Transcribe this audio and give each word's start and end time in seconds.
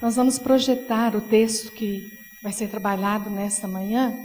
Nós 0.00 0.16
vamos 0.16 0.38
projetar 0.38 1.14
o 1.14 1.20
texto 1.20 1.72
que 1.72 2.10
vai 2.42 2.52
ser 2.52 2.68
trabalhado 2.68 3.28
nesta 3.28 3.68
manhã 3.68 4.16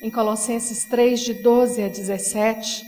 em 0.00 0.08
Colossenses 0.08 0.84
3, 0.84 1.18
de 1.18 1.34
12 1.34 1.82
a 1.82 1.88
17. 1.88 2.84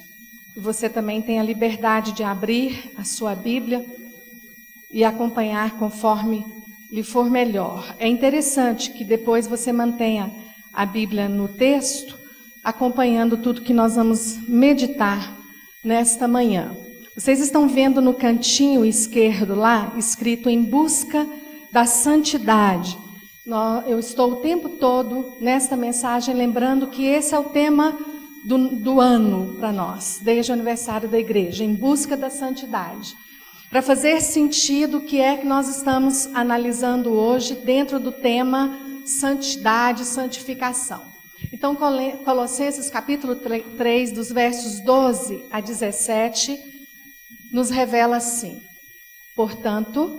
E 0.57 0.61
você 0.61 0.89
também 0.89 1.21
tem 1.21 1.41
a 1.41 1.43
liberdade 1.43 2.13
de 2.13 2.23
abrir 2.23 2.93
a 2.97 3.03
sua 3.03 3.35
Bíblia 3.35 3.85
e 4.89 5.05
acompanhar 5.05 5.79
conforme 5.79 6.47
lhe 6.93 7.03
for 7.03 7.29
melhor. 7.29 7.97
É 7.99 8.07
interessante 8.07 8.93
que 8.93 9.03
depois 9.03 9.49
você 9.49 9.73
mantenha 9.73 10.33
a 10.73 10.87
Bíblia 10.87 11.29
no 11.29 11.49
texto, 11.49 12.17
acompanhando 12.63 13.37
tudo 13.37 13.63
que 13.63 13.75
nós 13.75 13.97
vamos 13.97 14.39
meditar 14.49 15.37
nesta 15.85 16.29
manhã. 16.29 16.71
Vocês 17.17 17.41
estão 17.41 17.69
vendo 17.69 18.01
no 18.01 18.15
cantinho 18.15 18.85
esquerdo 18.85 19.57
lá, 19.57 19.93
escrito 19.99 20.49
em 20.49 20.63
busca 20.63 21.27
da 21.73 21.85
santidade. 21.85 22.99
Eu 23.87 23.99
estou 23.99 24.33
o 24.33 24.37
tempo 24.37 24.69
todo 24.69 25.35
nesta 25.41 25.77
mensagem 25.77 26.35
lembrando 26.35 26.89
que 26.89 27.05
esse 27.05 27.35
é 27.35 27.39
o 27.39 27.45
tema 27.45 27.97
do, 28.45 28.69
do 28.77 29.01
ano 29.01 29.57
para 29.59 29.73
nós, 29.73 30.21
desde 30.23 30.51
o 30.51 30.55
aniversário 30.55 31.09
da 31.09 31.19
igreja, 31.19 31.65
em 31.65 31.75
busca 31.75 32.17
da 32.17 32.29
santidade. 32.31 33.15
Para 33.71 33.83
fazer 33.83 34.21
sentido 34.21 34.99
o 34.99 35.01
que 35.03 35.21
é 35.21 35.37
que 35.37 35.47
nós 35.47 35.69
estamos 35.69 36.27
analisando 36.35 37.11
hoje 37.11 37.55
dentro 37.55 37.99
do 37.99 38.13
tema 38.13 38.79
santidade, 39.05 40.05
santificação. 40.05 41.03
Então, 41.53 41.77
Colossenses 42.25 42.91
capítulo 42.91 43.37
3, 43.37 44.13
dos 44.13 44.31
versos 44.31 44.81
12 44.81 45.45
a 45.51 45.61
17, 45.61 46.59
nos 47.53 47.71
revela 47.71 48.17
assim: 48.17 48.61
Portanto, 49.35 50.19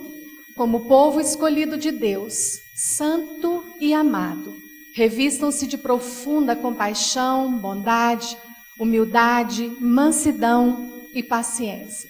como 0.59 0.81
povo 0.81 1.21
escolhido 1.21 1.77
de 1.77 1.89
Deus, 1.89 2.59
santo 2.75 3.63
e 3.79 3.93
amado, 3.93 4.53
revistam-se 4.93 5.65
de 5.65 5.77
profunda 5.77 6.53
compaixão, 6.53 7.57
bondade, 7.57 8.37
humildade, 8.77 9.71
mansidão 9.79 11.05
e 11.13 11.23
paciência. 11.23 12.09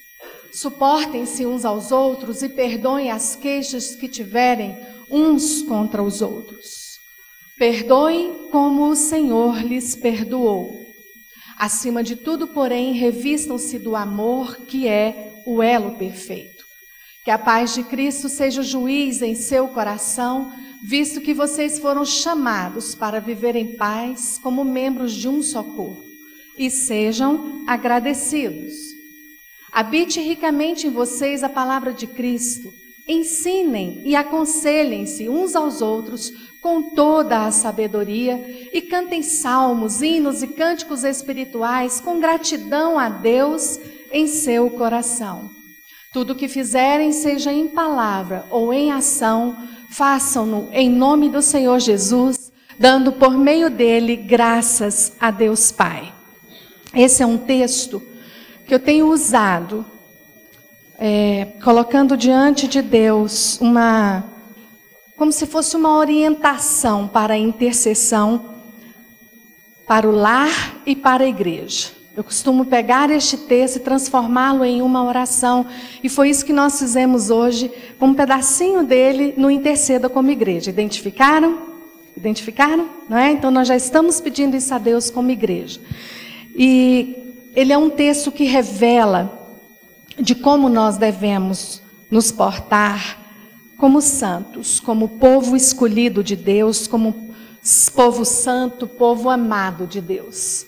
Suportem-se 0.52 1.45
uns 1.45 1.64
aos 1.64 1.91
outros 1.91 2.41
e 2.41 2.50
perdoem 2.50 3.11
as 3.11 3.36
queixas 3.36 3.94
que 3.94 4.08
tiverem 4.08 4.75
uns 5.11 5.61
contra 5.61 6.02
os 6.02 6.19
outros. 6.19 6.97
Perdoem 7.56 8.47
como 8.50 8.89
o 8.89 8.95
Senhor 8.95 9.61
lhes 9.61 9.95
perdoou. 9.95 10.72
Acima 11.56 12.03
de 12.03 12.16
tudo, 12.16 12.47
porém, 12.47 12.94
revistam-se 12.94 13.78
do 13.78 13.95
amor 13.95 14.56
que 14.66 14.88
é 14.88 15.44
o 15.45 15.61
elo 15.61 15.91
perfeito. 16.00 16.59
Que 17.30 17.33
a 17.33 17.38
paz 17.38 17.75
de 17.75 17.83
Cristo 17.83 18.27
seja 18.27 18.63
juiz 18.63 19.22
em 19.22 19.35
seu 19.35 19.67
coração, 19.67 20.52
visto 20.81 21.22
que 21.22 21.31
vocês 21.31 21.77
foram 21.77 22.03
chamados 22.03 22.95
para 22.95 23.22
viver 23.22 23.55
em 23.55 23.75
paz 23.75 24.39
como 24.41 24.66
membros 24.66 25.13
de 25.13 25.30
um 25.30 25.44
só 25.44 25.61
corpo. 25.61 26.03
E 26.57 26.72
sejam 26.72 27.63
agradecidos. 27.67 28.73
Habite 29.72 30.19
ricamente 30.19 30.88
em 30.88 30.89
vocês 30.89 31.44
a 31.44 31.50
palavra 31.50 31.94
de 31.94 32.07
Cristo. 32.07 32.73
Ensinem 33.07 34.02
e 34.05 34.16
aconselhem-se 34.16 35.30
uns 35.30 35.55
aos 35.55 35.83
outros 35.83 36.33
com 36.63 36.95
toda 36.95 37.45
a 37.45 37.52
sabedoria 37.52 38.69
e 38.73 38.81
cantem 38.81 39.22
salmos, 39.22 40.02
hinos 40.02 40.41
e 40.41 40.47
cânticos 40.47 41.03
espirituais 41.03 42.02
com 42.02 42.19
gratidão 42.19 42.97
a 42.97 43.07
Deus 43.07 43.80
em 44.11 44.25
seu 44.25 44.67
coração. 44.72 45.59
Tudo 46.12 46.36
que 46.36 46.48
fizerem, 46.48 47.12
seja 47.12 47.54
em 47.54 47.68
palavra 47.68 48.46
ou 48.50 48.74
em 48.74 48.92
ação, 48.92 49.56
façam-no 49.92 50.68
em 50.72 50.90
nome 50.90 51.30
do 51.30 51.42
Senhor 51.42 51.80
Jesus, 51.80 52.52
dando 52.80 53.12
por 53.12 53.38
meio 53.38 53.70
dele 53.70 54.16
graças 54.16 55.14
a 55.19 55.30
Deus 55.30 55.72
Pai. 55.72 56.12
Esse 56.96 57.22
é 57.22 57.25
um 57.25 57.38
texto 57.38 58.02
que 58.66 58.74
eu 58.74 58.80
tenho 58.80 59.08
usado 59.08 59.86
é, 60.98 61.46
colocando 61.64 62.18
diante 62.18 62.68
de 62.68 62.81
Deus 62.81 63.62
uma, 63.62 64.24
como 65.16 65.31
se 65.31 65.46
fosse 65.46 65.75
uma 65.75 65.96
orientação 65.96 67.08
para 67.08 67.36
a 67.36 67.38
intercessão 67.38 68.58
para 69.90 70.08
o 70.08 70.12
lar 70.12 70.75
e 70.86 70.96
para 70.96 71.24
a 71.24 71.28
igreja. 71.28 71.99
Eu 72.18 72.24
costumo 72.24 72.66
pegar 72.66 73.09
este 73.12 73.38
texto 73.38 73.78
e 73.78 73.80
transformá-lo 73.80 74.66
em 74.66 74.81
uma 74.81 75.03
oração, 75.03 75.66
e 76.03 76.09
foi 76.09 76.30
isso 76.30 76.46
que 76.46 76.52
nós 76.52 76.78
fizemos 76.80 77.30
hoje, 77.30 77.72
um 78.02 78.14
pedacinho 78.14 78.84
dele 78.84 79.34
no 79.38 79.50
Interceda 79.50 80.09
como 80.09 80.31
igreja. 80.31 80.69
Identificaram? 80.69 81.59
Identificaram? 82.18 82.90
Não 83.08 83.18
é? 83.18 83.31
Então 83.31 83.52
nós 83.52 83.68
já 83.68 83.75
estamos 83.75 84.19
pedindo 84.19 84.58
isso 84.58 84.74
a 84.74 84.78
Deus 84.78 85.09
como 85.09 85.31
igreja. 85.31 85.80
E 86.56 87.36
ele 87.56 87.72
é 87.72 87.78
um 87.78 87.90
texto 87.90 88.31
que 88.31 88.44
revela 88.44 89.38
de 90.19 90.36
como 90.36 90.68
nós 90.68 90.98
devemos 90.98 91.81
nos 92.12 92.31
portar 92.31 93.18
como 93.78 94.02
santos, 94.02 94.80
como 94.80 95.08
povo 95.08 95.56
escolhido 95.56 96.22
de 96.22 96.36
Deus, 96.36 96.86
como 96.86 97.34
povo 97.96 98.25
santo, 98.25 98.86
povo 98.86 99.30
amado 99.30 99.88
de 99.88 100.02
Deus. 100.02 100.66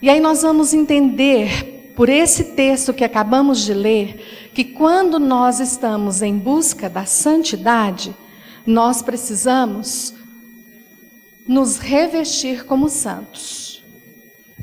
E 0.00 0.10
aí 0.10 0.20
nós 0.20 0.42
vamos 0.42 0.74
entender, 0.74 1.92
por 1.96 2.08
esse 2.08 2.44
texto 2.44 2.92
que 2.92 3.02
acabamos 3.02 3.64
de 3.64 3.72
ler, 3.72 4.50
que 4.52 4.62
quando 4.62 5.18
nós 5.18 5.58
estamos 5.58 6.20
em 6.20 6.36
busca 6.36 6.88
da 6.90 7.06
santidade, 7.06 8.14
nós 8.66 9.00
precisamos 9.00 10.14
nos 11.48 11.78
revestir 11.78 12.66
como 12.66 12.88
santos. 12.90 13.82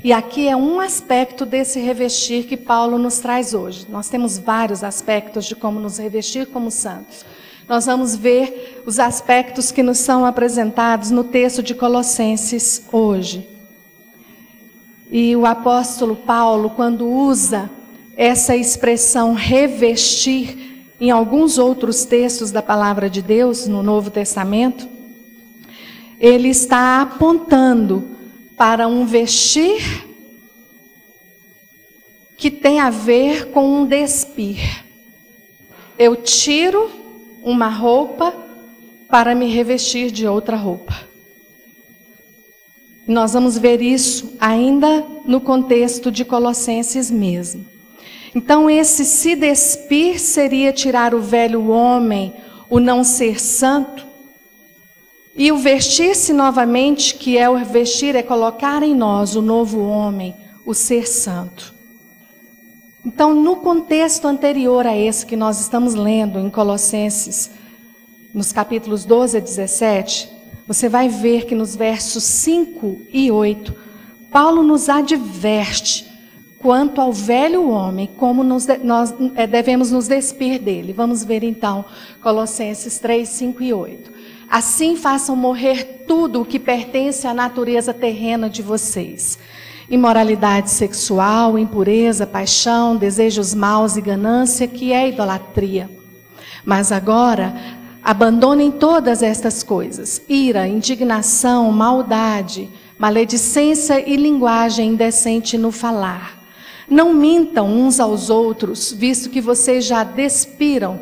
E 0.04 0.12
aqui 0.12 0.46
é 0.46 0.54
um 0.54 0.78
aspecto 0.78 1.46
desse 1.46 1.80
revestir 1.80 2.44
que 2.44 2.56
Paulo 2.56 2.98
nos 2.98 3.18
traz 3.18 3.54
hoje. 3.54 3.86
Nós 3.88 4.08
temos 4.08 4.38
vários 4.38 4.84
aspectos 4.84 5.46
de 5.46 5.56
como 5.56 5.80
nos 5.80 5.98
revestir 5.98 6.46
como 6.46 6.70
santos. 6.70 7.24
Nós 7.66 7.86
vamos 7.86 8.14
ver 8.14 8.82
os 8.86 8.98
aspectos 8.98 9.72
que 9.72 9.82
nos 9.82 9.98
são 9.98 10.26
apresentados 10.26 11.10
no 11.10 11.24
texto 11.24 11.62
de 11.62 11.74
Colossenses 11.74 12.84
hoje. 12.92 13.53
E 15.10 15.36
o 15.36 15.46
apóstolo 15.46 16.16
Paulo, 16.16 16.70
quando 16.70 17.06
usa 17.06 17.70
essa 18.16 18.56
expressão 18.56 19.34
revestir 19.34 20.86
em 21.00 21.10
alguns 21.10 21.58
outros 21.58 22.04
textos 22.04 22.50
da 22.50 22.62
palavra 22.62 23.10
de 23.10 23.20
Deus 23.20 23.66
no 23.66 23.82
Novo 23.82 24.10
Testamento, 24.10 24.88
ele 26.18 26.48
está 26.48 27.02
apontando 27.02 28.16
para 28.56 28.86
um 28.86 29.04
vestir 29.04 30.06
que 32.36 32.50
tem 32.50 32.80
a 32.80 32.90
ver 32.90 33.50
com 33.50 33.80
um 33.80 33.86
despir. 33.86 34.84
Eu 35.98 36.16
tiro 36.16 36.90
uma 37.42 37.68
roupa 37.68 38.34
para 39.08 39.34
me 39.34 39.46
revestir 39.46 40.10
de 40.10 40.26
outra 40.26 40.56
roupa. 40.56 41.13
Nós 43.06 43.34
vamos 43.34 43.58
ver 43.58 43.82
isso 43.82 44.34
ainda 44.40 45.04
no 45.26 45.40
contexto 45.40 46.10
de 46.10 46.24
Colossenses 46.24 47.10
mesmo. 47.10 47.64
Então, 48.34 48.68
esse 48.68 49.04
se 49.04 49.36
despir 49.36 50.18
seria 50.18 50.72
tirar 50.72 51.14
o 51.14 51.20
velho 51.20 51.68
homem, 51.68 52.32
o 52.68 52.80
não 52.80 53.04
ser 53.04 53.40
santo, 53.40 54.04
e 55.36 55.52
o 55.52 55.58
vestir-se 55.58 56.32
novamente, 56.32 57.14
que 57.14 57.36
é 57.36 57.48
o 57.50 57.64
vestir, 57.64 58.14
é 58.14 58.22
colocar 58.22 58.82
em 58.82 58.94
nós 58.94 59.36
o 59.36 59.42
novo 59.42 59.80
homem, 59.80 60.34
o 60.64 60.72
ser 60.72 61.06
santo. 61.06 61.74
Então, 63.04 63.34
no 63.34 63.56
contexto 63.56 64.26
anterior 64.26 64.86
a 64.86 64.96
esse 64.96 65.26
que 65.26 65.36
nós 65.36 65.60
estamos 65.60 65.94
lendo 65.94 66.38
em 66.38 66.48
Colossenses, 66.48 67.50
nos 68.32 68.50
capítulos 68.50 69.04
12 69.04 69.36
a 69.36 69.40
17, 69.40 70.33
você 70.66 70.88
vai 70.88 71.08
ver 71.08 71.44
que 71.46 71.54
nos 71.54 71.76
versos 71.76 72.24
5 72.24 73.02
e 73.12 73.30
8, 73.30 73.74
Paulo 74.30 74.62
nos 74.62 74.88
adverte 74.88 76.12
quanto 76.58 76.98
ao 76.98 77.12
velho 77.12 77.68
homem, 77.68 78.08
como 78.16 78.42
nos, 78.42 78.66
nós 78.82 79.14
é, 79.34 79.46
devemos 79.46 79.90
nos 79.90 80.08
despir 80.08 80.58
dele. 80.58 80.94
Vamos 80.94 81.22
ver 81.22 81.44
então 81.44 81.84
Colossenses 82.22 82.98
3, 82.98 83.28
5 83.28 83.62
e 83.62 83.74
8. 83.74 84.10
Assim 84.48 84.96
façam 84.96 85.36
morrer 85.36 86.04
tudo 86.06 86.40
o 86.40 86.44
que 86.44 86.58
pertence 86.58 87.26
à 87.26 87.34
natureza 87.34 87.92
terrena 87.92 88.48
de 88.48 88.62
vocês: 88.62 89.38
imoralidade 89.90 90.70
sexual, 90.70 91.58
impureza, 91.58 92.26
paixão, 92.26 92.96
desejos 92.96 93.52
maus 93.52 93.98
e 93.98 94.00
ganância, 94.00 94.66
que 94.66 94.90
é 94.90 95.10
idolatria. 95.10 95.90
Mas 96.64 96.90
agora, 96.90 97.54
abandonem 98.04 98.70
todas 98.70 99.22
estas 99.22 99.62
coisas: 99.62 100.20
ira, 100.28 100.68
indignação, 100.68 101.72
maldade, 101.72 102.68
maledicência 102.98 104.06
e 104.06 104.16
linguagem 104.16 104.90
indecente 104.90 105.56
no 105.56 105.72
falar. 105.72 106.44
Não 106.88 107.14
mintam 107.14 107.66
uns 107.66 107.98
aos 107.98 108.28
outros, 108.28 108.92
visto 108.92 109.30
que 109.30 109.40
vocês 109.40 109.86
já 109.86 110.04
despiram 110.04 111.00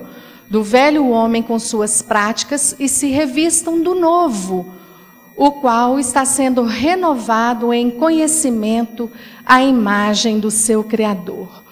do 0.49 0.63
velho 0.63 1.09
homem 1.09 1.43
com 1.43 1.59
suas 1.59 2.01
práticas 2.01 2.77
e 2.79 2.89
se 2.89 3.09
revistam 3.09 3.81
do 3.81 3.95
novo, 3.95 4.67
o 5.35 5.51
qual 5.53 5.99
está 5.99 6.25
sendo 6.25 6.63
renovado 6.63 7.73
em 7.73 7.91
conhecimento 7.91 9.11
à 9.45 9.63
imagem 9.63 10.39
do 10.39 10.51
seu 10.51 10.85
Criador. 10.85 11.65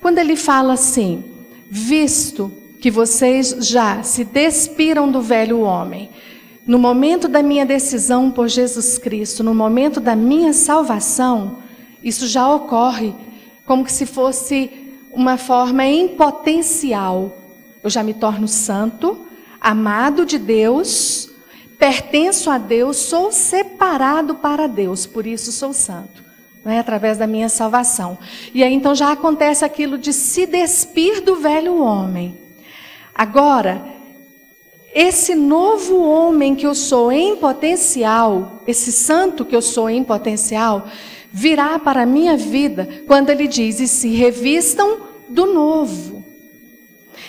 Quando 0.00 0.18
ele 0.18 0.36
fala 0.36 0.74
assim, 0.74 1.24
visto 1.68 2.52
que 2.86 2.90
vocês 2.92 3.48
já 3.62 4.04
se 4.04 4.22
despiram 4.22 5.10
do 5.10 5.20
velho 5.20 5.58
homem, 5.58 6.08
no 6.64 6.78
momento 6.78 7.26
da 7.26 7.42
minha 7.42 7.66
decisão 7.66 8.30
por 8.30 8.46
Jesus 8.46 8.96
Cristo, 8.96 9.42
no 9.42 9.52
momento 9.52 9.98
da 9.98 10.14
minha 10.14 10.52
salvação, 10.52 11.58
isso 12.00 12.28
já 12.28 12.48
ocorre 12.48 13.12
como 13.64 13.88
se 13.88 14.06
fosse 14.06 14.70
uma 15.10 15.36
forma 15.36 15.84
em 15.84 16.06
potencial. 16.06 17.36
Eu 17.82 17.90
já 17.90 18.04
me 18.04 18.14
torno 18.14 18.46
santo, 18.46 19.26
amado 19.60 20.24
de 20.24 20.38
Deus, 20.38 21.28
pertenço 21.80 22.48
a 22.48 22.56
Deus, 22.56 22.98
sou 22.98 23.32
separado 23.32 24.36
para 24.36 24.68
Deus, 24.68 25.06
por 25.06 25.26
isso 25.26 25.50
sou 25.50 25.72
santo. 25.72 26.24
É 26.64 26.78
através 26.78 27.18
da 27.18 27.26
minha 27.26 27.48
salvação. 27.48 28.16
E 28.54 28.62
aí 28.62 28.72
então 28.72 28.94
já 28.94 29.10
acontece 29.10 29.64
aquilo 29.64 29.98
de 29.98 30.12
se 30.12 30.46
despir 30.46 31.20
do 31.20 31.34
velho 31.34 31.82
homem. 31.82 32.45
Agora, 33.16 33.82
esse 34.94 35.34
novo 35.34 36.02
homem 36.02 36.54
que 36.54 36.66
eu 36.66 36.74
sou 36.74 37.10
em 37.10 37.36
potencial, 37.36 38.62
esse 38.66 38.92
santo 38.92 39.42
que 39.42 39.56
eu 39.56 39.62
sou 39.62 39.88
em 39.88 40.04
potencial, 40.04 40.86
virá 41.32 41.78
para 41.78 42.02
a 42.02 42.06
minha 42.06 42.36
vida 42.36 42.86
quando 43.06 43.30
ele 43.30 43.48
diz: 43.48 43.80
e 43.80 43.88
se 43.88 44.08
revistam 44.08 44.98
do 45.30 45.46
novo. 45.46 46.22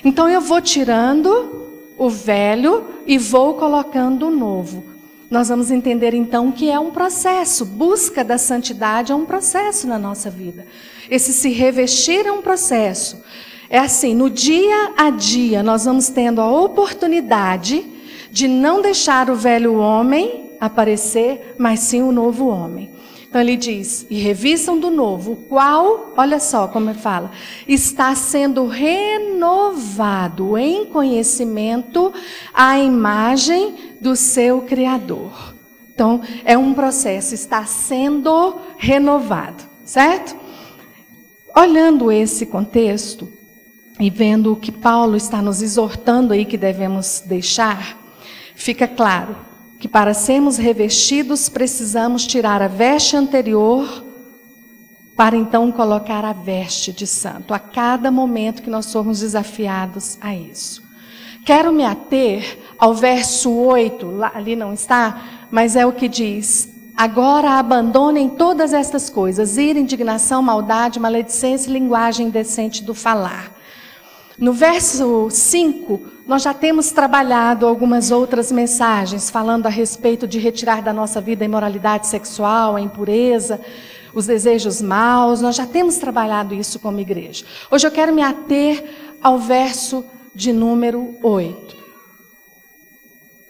Então 0.04 0.30
eu 0.30 0.42
vou 0.42 0.60
tirando 0.60 1.94
o 1.98 2.10
velho 2.10 2.86
e 3.06 3.18
vou 3.18 3.54
colocando 3.54 4.28
o 4.28 4.32
novo. 4.32 4.84
Nós 5.32 5.48
vamos 5.48 5.72
entender 5.72 6.14
então 6.14 6.52
que 6.52 6.70
é 6.70 6.78
um 6.78 6.92
processo, 6.92 7.66
busca 7.66 8.26
da 8.26 8.38
santidade 8.38 9.14
é 9.14 9.16
um 9.16 9.26
processo 9.26 9.88
na 9.88 9.98
nossa 9.98 10.30
vida. 10.30 10.66
Esse 11.10 11.32
se 11.32 11.50
revestir 11.50 12.26
é 12.26 12.32
um 12.32 12.42
processo. 12.42 13.24
É 13.70 13.80
assim, 13.80 14.14
no 14.14 14.30
dia 14.30 14.94
a 14.98 15.10
dia, 15.10 15.62
nós 15.62 15.86
vamos 15.86 16.10
tendo 16.10 16.42
a 16.42 16.50
oportunidade 16.50 17.86
de 18.32 18.48
não 18.48 18.82
deixar 18.82 19.30
o 19.30 19.36
velho 19.36 19.76
homem 19.76 20.52
aparecer, 20.60 21.56
mas 21.58 21.82
sim 21.82 22.02
o 22.02 22.12
novo 22.12 22.48
homem. 22.48 22.92
Então 23.28 23.42
ele 23.42 23.58
diz: 23.58 24.08
e 24.10 24.18
revisam 24.18 24.80
do 24.80 24.90
novo, 24.90 25.34
o 25.34 25.36
qual, 25.36 26.14
olha 26.16 26.40
só 26.40 26.68
como 26.68 26.90
ele 26.90 26.98
fala, 26.98 27.32
está 27.68 28.16
sendo 28.16 28.68
renovado 28.68 30.58
em 30.58 30.86
conhecimento 30.86 32.14
à 32.54 32.80
imagem 32.80 33.76
do 34.00 34.16
seu 34.16 34.62
Criador. 34.62 35.56
Então 35.94 36.22
é 36.46 36.58
um 36.58 36.74
processo, 36.74 37.34
está 37.34 37.66
sendo 37.66 38.56
renovado, 38.78 39.64
certo? 39.84 40.38
Olhando 41.56 42.12
esse 42.12 42.46
contexto, 42.46 43.37
e 44.00 44.10
vendo 44.10 44.54
o 44.54 44.56
que 44.56 44.72
Paulo 44.72 45.16
está 45.16 45.42
nos 45.42 45.62
exortando 45.62 46.34
aí 46.34 46.46
que 46.46 46.58
devemos 46.58 47.24
deixar, 47.26 47.98
fica 48.56 48.88
claro 48.88 49.36
que 49.80 49.88
para 49.88 50.14
sermos 50.14 50.58
revestidos 50.58 51.50
precisamos 51.50 52.26
tirar 52.26 52.62
a 52.62 52.68
veste 52.68 53.16
anterior 53.16 54.06
para 55.16 55.36
então 55.36 55.72
colocar 55.72 56.24
a 56.24 56.34
veste 56.34 56.92
de 56.92 57.08
santo, 57.08 57.54
a 57.54 57.60
cada 57.60 58.12
momento 58.12 58.62
que 58.62 58.70
nós 58.70 58.86
somos 58.86 59.20
desafiados 59.20 60.18
a 60.22 60.36
isso. 60.36 60.84
Quero 61.44 61.72
me 61.72 61.84
ater 61.84 62.60
ao 62.78 62.94
verso 62.94 63.52
8, 63.52 64.06
lá, 64.06 64.32
ali 64.36 64.56
não 64.56 64.74
está, 64.74 65.48
mas 65.50 65.76
é 65.76 65.86
o 65.86 65.94
que 65.94 66.08
diz: 66.08 66.70
Agora 66.96 67.52
abandonem 67.52 68.30
todas 68.30 68.74
estas 68.74 69.10
coisas: 69.10 69.58
ira, 69.58 69.80
indignação, 69.80 70.42
maldade, 70.42 71.00
maledicência 71.00 71.70
e 71.70 71.74
linguagem 71.74 72.28
indecente 72.28 72.84
do 72.84 72.94
falar. 72.94 73.57
No 74.38 74.54
verso 74.54 75.30
5, 75.32 76.00
nós 76.28 76.44
já 76.44 76.54
temos 76.54 76.92
trabalhado 76.92 77.66
algumas 77.66 78.12
outras 78.12 78.52
mensagens 78.52 79.32
falando 79.32 79.66
a 79.66 79.70
respeito 79.70 80.28
de 80.28 80.38
retirar 80.38 80.84
da 80.84 80.94
nossa 80.94 81.20
vida 81.20 81.44
a 81.44 81.48
imoralidade 81.48 82.06
sexual, 82.06 82.76
a 82.76 82.82
impureza, 82.82 83.60
os 84.14 84.28
desejos 84.28 84.80
maus. 84.80 85.42
Nós 85.42 85.56
já 85.56 85.66
temos 85.66 85.98
trabalhado 85.98 86.54
isso 86.54 86.78
como 86.80 87.00
igreja. 87.00 87.46
Hoje 87.72 87.88
eu 87.88 87.92
quero 87.92 88.14
me 88.14 88.22
ater 88.22 89.16
ao 89.24 89.40
verso 89.40 90.06
de 90.36 90.54
número 90.54 91.18
8. 91.24 91.76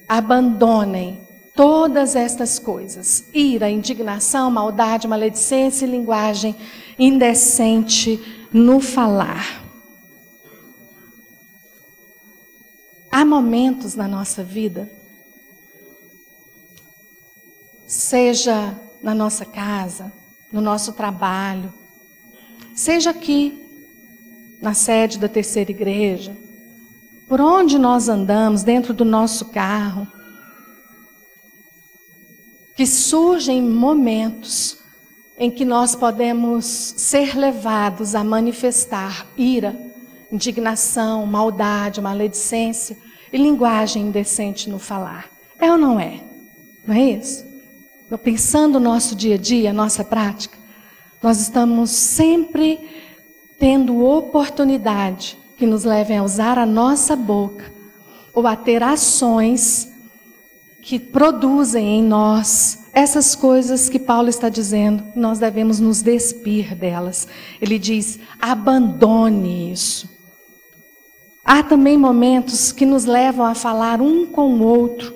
Abandonem 0.08 1.20
todas 1.54 2.16
estas 2.16 2.60
coisas: 2.60 3.26
ira, 3.34 3.70
indignação, 3.70 4.50
maldade, 4.50 5.06
maledicência 5.06 5.86
e 5.86 5.92
linguagem 5.92 6.56
indecente 6.98 8.48
no 8.54 8.80
falar. 8.80 9.67
Há 13.18 13.26
momentos 13.26 13.96
na 13.96 14.08
nossa 14.08 14.44
vida, 14.44 14.88
seja 17.88 18.80
na 19.02 19.16
nossa 19.16 19.44
casa, 19.44 20.14
no 20.52 20.62
nosso 20.62 20.94
trabalho, 20.94 21.74
seja 22.76 23.10
aqui 23.10 23.60
na 24.62 24.76
sede 24.76 25.18
da 25.18 25.28
terceira 25.28 25.72
igreja, 25.72 26.38
por 27.28 27.42
onde 27.42 27.80
nós 27.80 28.08
andamos, 28.08 28.62
dentro 28.62 28.94
do 28.94 29.04
nosso 29.04 29.46
carro, 29.46 30.08
que 32.76 32.86
surgem 32.86 33.64
momentos 33.64 34.78
em 35.40 35.50
que 35.50 35.66
nós 35.66 35.96
podemos 35.96 36.66
ser 36.68 37.36
levados 37.36 38.14
a 38.14 38.24
manifestar 38.24 39.26
ira, 39.36 39.76
indignação, 40.32 41.26
maldade, 41.26 42.00
maledicência 42.00 43.07
e 43.32 43.38
linguagem 43.38 44.04
indecente 44.04 44.70
no 44.70 44.80
falar. 44.80 45.30
É 45.60 45.72
ou 45.72 45.78
não 45.78 46.00
é? 46.00 46.22
Não 46.86 46.96
é 46.96 47.12
isso? 47.12 47.46
Eu 48.10 48.18
pensando 48.18 48.80
no 48.80 48.90
nosso 48.90 49.16
dia 49.16 49.36
a 49.36 49.38
dia, 49.38 49.74
nossa 49.74 50.04
prática, 50.04 50.58
nós 51.22 51.42
estamos 51.42 51.90
sempre 51.90 52.80
tendo 53.60 54.04
oportunidade 54.04 55.38
que 55.58 55.66
nos 55.66 55.84
levem 55.84 56.18
a 56.18 56.24
usar 56.24 56.58
a 56.58 56.66
nossa 56.66 57.16
boca 57.16 57.72
ou 58.34 58.46
a 58.46 58.56
ter 58.56 58.84
ações 58.84 59.92
que 60.82 61.00
produzem 61.00 62.00
em 62.00 62.04
nós 62.04 62.88
essas 62.94 63.36
coisas 63.36 63.90
que 63.90 64.00
Paulo 64.00 64.28
está 64.28 64.50
dizendo, 64.50 65.04
nós 65.16 65.38
devemos 65.38 65.80
nos 65.80 66.02
despir 66.02 66.74
delas. 66.76 67.28
Ele 67.62 67.78
diz: 67.78 68.20
abandone 68.42 69.72
isso. 69.72 70.17
Há 71.50 71.64
também 71.64 71.98
momentos 71.98 72.74
que 72.74 72.86
nos 72.86 73.06
levam 73.06 73.46
a 73.46 73.56
falar 73.56 74.02
um 74.02 74.26
com 74.26 74.56
o 74.56 74.64
outro. 74.64 75.16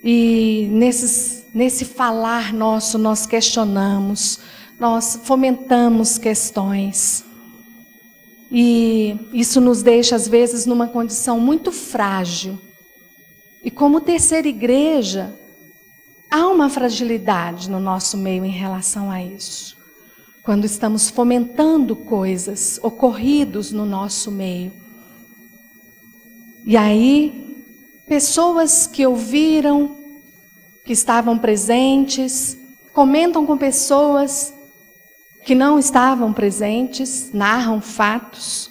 E 0.00 0.68
nesses, 0.70 1.44
nesse 1.52 1.84
falar 1.84 2.52
nosso, 2.52 2.98
nós 2.98 3.26
questionamos, 3.26 4.38
nós 4.78 5.18
fomentamos 5.24 6.18
questões. 6.18 7.24
E 8.48 9.18
isso 9.32 9.60
nos 9.60 9.82
deixa, 9.82 10.14
às 10.14 10.28
vezes, 10.28 10.66
numa 10.66 10.86
condição 10.86 11.40
muito 11.40 11.72
frágil. 11.72 12.56
E 13.64 13.72
como 13.72 14.00
terceira 14.00 14.46
igreja, 14.46 15.36
há 16.30 16.46
uma 16.46 16.70
fragilidade 16.70 17.68
no 17.68 17.80
nosso 17.80 18.16
meio 18.16 18.44
em 18.44 18.52
relação 18.52 19.10
a 19.10 19.20
isso. 19.20 19.76
Quando 20.44 20.64
estamos 20.64 21.10
fomentando 21.10 21.96
coisas 21.96 22.78
ocorridos 22.84 23.72
no 23.72 23.84
nosso 23.84 24.30
meio. 24.30 24.80
E 26.64 26.76
aí, 26.76 27.66
pessoas 28.06 28.86
que 28.86 29.04
ouviram, 29.04 29.96
que 30.84 30.92
estavam 30.92 31.36
presentes, 31.36 32.56
comentam 32.92 33.44
com 33.44 33.56
pessoas 33.58 34.54
que 35.44 35.54
não 35.54 35.78
estavam 35.78 36.32
presentes, 36.32 37.32
narram 37.32 37.80
fatos. 37.80 38.70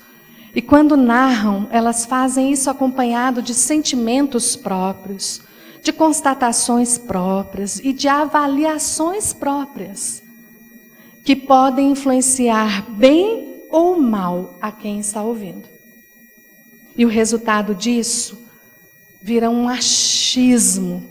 E 0.55 0.61
quando 0.61 0.95
narram, 0.95 1.67
elas 1.69 2.05
fazem 2.05 2.51
isso 2.51 2.69
acompanhado 2.69 3.41
de 3.41 3.53
sentimentos 3.53 4.55
próprios, 4.55 5.41
de 5.83 5.91
constatações 5.91 6.97
próprias 6.97 7.79
e 7.79 7.91
de 7.91 8.07
avaliações 8.07 9.33
próprias, 9.33 10.23
que 11.25 11.35
podem 11.35 11.91
influenciar 11.91 12.89
bem 12.91 13.65
ou 13.69 13.99
mal 13.99 14.55
a 14.61 14.71
quem 14.71 14.99
está 14.99 15.21
ouvindo. 15.21 15.80
E 16.97 17.05
o 17.05 17.09
resultado 17.09 17.73
disso 17.73 18.37
vira 19.21 19.49
um 19.49 19.69
achismo 19.69 21.03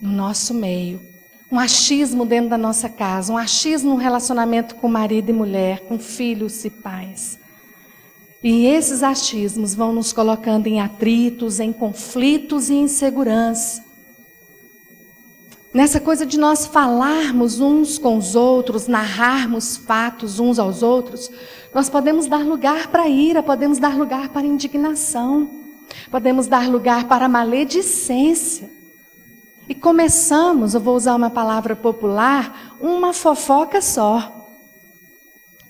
no 0.00 0.10
nosso 0.10 0.54
meio. 0.54 1.00
Um 1.50 1.58
achismo 1.58 2.24
dentro 2.24 2.50
da 2.50 2.58
nossa 2.58 2.88
casa, 2.88 3.32
um 3.32 3.36
achismo 3.36 3.90
no 3.90 3.96
relacionamento 3.96 4.76
com 4.76 4.86
marido 4.86 5.30
e 5.30 5.32
mulher, 5.32 5.80
com 5.80 5.98
filhos 5.98 6.64
e 6.64 6.70
pais. 6.70 7.38
E 8.42 8.66
esses 8.66 9.02
achismos 9.02 9.74
vão 9.74 9.92
nos 9.92 10.12
colocando 10.12 10.66
em 10.66 10.80
atritos, 10.80 11.60
em 11.60 11.72
conflitos 11.72 12.70
e 12.70 12.74
insegurança. 12.74 13.84
Nessa 15.72 16.00
coisa 16.00 16.26
de 16.26 16.36
nós 16.36 16.66
falarmos 16.66 17.60
uns 17.60 17.96
com 17.96 18.16
os 18.16 18.34
outros, 18.34 18.88
narrarmos 18.88 19.76
fatos 19.76 20.40
uns 20.40 20.58
aos 20.58 20.82
outros, 20.82 21.30
nós 21.72 21.88
podemos 21.88 22.26
dar 22.26 22.44
lugar 22.44 22.88
para 22.88 23.08
ira, 23.08 23.40
podemos 23.40 23.78
dar 23.78 23.96
lugar 23.96 24.30
para 24.30 24.44
indignação, 24.44 25.48
podemos 26.10 26.48
dar 26.48 26.68
lugar 26.68 27.06
para 27.06 27.28
maledicência. 27.28 28.68
E 29.68 29.74
começamos, 29.74 30.74
eu 30.74 30.80
vou 30.80 30.96
usar 30.96 31.14
uma 31.14 31.30
palavra 31.30 31.76
popular, 31.76 32.76
uma 32.80 33.12
fofoca 33.12 33.80
só. 33.80 34.48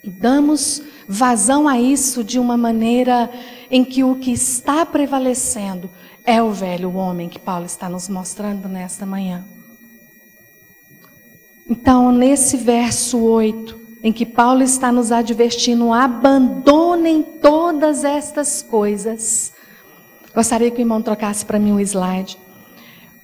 E 0.03 0.09
damos 0.09 0.83
vazão 1.07 1.69
a 1.69 1.79
isso 1.79 2.25
de 2.25 2.39
uma 2.39 2.57
maneira 2.57 3.31
em 3.71 3.85
que 3.85 4.03
o 4.03 4.15
que 4.15 4.33
está 4.33 4.87
prevalecendo 4.87 5.91
é 6.25 6.43
o 6.43 6.53
velho 6.53 6.97
homem 6.97 7.29
que 7.29 7.39
Paulo 7.39 7.67
está 7.67 7.87
nos 7.87 8.09
mostrando 8.09 8.67
nesta 8.67 9.05
manhã. 9.05 9.45
Então, 11.71 12.11
nesse 12.11 12.57
verso 12.57 13.17
8, 13.23 13.79
em 14.03 14.13
que 14.13 14.27
Paulo 14.27 14.61
está 14.61 14.91
nos 14.91 15.13
advertindo, 15.13 15.93
abandonem 15.93 17.23
todas 17.23 18.03
estas 18.03 18.61
coisas. 18.61 19.53
Gostaria 20.35 20.69
que 20.69 20.79
o 20.79 20.83
irmão 20.83 21.01
trocasse 21.01 21.45
para 21.45 21.61
mim 21.61 21.71
um 21.71 21.79
slide. 21.79 22.37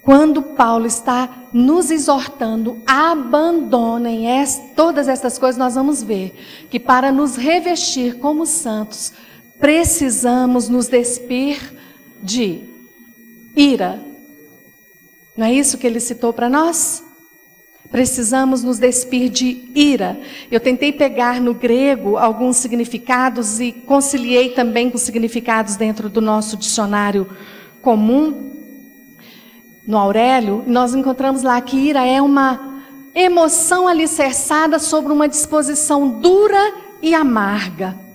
Quando 0.00 0.40
Paulo 0.42 0.86
está 0.86 1.28
nos 1.52 1.90
exortando, 1.90 2.80
abandonem 2.86 4.26
todas 4.76 5.08
essas 5.08 5.36
coisas, 5.36 5.58
nós 5.58 5.74
vamos 5.74 6.00
ver 6.00 6.32
que 6.70 6.78
para 6.78 7.10
nos 7.10 7.34
revestir 7.34 8.20
como 8.20 8.46
santos, 8.46 9.12
precisamos 9.58 10.68
nos 10.68 10.86
despir 10.86 11.58
de 12.22 12.62
ira. 13.56 14.00
Não 15.36 15.46
é 15.46 15.52
isso 15.52 15.76
que 15.78 15.86
ele 15.88 15.98
citou 15.98 16.32
para 16.32 16.48
nós? 16.48 17.05
Precisamos 17.90 18.62
nos 18.62 18.78
despir 18.78 19.28
de 19.28 19.70
ira. 19.74 20.18
Eu 20.50 20.60
tentei 20.60 20.92
pegar 20.92 21.40
no 21.40 21.54
grego 21.54 22.16
alguns 22.16 22.56
significados 22.56 23.60
e 23.60 23.72
conciliei 23.72 24.50
também 24.50 24.90
com 24.90 24.98
significados 24.98 25.76
dentro 25.76 26.08
do 26.08 26.20
nosso 26.20 26.56
dicionário 26.56 27.26
comum. 27.82 28.52
No 29.86 29.96
Aurélio, 29.98 30.64
nós 30.66 30.94
encontramos 30.94 31.42
lá 31.42 31.60
que 31.60 31.76
ira 31.76 32.04
é 32.04 32.20
uma 32.20 32.82
emoção 33.14 33.88
alicerçada 33.88 34.78
sobre 34.78 35.12
uma 35.12 35.28
disposição 35.28 36.08
dura 36.20 36.74
e 37.00 37.14
amarga 37.14 38.05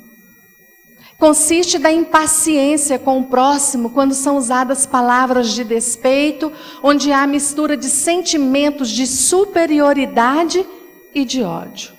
consiste 1.22 1.78
da 1.78 1.92
impaciência 1.92 2.98
com 2.98 3.20
o 3.20 3.26
próximo 3.26 3.92
quando 3.92 4.12
são 4.12 4.38
usadas 4.38 4.88
palavras 4.88 5.52
de 5.52 5.64
despeito, 5.64 6.52
onde 6.82 7.12
há 7.12 7.28
mistura 7.28 7.78
de 7.78 7.86
sentimentos 7.86 8.90
de 8.90 9.06
superioridade 9.06 10.66
e 11.14 11.24
de 11.24 11.44
ódio. 11.44 11.92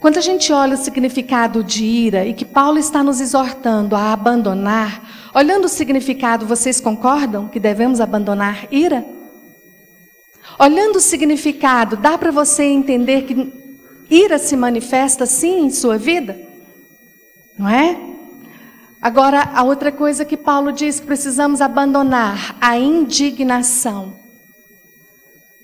Quando 0.00 0.18
a 0.18 0.20
gente 0.20 0.52
olha 0.52 0.74
o 0.74 0.76
significado 0.76 1.62
de 1.62 1.84
ira 1.84 2.26
e 2.26 2.34
que 2.34 2.44
Paulo 2.44 2.76
está 2.76 3.04
nos 3.04 3.20
exortando 3.20 3.94
a 3.94 4.12
abandonar, 4.12 5.30
olhando 5.32 5.66
o 5.66 5.68
significado, 5.68 6.44
vocês 6.44 6.80
concordam 6.80 7.46
que 7.46 7.60
devemos 7.60 8.00
abandonar 8.00 8.66
ira? 8.72 9.06
Olhando 10.58 10.96
o 10.96 11.00
significado, 11.00 11.96
dá 11.96 12.18
para 12.18 12.32
você 12.32 12.64
entender 12.64 13.22
que 13.22 13.52
ira 14.10 14.40
se 14.40 14.56
manifesta 14.56 15.24
sim 15.24 15.66
em 15.66 15.70
sua 15.70 15.96
vida? 15.96 16.52
Não 17.58 17.68
é? 17.68 17.98
Agora, 19.00 19.50
a 19.54 19.62
outra 19.62 19.92
coisa 19.92 20.24
que 20.24 20.36
Paulo 20.36 20.72
diz 20.72 20.98
precisamos 20.98 21.60
abandonar, 21.60 22.56
a 22.60 22.78
indignação. 22.78 24.16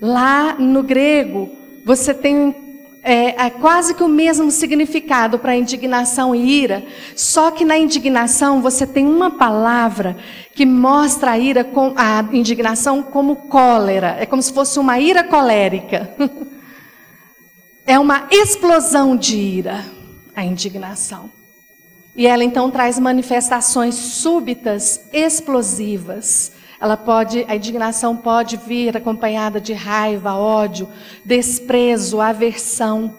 Lá 0.00 0.54
no 0.58 0.82
grego, 0.82 1.50
você 1.84 2.12
tem 2.12 2.54
é, 3.02 3.46
é 3.46 3.50
quase 3.50 3.94
que 3.94 4.02
o 4.02 4.08
mesmo 4.08 4.50
significado 4.50 5.38
para 5.38 5.56
indignação 5.56 6.34
e 6.34 6.62
ira, 6.62 6.84
só 7.16 7.50
que 7.50 7.64
na 7.64 7.78
indignação 7.78 8.60
você 8.60 8.86
tem 8.86 9.06
uma 9.06 9.30
palavra 9.30 10.16
que 10.54 10.66
mostra 10.66 11.32
a 11.32 11.38
ira, 11.38 11.64
com, 11.64 11.94
a 11.96 12.22
indignação 12.32 13.02
como 13.02 13.36
cólera, 13.36 14.16
é 14.20 14.26
como 14.26 14.42
se 14.42 14.52
fosse 14.52 14.78
uma 14.78 14.98
ira 14.98 15.24
colérica. 15.24 16.14
é 17.86 17.98
uma 17.98 18.26
explosão 18.30 19.16
de 19.16 19.36
ira, 19.38 19.82
a 20.36 20.44
indignação. 20.44 21.39
E 22.14 22.26
ela 22.26 22.42
então 22.42 22.70
traz 22.70 22.98
manifestações 22.98 23.94
súbitas, 23.94 25.00
explosivas. 25.12 26.52
Ela 26.80 26.96
pode, 26.96 27.44
a 27.48 27.54
indignação 27.54 28.16
pode 28.16 28.56
vir 28.56 28.96
acompanhada 28.96 29.60
de 29.60 29.72
raiva, 29.72 30.34
ódio, 30.34 30.88
desprezo, 31.24 32.20
aversão. 32.20 33.14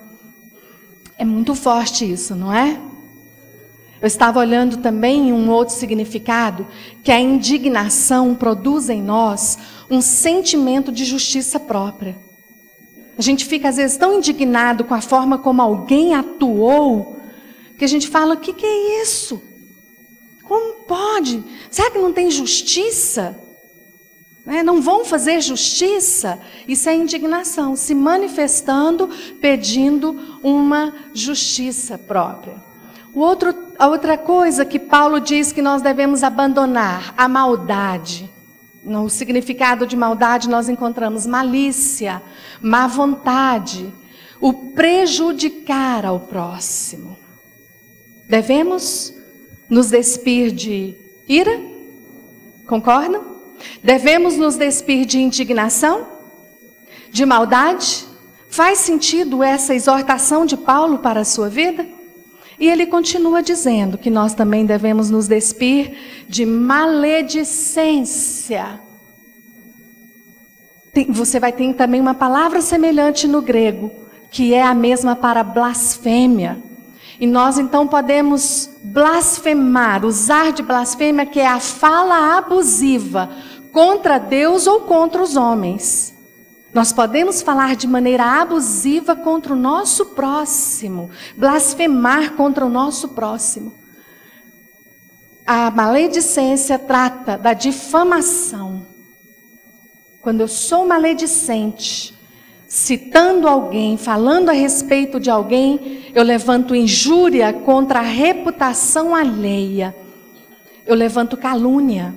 É 1.17 1.23
muito 1.23 1.53
forte 1.53 2.11
isso, 2.11 2.35
não 2.35 2.53
é? 2.53 2.79
Eu 4.01 4.07
estava 4.07 4.39
olhando 4.39 4.77
também 4.77 5.31
um 5.31 5.51
outro 5.51 5.75
significado, 5.75 6.65
que 7.03 7.11
a 7.11 7.19
indignação 7.19 8.33
produz 8.33 8.89
em 8.89 9.01
nós 9.01 9.59
um 9.91 10.01
sentimento 10.01 10.91
de 10.91 11.05
justiça 11.05 11.59
própria. 11.59 12.17
A 13.15 13.21
gente 13.21 13.45
fica 13.45 13.69
às 13.69 13.75
vezes 13.77 13.97
tão 13.97 14.17
indignado 14.17 14.83
com 14.83 14.95
a 14.95 15.01
forma 15.01 15.37
como 15.37 15.61
alguém 15.61 16.15
atuou, 16.15 17.20
que 17.81 17.85
a 17.85 17.87
gente 17.87 18.09
fala: 18.09 18.35
o 18.35 18.37
que, 18.37 18.53
que 18.53 18.63
é 18.63 19.01
isso? 19.01 19.41
Como 20.43 20.83
pode? 20.83 21.43
Será 21.71 21.89
que 21.89 21.97
não 21.97 22.13
tem 22.13 22.29
justiça? 22.29 23.35
Né? 24.45 24.61
Não 24.61 24.79
vão 24.79 25.03
fazer 25.03 25.41
justiça? 25.41 26.39
Isso 26.67 26.87
é 26.87 26.93
indignação, 26.93 27.75
se 27.75 27.95
manifestando, 27.95 29.09
pedindo 29.41 30.39
uma 30.43 30.93
justiça 31.11 31.97
própria. 31.97 32.61
O 33.15 33.19
outro, 33.19 33.51
a 33.79 33.87
outra 33.87 34.15
coisa 34.15 34.63
que 34.63 34.77
Paulo 34.77 35.19
diz 35.19 35.51
que 35.51 35.61
nós 35.63 35.81
devemos 35.81 36.23
abandonar, 36.23 37.15
a 37.17 37.27
maldade. 37.27 38.29
No 38.83 39.09
significado 39.09 39.87
de 39.87 39.97
maldade, 39.97 40.47
nós 40.47 40.69
encontramos 40.69 41.25
malícia, 41.25 42.21
má 42.61 42.85
vontade, 42.85 43.91
o 44.39 44.53
prejudicar 44.71 46.05
ao 46.05 46.19
próximo. 46.19 47.20
Devemos 48.31 49.13
nos 49.69 49.89
despir 49.89 50.51
de 50.51 50.95
ira? 51.27 51.59
Concordam? 52.65 53.41
Devemos 53.83 54.37
nos 54.37 54.55
despir 54.55 55.05
de 55.05 55.19
indignação? 55.19 56.07
De 57.11 57.25
maldade? 57.25 58.05
Faz 58.49 58.77
sentido 58.77 59.43
essa 59.43 59.75
exortação 59.75 60.45
de 60.45 60.55
Paulo 60.55 60.99
para 60.99 61.19
a 61.19 61.25
sua 61.25 61.49
vida? 61.49 61.85
E 62.57 62.69
ele 62.69 62.85
continua 62.85 63.43
dizendo 63.43 63.97
que 63.97 64.09
nós 64.09 64.33
também 64.33 64.65
devemos 64.65 65.09
nos 65.09 65.27
despir 65.27 66.25
de 66.29 66.45
maledicência. 66.45 68.79
Tem, 70.93 71.11
você 71.11 71.37
vai 71.37 71.51
ter 71.51 71.73
também 71.73 71.99
uma 71.99 72.13
palavra 72.13 72.61
semelhante 72.61 73.27
no 73.27 73.41
grego, 73.41 73.91
que 74.31 74.53
é 74.53 74.63
a 74.63 74.73
mesma 74.73 75.17
para 75.17 75.43
blasfêmia. 75.43 76.70
E 77.21 77.27
nós 77.27 77.59
então 77.59 77.87
podemos 77.87 78.67
blasfemar, 78.83 80.03
usar 80.03 80.51
de 80.51 80.63
blasfêmia, 80.63 81.23
que 81.23 81.39
é 81.39 81.45
a 81.45 81.59
fala 81.59 82.35
abusiva 82.35 83.29
contra 83.71 84.17
Deus 84.17 84.65
ou 84.65 84.81
contra 84.81 85.21
os 85.21 85.35
homens. 85.35 86.15
Nós 86.73 86.91
podemos 86.91 87.43
falar 87.43 87.75
de 87.75 87.85
maneira 87.85 88.23
abusiva 88.41 89.15
contra 89.15 89.53
o 89.53 89.55
nosso 89.55 90.07
próximo, 90.07 91.11
blasfemar 91.37 92.33
contra 92.33 92.65
o 92.65 92.69
nosso 92.69 93.09
próximo. 93.09 93.71
A 95.45 95.69
maledicência 95.69 96.79
trata 96.79 97.37
da 97.37 97.53
difamação. 97.53 98.83
Quando 100.23 100.41
eu 100.41 100.47
sou 100.47 100.87
maledicente, 100.87 102.19
citando 102.71 103.49
alguém, 103.49 103.97
falando 103.97 104.47
a 104.47 104.53
respeito 104.53 105.19
de 105.19 105.29
alguém, 105.29 106.05
eu 106.15 106.23
levanto 106.23 106.73
injúria 106.73 107.51
contra 107.51 107.99
a 107.99 108.01
reputação 108.01 109.13
alheia. 109.13 109.93
Eu 110.85 110.95
levanto 110.95 111.35
calúnia. 111.35 112.15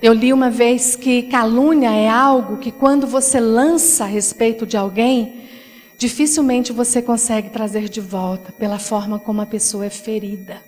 Eu 0.00 0.12
li 0.12 0.32
uma 0.32 0.50
vez 0.50 0.94
que 0.94 1.24
calúnia 1.24 1.90
é 1.90 2.08
algo 2.08 2.58
que 2.58 2.70
quando 2.70 3.08
você 3.08 3.40
lança 3.40 4.04
a 4.04 4.06
respeito 4.06 4.64
de 4.64 4.76
alguém, 4.76 5.48
dificilmente 5.98 6.72
você 6.72 7.02
consegue 7.02 7.50
trazer 7.50 7.88
de 7.88 8.00
volta 8.00 8.52
pela 8.52 8.78
forma 8.78 9.18
como 9.18 9.40
a 9.40 9.46
pessoa 9.46 9.84
é 9.84 9.90
ferida. 9.90 10.67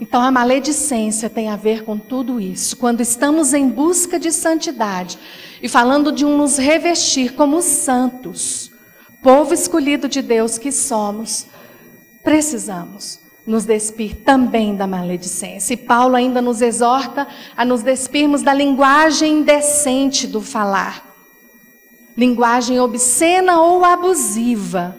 Então 0.00 0.22
a 0.22 0.30
maledicência 0.30 1.28
tem 1.28 1.48
a 1.48 1.56
ver 1.56 1.84
com 1.84 1.98
tudo 1.98 2.40
isso. 2.40 2.76
Quando 2.76 3.00
estamos 3.00 3.52
em 3.52 3.68
busca 3.68 4.18
de 4.18 4.30
santidade 4.30 5.18
e 5.60 5.68
falando 5.68 6.12
de 6.12 6.24
um 6.24 6.36
nos 6.36 6.56
revestir 6.56 7.34
como 7.34 7.60
santos, 7.60 8.70
povo 9.22 9.52
escolhido 9.52 10.08
de 10.08 10.22
Deus 10.22 10.56
que 10.56 10.70
somos, 10.70 11.46
precisamos 12.22 13.20
nos 13.44 13.64
despir 13.64 14.14
também 14.16 14.76
da 14.76 14.86
maledicência. 14.86 15.74
E 15.74 15.76
Paulo 15.76 16.14
ainda 16.14 16.40
nos 16.40 16.60
exorta 16.60 17.26
a 17.56 17.64
nos 17.64 17.82
despirmos 17.82 18.42
da 18.42 18.52
linguagem 18.52 19.38
indecente 19.38 20.26
do 20.26 20.40
falar, 20.40 21.02
linguagem 22.16 22.78
obscena 22.78 23.60
ou 23.60 23.84
abusiva, 23.84 24.96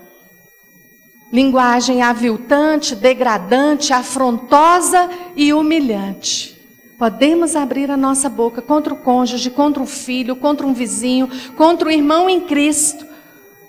linguagem 1.32 2.02
aviltante, 2.02 2.96
degradante, 2.96 3.94
afrontosa 3.94 5.10
e 5.36 5.54
humilhante. 5.54 6.58
Podemos 6.98 7.56
abrir 7.56 7.90
a 7.90 7.96
nossa 7.96 8.28
boca 8.28 8.62
contra 8.62 8.94
o 8.94 8.98
cônjuge, 8.98 9.50
contra 9.50 9.82
o 9.82 9.86
filho, 9.86 10.36
contra 10.36 10.68
um 10.68 10.74
vizinho, 10.74 11.30
contra 11.56 11.88
o 11.88 11.92
irmão 11.92 12.30
em 12.30 12.42
Cristo. 12.42 13.08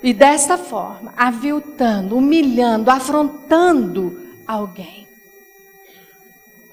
E 0.02 0.12
desta 0.12 0.56
forma, 0.56 1.12
aviltando, 1.16 2.16
humilhando, 2.16 2.90
afrontando 2.90 4.18
alguém. 4.46 5.06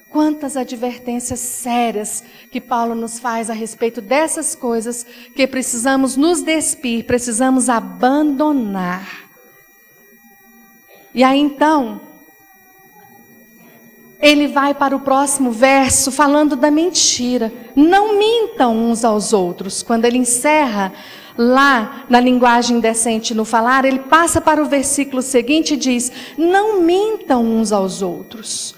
Quantas 0.10 0.56
advertências 0.56 1.42
sérias 1.42 2.24
que 2.50 2.62
Paulo 2.62 2.96
nos 2.96 3.20
faz 3.20 3.50
a 3.50 3.54
respeito 3.54 4.02
dessas 4.02 4.56
coisas 4.56 5.06
que 5.36 5.46
precisamos 5.46 6.16
nos 6.16 6.42
despir, 6.42 7.06
precisamos 7.06 7.70
abandonar. 7.70 9.27
E 11.18 11.24
aí 11.24 11.40
então, 11.40 12.00
ele 14.22 14.48
vai 14.48 14.76
para 14.76 14.96
o 14.96 15.00
próximo 15.00 15.50
verso 15.50 16.12
falando 16.12 16.56
da 16.56 16.70
mentira. 16.70 17.52
Não 17.76 18.20
mintam 18.20 18.78
uns 18.78 19.04
aos 19.04 19.34
outros. 19.34 19.82
Quando 19.82 20.06
ele 20.06 20.20
encerra 20.20 20.94
lá 21.36 22.06
na 22.08 22.20
linguagem 22.20 22.80
decente 22.80 23.34
no 23.34 23.44
falar, 23.44 23.84
ele 23.84 23.98
passa 23.98 24.40
para 24.40 24.62
o 24.62 24.68
versículo 24.68 25.24
seguinte 25.24 25.74
e 25.74 25.78
diz: 25.78 26.12
Não 26.38 26.82
mintam 26.82 27.44
uns 27.44 27.72
aos 27.72 28.04
outros. 28.04 28.76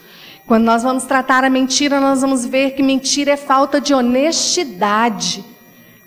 Quando 0.47 0.63
nós 0.63 0.81
vamos 0.81 1.03
tratar 1.03 1.43
a 1.43 1.49
mentira, 1.49 1.99
nós 1.99 2.21
vamos 2.21 2.45
ver 2.45 2.71
que 2.71 2.81
mentira 2.81 3.31
é 3.31 3.37
falta 3.37 3.81
de 3.81 3.93
honestidade. 3.93 5.43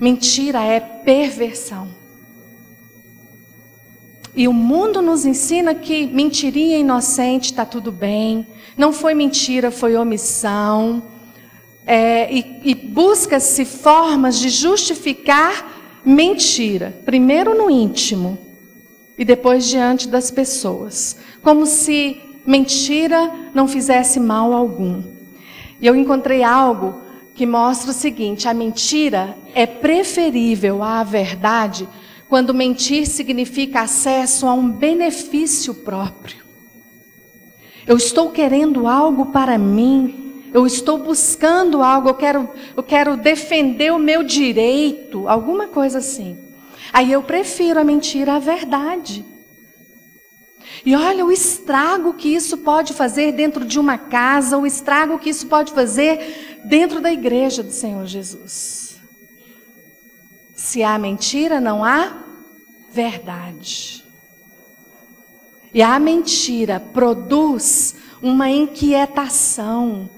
Mentira 0.01 0.63
é 0.63 0.81
perversão. 0.81 2.02
E 4.35 4.49
o 4.49 4.53
mundo 4.53 5.03
nos 5.03 5.27
ensina 5.27 5.75
que 5.75 6.07
mentirinha 6.07 6.79
inocente 6.79 7.47
está 7.47 7.67
tudo 7.67 7.93
bem, 7.93 8.47
não 8.77 8.93
foi 8.93 9.15
mentira, 9.15 9.71
foi 9.71 9.97
omissão. 9.97 11.03
É, 11.85 12.33
e, 12.33 12.61
e 12.65 12.75
busca-se 12.75 13.65
formas 13.65 14.39
de 14.39 14.49
justificar 14.49 16.01
mentira, 16.05 16.97
primeiro 17.05 17.57
no 17.57 17.69
íntimo 17.69 18.39
e 19.19 19.25
depois 19.25 19.69
diante 19.69 20.09
das 20.09 20.31
pessoas, 20.31 21.17
como 21.43 21.67
se 21.67 22.21
mentira 22.47 23.31
não 23.55 23.69
fizesse 23.69 24.19
mal 24.19 24.53
algum. 24.53 25.03
E 25.81 25.87
eu 25.87 25.95
encontrei 25.95 26.43
algo 26.43 27.01
que 27.35 27.47
mostra 27.47 27.91
o 27.91 27.95
seguinte: 27.95 28.49
a 28.49 28.55
mentira 28.55 29.37
é 29.55 29.67
preferível 29.67 30.83
à 30.83 31.03
verdade 31.03 31.89
quando 32.33 32.55
mentir 32.55 33.07
significa 33.07 33.83
acesso 33.83 34.47
a 34.47 34.55
um 34.55 34.67
benefício 34.67 35.75
próprio. 35.75 36.43
Eu 37.87 37.99
estou 37.99 38.31
querendo 38.31 38.87
algo 38.87 39.27
para 39.27 39.59
mim, 39.59 40.49
eu 40.51 40.67
estou 40.67 40.97
buscando 40.97 41.83
algo, 41.83 42.09
eu 42.09 42.15
quero, 42.15 42.49
eu 42.75 42.83
quero 42.83 43.19
defender 43.19 43.93
o 43.93 43.99
meu 43.99 44.23
direito, 44.23 45.29
alguma 45.29 45.67
coisa 45.67 45.99
assim. 45.99 46.39
Aí 46.91 47.13
eu 47.13 47.23
prefiro 47.23 47.79
a 47.79 47.85
mentira 47.85 48.37
à 48.37 48.39
verdade. 48.39 49.23
E 50.87 50.97
olha 50.97 51.27
o 51.27 51.31
estrago 51.31 52.15
que 52.15 52.35
isso 52.35 52.57
pode 52.57 52.95
fazer 52.95 53.33
dentro 53.33 53.63
de 53.63 53.79
uma 53.79 53.99
casa, 53.99 54.57
o 54.57 54.67
estrago 54.67 55.19
que 55.19 55.29
isso 55.29 55.49
pode 55.49 55.73
fazer 55.73 56.63
dentro 56.65 56.99
da 56.99 57.13
igreja 57.13 57.63
do 57.63 57.73
Senhor 57.73 58.07
Jesus. 58.07 58.82
Se 60.73 60.83
há 60.83 60.99
mentira, 60.99 61.61
não 61.61 61.85
há 61.85 62.17
verdade. 62.91 64.03
E 65.75 65.83
a 65.83 65.99
mentira 65.99 66.81
produz 66.81 67.95
uma 68.23 68.49
inquietação, 68.49 70.09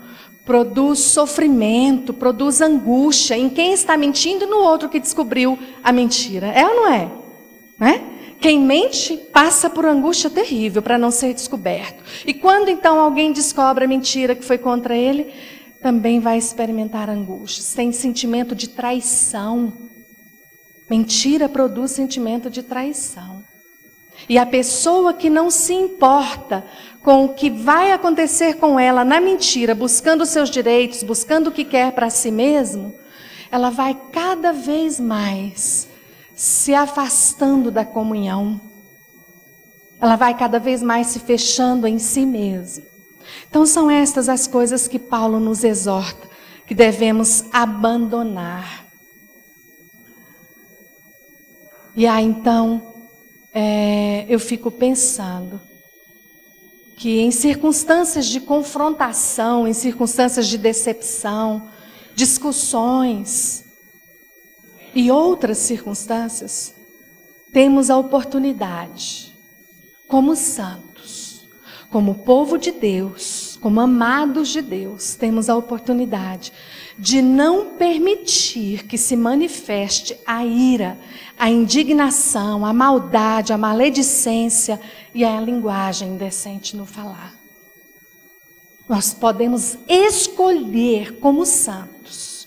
produz 0.47 1.01
sofrimento, 1.01 2.15
produz 2.15 2.61
angústia 2.61 3.37
em 3.37 3.49
quem 3.49 3.73
está 3.73 3.97
mentindo 3.97 4.45
e 4.45 4.47
no 4.47 4.59
outro 4.59 4.89
que 4.89 5.01
descobriu 5.01 5.59
a 5.83 5.91
mentira. 5.91 6.47
É 6.47 6.65
ou 6.65 6.77
não 6.77 6.89
é? 6.89 7.11
Né? 7.77 8.05
Quem 8.41 8.61
mente 8.61 9.17
passa 9.17 9.69
por 9.69 9.85
angústia 9.85 10.31
terrível 10.31 10.81
para 10.81 10.97
não 10.97 11.11
ser 11.11 11.35
descoberto. 11.35 12.01
E 12.25 12.33
quando 12.33 12.69
então 12.69 13.01
alguém 13.01 13.33
descobre 13.33 13.87
a 13.87 13.89
mentira 13.89 14.37
que 14.37 14.45
foi 14.45 14.59
contra 14.59 14.97
ele, 14.97 15.35
também 15.83 16.21
vai 16.21 16.39
experimentar 16.39 17.11
angústia. 17.11 17.75
Tem 17.75 17.91
sentimento 17.91 18.55
de 18.55 18.69
traição. 18.69 19.93
Mentira 20.95 21.49
produz 21.49 21.91
sentimento 21.91 22.49
de 22.49 22.63
traição. 22.63 23.43
E 24.29 24.39
a 24.39 24.47
pessoa 24.47 25.13
que 25.13 25.29
não 25.29 25.51
se 25.51 25.75
importa 25.75 26.65
com 27.03 27.25
o 27.25 27.35
que 27.35 27.51
vai 27.51 27.91
acontecer 27.91 28.59
com 28.59 28.79
ela 28.79 29.05
na 29.05 29.21
mentira, 29.21 29.75
buscando 29.75 30.25
seus 30.25 30.49
direitos, 30.49 31.03
buscando 31.03 31.49
o 31.49 31.51
que 31.51 31.65
quer 31.65 31.91
para 31.91 32.09
si 32.11 32.31
mesmo, 32.31 32.95
ela 33.51 33.71
vai 33.71 34.01
cada 34.13 34.53
vez 34.53 35.01
mais 35.01 35.89
se 36.33 36.73
afastando 36.73 37.73
da 37.73 37.85
comunhão. 37.85 38.61
Ela 40.01 40.15
vai 40.15 40.39
cada 40.39 40.61
vez 40.61 40.81
mais 40.81 41.09
se 41.09 41.19
fechando 41.19 41.89
em 41.89 41.99
si 41.99 42.25
mesma. 42.25 42.85
Então 43.51 43.67
são 43.67 43.91
estas 43.91 44.29
as 44.29 44.47
coisas 44.47 44.87
que 44.87 45.01
Paulo 45.01 45.41
nos 45.41 45.65
exorta, 45.65 46.29
que 46.69 46.75
devemos 46.75 47.47
abandonar. 47.53 48.84
E 51.97 52.07
aí 52.07 52.25
então 52.25 52.95
é, 53.55 54.27
eu 54.29 54.41
fico 54.41 54.71
pensando 54.71 55.61
que 56.97 57.21
em 57.21 57.31
circunstâncias 57.31 58.27
de 58.27 58.41
confrontação, 58.41 59.67
em 59.67 59.73
circunstâncias 59.73 60.47
de 60.49 60.59
decepção, 60.59 61.69
discussões 62.15 63.65
e 64.95 65.11
outras 65.11 65.59
circunstâncias, 65.59 66.75
temos 67.53 67.91
a 67.91 67.97
oportunidade, 67.97 69.33
como 70.09 70.35
santos, 70.35 71.49
como 71.91 72.17
povo 72.17 72.59
de 72.59 72.73
Deus, 72.73 73.57
como 73.61 73.81
amados 73.81 74.49
de 74.49 74.61
Deus, 74.61 75.15
temos 75.15 75.49
a 75.49 75.57
oportunidade 75.57 76.53
de 76.99 77.21
não 77.21 77.77
permitir 77.77 78.87
que 78.87 78.97
se 78.97 79.17
manifeste 79.17 80.17
a 80.27 80.45
ira, 80.45 80.99
a 81.39 81.51
indignação, 81.51 82.65
a 82.65 82.73
maldade, 82.73 83.53
a 83.53 83.59
maledicência 83.59 84.81
e 85.15 85.25
a 85.25 85.41
linguagem 85.41 86.11
indecente 86.11 86.77
no 86.77 86.87
falar. 86.87 87.35
Nós 88.89 89.15
podemos 89.15 89.79
escolher 89.89 91.19
como 91.19 91.45
santos 91.47 92.47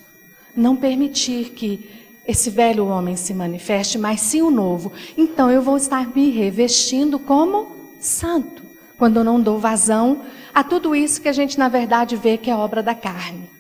não 0.56 0.76
permitir 0.76 1.52
que 1.52 1.90
esse 2.28 2.50
velho 2.50 2.88
homem 2.88 3.16
se 3.16 3.34
manifeste, 3.34 3.98
mas 3.98 4.20
sim 4.20 4.42
o 4.42 4.52
novo. 4.52 4.92
Então 5.16 5.50
eu 5.50 5.62
vou 5.62 5.78
estar 5.78 6.08
me 6.14 6.30
revestindo 6.30 7.20
como 7.20 7.94
santo, 8.00 8.64
quando 8.98 9.18
eu 9.18 9.24
não 9.24 9.40
dou 9.40 9.60
vazão 9.60 10.24
a 10.54 10.64
tudo 10.64 10.96
isso 10.96 11.22
que 11.22 11.30
a 11.30 11.34
gente 11.34 11.58
na 11.58 11.70
verdade 11.70 12.16
vê 12.16 12.38
que 12.38 12.50
é 12.50 12.56
obra 12.56 12.82
da 12.82 12.96
carne. 12.96 13.57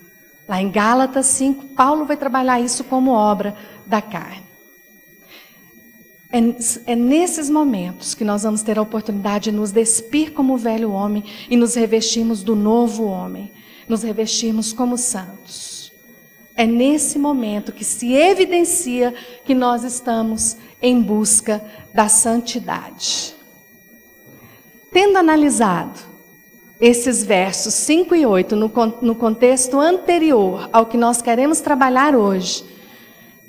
Lá 0.48 0.62
em 0.62 0.72
Gálatas 0.72 1.26
5, 1.28 1.66
Paulo 1.76 2.06
vai 2.06 2.16
trabalhar 2.16 2.60
isso 2.60 2.84
como 2.86 3.12
obra 3.12 3.56
da 3.86 4.02
carne. 4.02 4.48
É, 6.30 6.92
é, 6.92 6.96
nesses 6.96 7.50
momentos 7.50 8.14
que 8.14 8.24
nós 8.24 8.44
vamos 8.44 8.62
ter 8.62 8.78
a 8.78 8.82
oportunidade 8.82 9.50
de 9.50 9.58
nos 9.58 9.72
despir 9.72 10.34
como 10.34 10.54
o 10.54 10.58
velho 10.58 10.92
homem 10.92 11.24
e 11.50 11.56
nos 11.56 11.76
revestirmos 11.76 12.44
do 12.44 12.56
novo 12.56 13.06
homem, 13.06 13.52
nos 13.88 14.04
revestirmos 14.04 14.74
como 14.74 14.98
santos. 14.98 15.92
É 16.56 16.66
nesse 16.66 17.20
momento 17.20 17.72
que 17.72 17.86
se 17.86 18.14
evidencia 18.14 19.14
que 19.46 19.54
nós 19.54 19.84
estamos 19.84 20.58
em 20.82 21.02
busca 21.02 21.64
da 21.94 22.10
santidade. 22.10 23.36
Tendo 24.92 25.18
analisado 25.18 26.00
esses 26.80 27.24
versos 27.24 27.74
5 27.74 28.16
e 28.16 28.26
8 28.26 28.56
no, 28.56 28.72
no 29.02 29.16
contexto 29.16 29.80
anterior 29.80 30.70
ao 30.72 30.86
que 30.86 30.98
nós 30.98 31.22
queremos 31.22 31.60
trabalhar 31.60 32.16
hoje, 32.16 32.64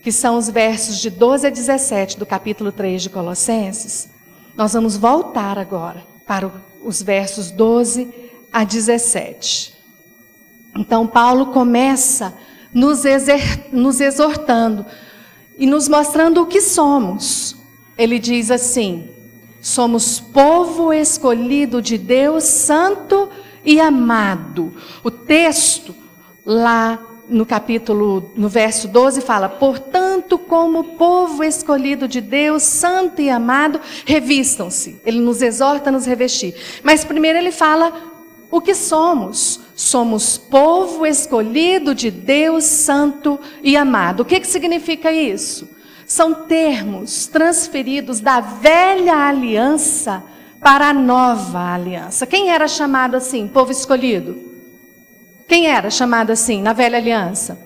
que 0.02 0.10
são 0.10 0.38
os 0.38 0.48
versos 0.48 0.98
de 0.98 1.10
12 1.10 1.46
a 1.46 1.50
17 1.50 2.18
do 2.18 2.24
capítulo 2.24 2.72
3 2.72 3.02
de 3.02 3.10
Colossenses, 3.10 4.08
nós 4.56 4.72
vamos 4.72 4.96
voltar 4.96 5.58
agora 5.58 6.02
para 6.26 6.50
os 6.82 7.02
versos 7.02 7.50
12 7.50 8.08
a 8.52 8.64
17. 8.64 9.74
Então, 10.76 11.06
Paulo 11.06 11.46
começa 11.46 12.34
nos, 12.72 13.02
nos 13.72 14.00
exortando 14.00 14.86
e 15.56 15.66
nos 15.66 15.88
mostrando 15.88 16.42
o 16.42 16.46
que 16.46 16.60
somos. 16.60 17.56
ele 17.96 18.18
diz 18.18 18.50
assim: 18.50 19.10
somos 19.68 20.18
povo 20.18 20.92
escolhido 20.92 21.82
de 21.82 21.98
Deus, 21.98 22.44
santo 22.44 23.28
e 23.64 23.78
amado. 23.78 24.74
O 25.04 25.10
texto 25.10 25.94
lá 26.44 26.98
no 27.28 27.44
capítulo, 27.44 28.32
no 28.34 28.48
verso 28.48 28.88
12 28.88 29.20
fala: 29.20 29.46
"Portanto, 29.46 30.38
como 30.38 30.96
povo 30.96 31.44
escolhido 31.44 32.08
de 32.08 32.22
Deus, 32.22 32.62
santo 32.62 33.20
e 33.20 33.28
amado, 33.28 33.78
revistam-se". 34.06 35.00
Ele 35.04 35.20
nos 35.20 35.42
exorta 35.42 35.90
a 35.90 35.92
nos 35.92 36.06
revestir. 36.06 36.54
Mas 36.82 37.04
primeiro 37.04 37.38
ele 37.38 37.52
fala 37.52 37.92
o 38.50 38.62
que 38.62 38.74
somos. 38.74 39.60
Somos 39.76 40.38
povo 40.38 41.04
escolhido 41.04 41.94
de 41.94 42.10
Deus, 42.10 42.64
santo 42.64 43.38
e 43.62 43.76
amado. 43.76 44.20
O 44.20 44.24
que 44.24 44.40
que 44.40 44.46
significa 44.46 45.12
isso? 45.12 45.68
São 46.08 46.34
termos 46.46 47.28
transferidos 47.28 48.18
da 48.18 48.40
velha 48.40 49.14
aliança 49.14 50.24
para 50.60 50.88
a 50.88 50.92
nova 50.92 51.74
aliança. 51.74 52.26
Quem 52.26 52.50
era 52.50 52.66
chamado 52.66 53.16
assim, 53.16 53.46
povo 53.46 53.70
escolhido? 53.70 54.36
Quem 55.46 55.68
era 55.68 55.90
chamado 55.90 56.32
assim 56.32 56.60
na 56.62 56.72
velha 56.72 56.98
aliança? 56.98 57.58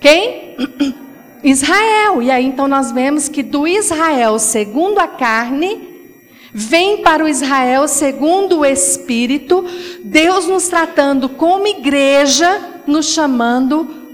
Quem? 0.00 0.56
Israel. 1.42 2.22
E 2.22 2.30
aí 2.30 2.46
então 2.46 2.66
nós 2.68 2.92
vemos 2.92 3.28
que 3.28 3.42
do 3.42 3.66
Israel 3.66 4.38
segundo 4.38 5.00
a 5.00 5.08
carne 5.08 5.96
vem 6.58 7.02
para 7.02 7.22
o 7.22 7.28
Israel 7.28 7.86
segundo 7.86 8.60
o 8.60 8.64
espírito, 8.64 9.62
Deus 10.02 10.46
nos 10.46 10.68
tratando 10.68 11.28
como 11.28 11.66
igreja, 11.66 12.80
nos 12.86 13.10
chamando 13.10 14.06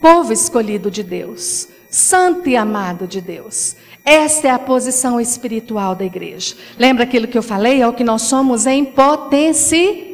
povo 0.00 0.32
escolhido 0.32 0.88
de 0.88 1.02
Deus, 1.02 1.66
santo 1.90 2.48
e 2.48 2.56
amado 2.56 3.06
de 3.06 3.20
Deus. 3.20 3.76
Esta 4.04 4.48
é 4.48 4.50
a 4.50 4.58
posição 4.58 5.20
espiritual 5.20 5.94
da 5.94 6.04
igreja. 6.04 6.56
Lembra 6.78 7.04
aquilo 7.04 7.28
que 7.28 7.36
eu 7.36 7.42
falei? 7.42 7.82
É 7.82 7.86
o 7.86 7.92
que 7.92 8.04
nós 8.04 8.22
somos 8.22 8.66
em 8.66 8.84
potencial. 8.84 10.10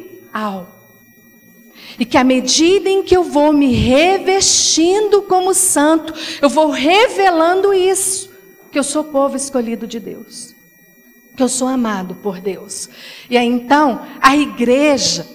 E 1.99 2.05
que 2.05 2.17
à 2.17 2.23
medida 2.23 2.89
em 2.89 3.03
que 3.03 3.15
eu 3.15 3.23
vou 3.23 3.53
me 3.53 3.73
revestindo 3.73 5.21
como 5.23 5.53
santo, 5.53 6.13
eu 6.41 6.49
vou 6.49 6.69
revelando 6.69 7.73
isso, 7.73 8.29
que 8.71 8.77
eu 8.77 8.83
sou 8.83 9.03
povo 9.05 9.35
escolhido 9.35 9.87
de 9.87 9.99
Deus. 9.99 10.53
Que 11.35 11.41
eu 11.41 11.49
sou 11.49 11.67
amado 11.67 12.15
por 12.15 12.39
Deus. 12.39 12.89
E 13.29 13.37
aí 13.37 13.47
então, 13.47 14.01
a 14.21 14.35
igreja, 14.35 15.25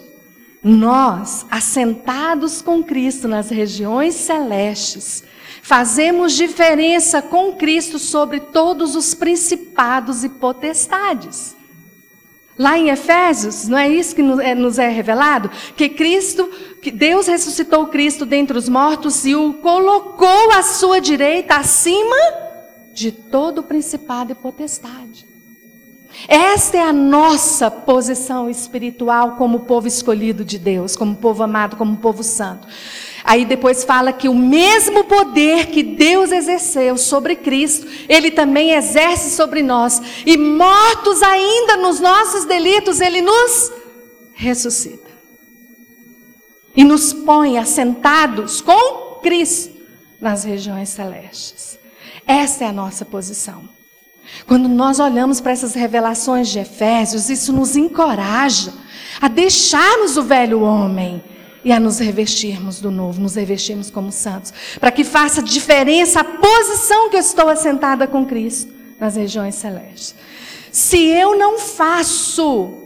nós, 0.62 1.46
assentados 1.50 2.62
com 2.62 2.82
Cristo 2.82 3.26
nas 3.26 3.50
regiões 3.50 4.14
celestes, 4.14 5.24
fazemos 5.62 6.32
diferença 6.32 7.22
com 7.22 7.52
Cristo 7.52 7.98
sobre 7.98 8.40
todos 8.40 8.96
os 8.96 9.14
principados 9.14 10.24
e 10.24 10.28
potestades. 10.28 11.56
Lá 12.58 12.76
em 12.76 12.90
Efésios, 12.90 13.66
não 13.68 13.78
é 13.78 13.88
isso 13.88 14.14
que 14.14 14.20
é, 14.20 14.54
nos 14.54 14.78
é 14.78 14.88
revelado? 14.88 15.50
Que 15.74 15.88
Cristo, 15.88 16.50
que 16.82 16.90
Deus 16.90 17.28
ressuscitou 17.28 17.86
Cristo 17.86 18.26
dentre 18.26 18.58
os 18.58 18.68
mortos 18.68 19.24
e 19.24 19.34
o 19.34 19.54
colocou 19.54 20.50
à 20.52 20.62
sua 20.62 21.00
direita 21.00 21.56
acima 21.56 22.16
de 22.92 23.10
todo 23.10 23.58
o 23.60 23.62
principado 23.62 24.32
e 24.32 24.34
potestade. 24.34 25.26
Esta 26.28 26.76
é 26.76 26.82
a 26.82 26.92
nossa 26.92 27.70
posição 27.70 28.50
espiritual 28.50 29.36
como 29.36 29.60
povo 29.60 29.88
escolhido 29.88 30.44
de 30.44 30.58
Deus, 30.58 30.94
como 30.94 31.16
povo 31.16 31.42
amado, 31.42 31.76
como 31.76 31.96
povo 31.96 32.22
santo. 32.22 32.68
Aí 33.24 33.44
depois 33.44 33.84
fala 33.84 34.12
que 34.12 34.28
o 34.28 34.34
mesmo 34.34 35.04
poder 35.04 35.66
que 35.66 35.82
Deus 35.82 36.32
exerceu 36.32 36.98
sobre 36.98 37.36
Cristo, 37.36 37.86
Ele 38.08 38.30
também 38.30 38.72
exerce 38.72 39.30
sobre 39.30 39.62
nós. 39.62 40.02
E 40.26 40.36
mortos 40.36 41.22
ainda 41.22 41.76
nos 41.76 42.00
nossos 42.00 42.44
delitos, 42.44 43.00
Ele 43.00 43.20
nos 43.20 43.70
ressuscita. 44.34 45.10
E 46.74 46.82
nos 46.82 47.12
põe 47.12 47.58
assentados 47.58 48.60
com 48.60 49.20
Cristo 49.22 49.72
nas 50.20 50.42
regiões 50.44 50.88
celestes. 50.88 51.78
Essa 52.26 52.64
é 52.64 52.66
a 52.68 52.72
nossa 52.72 53.04
posição. 53.04 53.68
Quando 54.46 54.68
nós 54.68 54.98
olhamos 54.98 55.40
para 55.40 55.52
essas 55.52 55.74
revelações 55.74 56.48
de 56.48 56.58
Efésios, 56.58 57.28
isso 57.28 57.52
nos 57.52 57.76
encoraja 57.76 58.72
a 59.20 59.28
deixarmos 59.28 60.16
o 60.16 60.22
velho 60.22 60.62
homem 60.62 61.22
e 61.64 61.72
a 61.72 61.78
nos 61.78 61.98
revestirmos 61.98 62.80
do 62.80 62.90
novo, 62.90 63.20
nos 63.20 63.34
revestirmos 63.34 63.90
como 63.90 64.10
santos, 64.10 64.52
para 64.80 64.90
que 64.90 65.04
faça 65.04 65.42
diferença 65.42 66.20
a 66.20 66.24
posição 66.24 67.08
que 67.08 67.16
eu 67.16 67.20
estou 67.20 67.48
assentada 67.48 68.06
com 68.06 68.26
Cristo 68.26 68.72
nas 68.98 69.16
regiões 69.16 69.54
celestes. 69.54 70.14
Se 70.70 70.98
eu 70.98 71.36
não 71.36 71.58
faço 71.58 72.78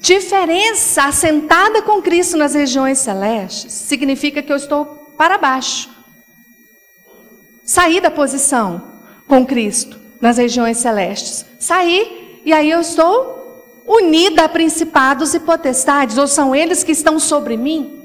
diferença 0.00 1.04
assentada 1.04 1.82
com 1.82 2.00
Cristo 2.00 2.36
nas 2.36 2.54
regiões 2.54 2.98
celestes, 2.98 3.72
significa 3.72 4.42
que 4.42 4.52
eu 4.52 4.56
estou 4.56 4.86
para 5.16 5.36
baixo. 5.36 5.90
Saí 7.64 8.00
da 8.00 8.10
posição 8.10 8.82
com 9.26 9.44
Cristo 9.44 9.98
nas 10.20 10.38
regiões 10.38 10.78
celestes. 10.78 11.44
Saí 11.60 12.40
e 12.44 12.52
aí 12.52 12.70
eu 12.70 12.80
estou 12.80 13.38
unida 13.86 14.44
a 14.44 14.48
principados 14.48 15.34
e 15.34 15.40
potestades, 15.40 16.18
ou 16.18 16.26
são 16.26 16.54
eles 16.54 16.84
que 16.84 16.92
estão 16.92 17.18
sobre 17.18 17.56
mim? 17.56 17.97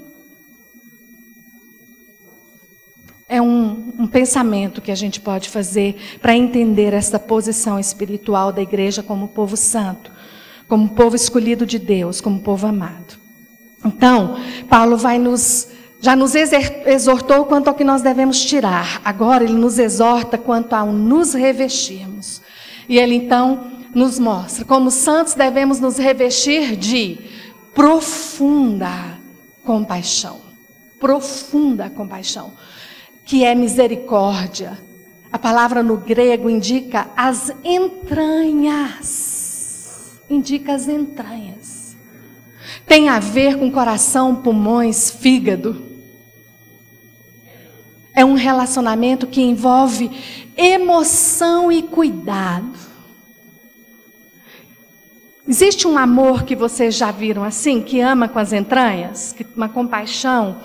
É 3.28 3.40
um, 3.40 3.92
um, 3.98 4.06
pensamento 4.06 4.80
que 4.82 4.92
a 4.92 4.94
gente 4.94 5.20
pode 5.20 5.48
fazer 5.48 5.96
para 6.20 6.36
entender 6.36 6.92
essa 6.92 7.18
posição 7.18 7.78
espiritual 7.78 8.52
da 8.52 8.60
igreja 8.60 9.02
como 9.02 9.28
povo 9.28 9.56
santo, 9.56 10.12
como 10.68 10.90
povo 10.90 11.16
escolhido 11.16 11.64
de 11.64 11.78
Deus, 11.78 12.20
como 12.20 12.40
povo 12.40 12.66
amado. 12.66 13.18
Então, 13.84 14.36
Paulo 14.68 14.96
vai 14.96 15.18
nos 15.18 15.68
já 16.00 16.14
nos 16.14 16.34
exortou 16.34 17.46
quanto 17.46 17.68
ao 17.68 17.74
que 17.74 17.82
nós 17.82 18.02
devemos 18.02 18.44
tirar. 18.44 19.00
Agora 19.02 19.42
ele 19.42 19.54
nos 19.54 19.78
exorta 19.78 20.36
quanto 20.36 20.74
ao 20.74 20.92
nos 20.92 21.32
revestirmos. 21.32 22.42
E 22.86 22.98
ele 22.98 23.14
então 23.14 23.72
nos 23.94 24.18
mostra 24.18 24.66
como 24.66 24.90
santos 24.90 25.32
devemos 25.32 25.80
nos 25.80 25.96
revestir 25.96 26.76
de 26.76 27.18
profunda 27.74 29.18
compaixão. 29.64 30.42
Profunda 31.00 31.88
compaixão 31.88 32.52
que 33.24 33.44
é 33.44 33.54
misericórdia. 33.54 34.78
A 35.32 35.38
palavra 35.38 35.82
no 35.82 35.96
grego 35.96 36.50
indica 36.50 37.08
as 37.16 37.50
entranhas. 37.64 39.02
Indica 40.28 40.74
as 40.74 40.86
entranhas. 40.86 41.96
Tem 42.86 43.08
a 43.08 43.18
ver 43.18 43.58
com 43.58 43.70
coração, 43.70 44.36
pulmões, 44.36 45.10
fígado. 45.10 45.82
É 48.14 48.24
um 48.24 48.34
relacionamento 48.34 49.26
que 49.26 49.42
envolve 49.42 50.10
emoção 50.56 51.72
e 51.72 51.82
cuidado. 51.82 52.84
Existe 55.46 55.86
um 55.86 55.98
amor 55.98 56.44
que 56.44 56.54
vocês 56.54 56.94
já 56.94 57.10
viram 57.10 57.42
assim, 57.44 57.82
que 57.82 58.00
ama 58.00 58.28
com 58.28 58.38
as 58.38 58.52
entranhas, 58.52 59.34
uma 59.56 59.68
compaixão 59.68 60.60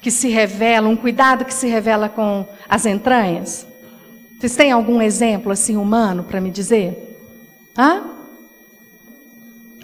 que 0.00 0.10
se 0.10 0.28
revela, 0.28 0.88
um 0.88 0.96
cuidado 0.96 1.44
que 1.44 1.52
se 1.52 1.66
revela 1.66 2.08
com 2.08 2.46
as 2.68 2.86
entranhas? 2.86 3.66
Vocês 4.38 4.56
têm 4.56 4.72
algum 4.72 5.02
exemplo 5.02 5.52
assim 5.52 5.76
humano 5.76 6.24
para 6.24 6.40
me 6.40 6.50
dizer? 6.50 7.18
Hã? 7.76 8.02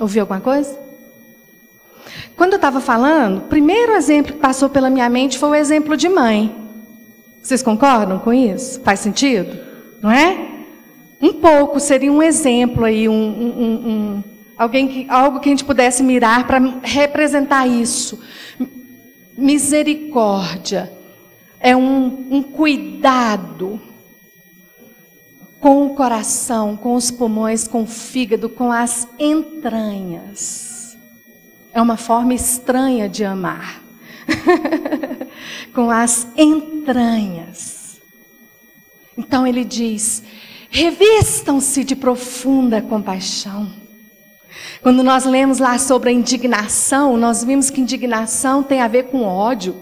Ouviu 0.00 0.22
alguma 0.22 0.40
coisa? 0.40 0.78
Quando 2.36 2.52
eu 2.52 2.56
estava 2.56 2.80
falando, 2.80 3.38
o 3.38 3.42
primeiro 3.42 3.92
exemplo 3.92 4.32
que 4.32 4.38
passou 4.38 4.68
pela 4.68 4.88
minha 4.88 5.08
mente 5.10 5.38
foi 5.38 5.50
o 5.50 5.54
exemplo 5.54 5.96
de 5.96 6.08
mãe. 6.08 6.54
Vocês 7.42 7.62
concordam 7.62 8.18
com 8.18 8.32
isso? 8.32 8.80
Faz 8.80 9.00
sentido? 9.00 9.58
Não 10.00 10.10
é? 10.10 10.48
Um 11.20 11.34
pouco 11.34 11.78
seria 11.78 12.12
um 12.12 12.22
exemplo 12.22 12.84
aí, 12.84 13.08
um, 13.08 13.12
um, 13.12 13.88
um, 13.88 14.24
alguém 14.56 14.88
que, 14.88 15.06
algo 15.08 15.40
que 15.40 15.48
a 15.48 15.52
gente 15.52 15.64
pudesse 15.64 16.02
mirar 16.02 16.46
para 16.46 16.58
representar 16.82 17.66
isso 17.66 18.18
misericórdia, 19.36 20.92
é 21.60 21.76
um, 21.76 22.26
um 22.30 22.42
cuidado 22.42 23.80
com 25.60 25.86
o 25.86 25.94
coração, 25.94 26.76
com 26.76 26.94
os 26.94 27.10
pulmões, 27.10 27.66
com 27.66 27.82
o 27.82 27.86
fígado, 27.86 28.48
com 28.48 28.70
as 28.70 29.08
entranhas. 29.18 30.96
É 31.72 31.80
uma 31.80 31.96
forma 31.96 32.34
estranha 32.34 33.08
de 33.08 33.24
amar. 33.24 33.82
com 35.74 35.90
as 35.90 36.26
entranhas. 36.36 38.00
Então 39.16 39.46
ele 39.46 39.64
diz: 39.64 40.22
revistam-se 40.70 41.84
de 41.84 41.96
profunda 41.96 42.80
compaixão. 42.80 43.85
Quando 44.82 45.02
nós 45.02 45.24
lemos 45.24 45.58
lá 45.58 45.78
sobre 45.78 46.10
a 46.10 46.12
indignação, 46.12 47.16
nós 47.16 47.42
vimos 47.42 47.70
que 47.70 47.80
indignação 47.80 48.62
tem 48.62 48.80
a 48.80 48.88
ver 48.88 49.04
com 49.04 49.22
ódio. 49.22 49.76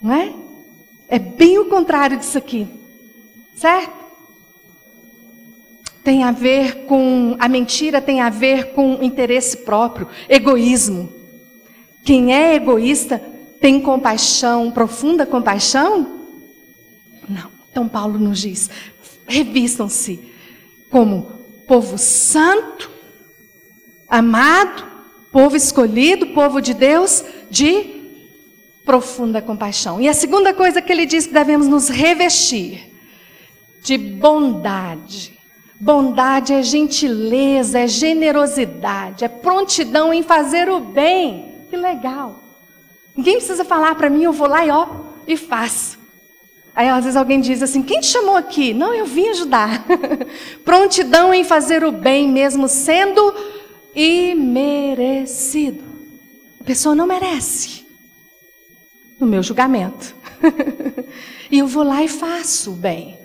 Não 0.00 0.12
é? 0.12 0.32
É 1.08 1.18
bem 1.18 1.58
o 1.58 1.66
contrário 1.66 2.16
disso 2.16 2.38
aqui. 2.38 2.66
Certo? 3.56 3.98
tem 6.08 6.24
a 6.24 6.32
ver 6.32 6.86
com 6.86 7.36
a 7.38 7.46
mentira 7.50 8.00
tem 8.00 8.22
a 8.22 8.30
ver 8.30 8.72
com 8.72 9.02
interesse 9.02 9.58
próprio, 9.58 10.08
egoísmo. 10.26 11.12
Quem 12.02 12.34
é 12.34 12.54
egoísta 12.54 13.22
tem 13.60 13.78
compaixão, 13.78 14.70
profunda 14.70 15.26
compaixão? 15.26 16.20
Não. 17.28 17.50
Então 17.70 17.86
Paulo 17.86 18.18
nos 18.18 18.40
diz: 18.40 18.70
revistam-se 19.26 20.32
como 20.90 21.30
povo 21.66 21.98
santo, 21.98 22.90
amado, 24.08 24.84
povo 25.30 25.56
escolhido, 25.56 26.28
povo 26.28 26.60
de 26.60 26.74
Deus, 26.74 27.24
de 27.50 27.98
profunda 28.84 29.42
compaixão. 29.42 30.00
E 30.00 30.08
a 30.08 30.14
segunda 30.14 30.54
coisa 30.54 30.80
que 30.80 30.90
ele 30.90 31.04
diz 31.04 31.26
que 31.26 31.34
devemos 31.34 31.66
nos 31.68 31.88
revestir 31.88 32.90
de 33.82 33.98
bondade. 33.98 35.38
Bondade 35.80 36.52
é 36.52 36.62
gentileza, 36.62 37.78
é 37.78 37.86
generosidade, 37.86 39.24
é 39.24 39.28
prontidão 39.28 40.12
em 40.12 40.22
fazer 40.22 40.68
o 40.68 40.80
bem. 40.80 41.66
Que 41.70 41.76
legal. 41.76 42.40
Ninguém 43.16 43.36
precisa 43.36 43.64
falar 43.64 43.94
para 43.94 44.10
mim, 44.10 44.22
eu 44.22 44.32
vou 44.32 44.48
lá 44.48 44.64
e 44.64 44.70
ó, 44.70 44.88
e 45.26 45.36
faço. 45.36 45.98
Aí 46.74 46.88
às 46.88 47.04
vezes 47.04 47.16
alguém 47.16 47.40
diz 47.40 47.62
assim: 47.62 47.82
quem 47.82 48.00
te 48.00 48.06
chamou 48.06 48.36
aqui? 48.36 48.72
Não, 48.72 48.94
eu 48.94 49.04
vim 49.04 49.28
ajudar. 49.28 49.84
Prontidão 50.64 51.34
em 51.34 51.44
fazer 51.44 51.84
o 51.84 51.92
bem, 51.92 52.28
mesmo 52.28 52.68
sendo 52.68 53.34
imerecido. 53.94 55.84
A 56.60 56.64
pessoa 56.64 56.94
não 56.94 57.06
merece, 57.06 57.86
no 59.18 59.26
meu 59.26 59.42
julgamento. 59.42 60.14
e 61.50 61.58
eu 61.58 61.66
vou 61.66 61.82
lá 61.82 62.02
e 62.02 62.08
faço 62.08 62.72
o 62.72 62.76
bem. 62.76 63.18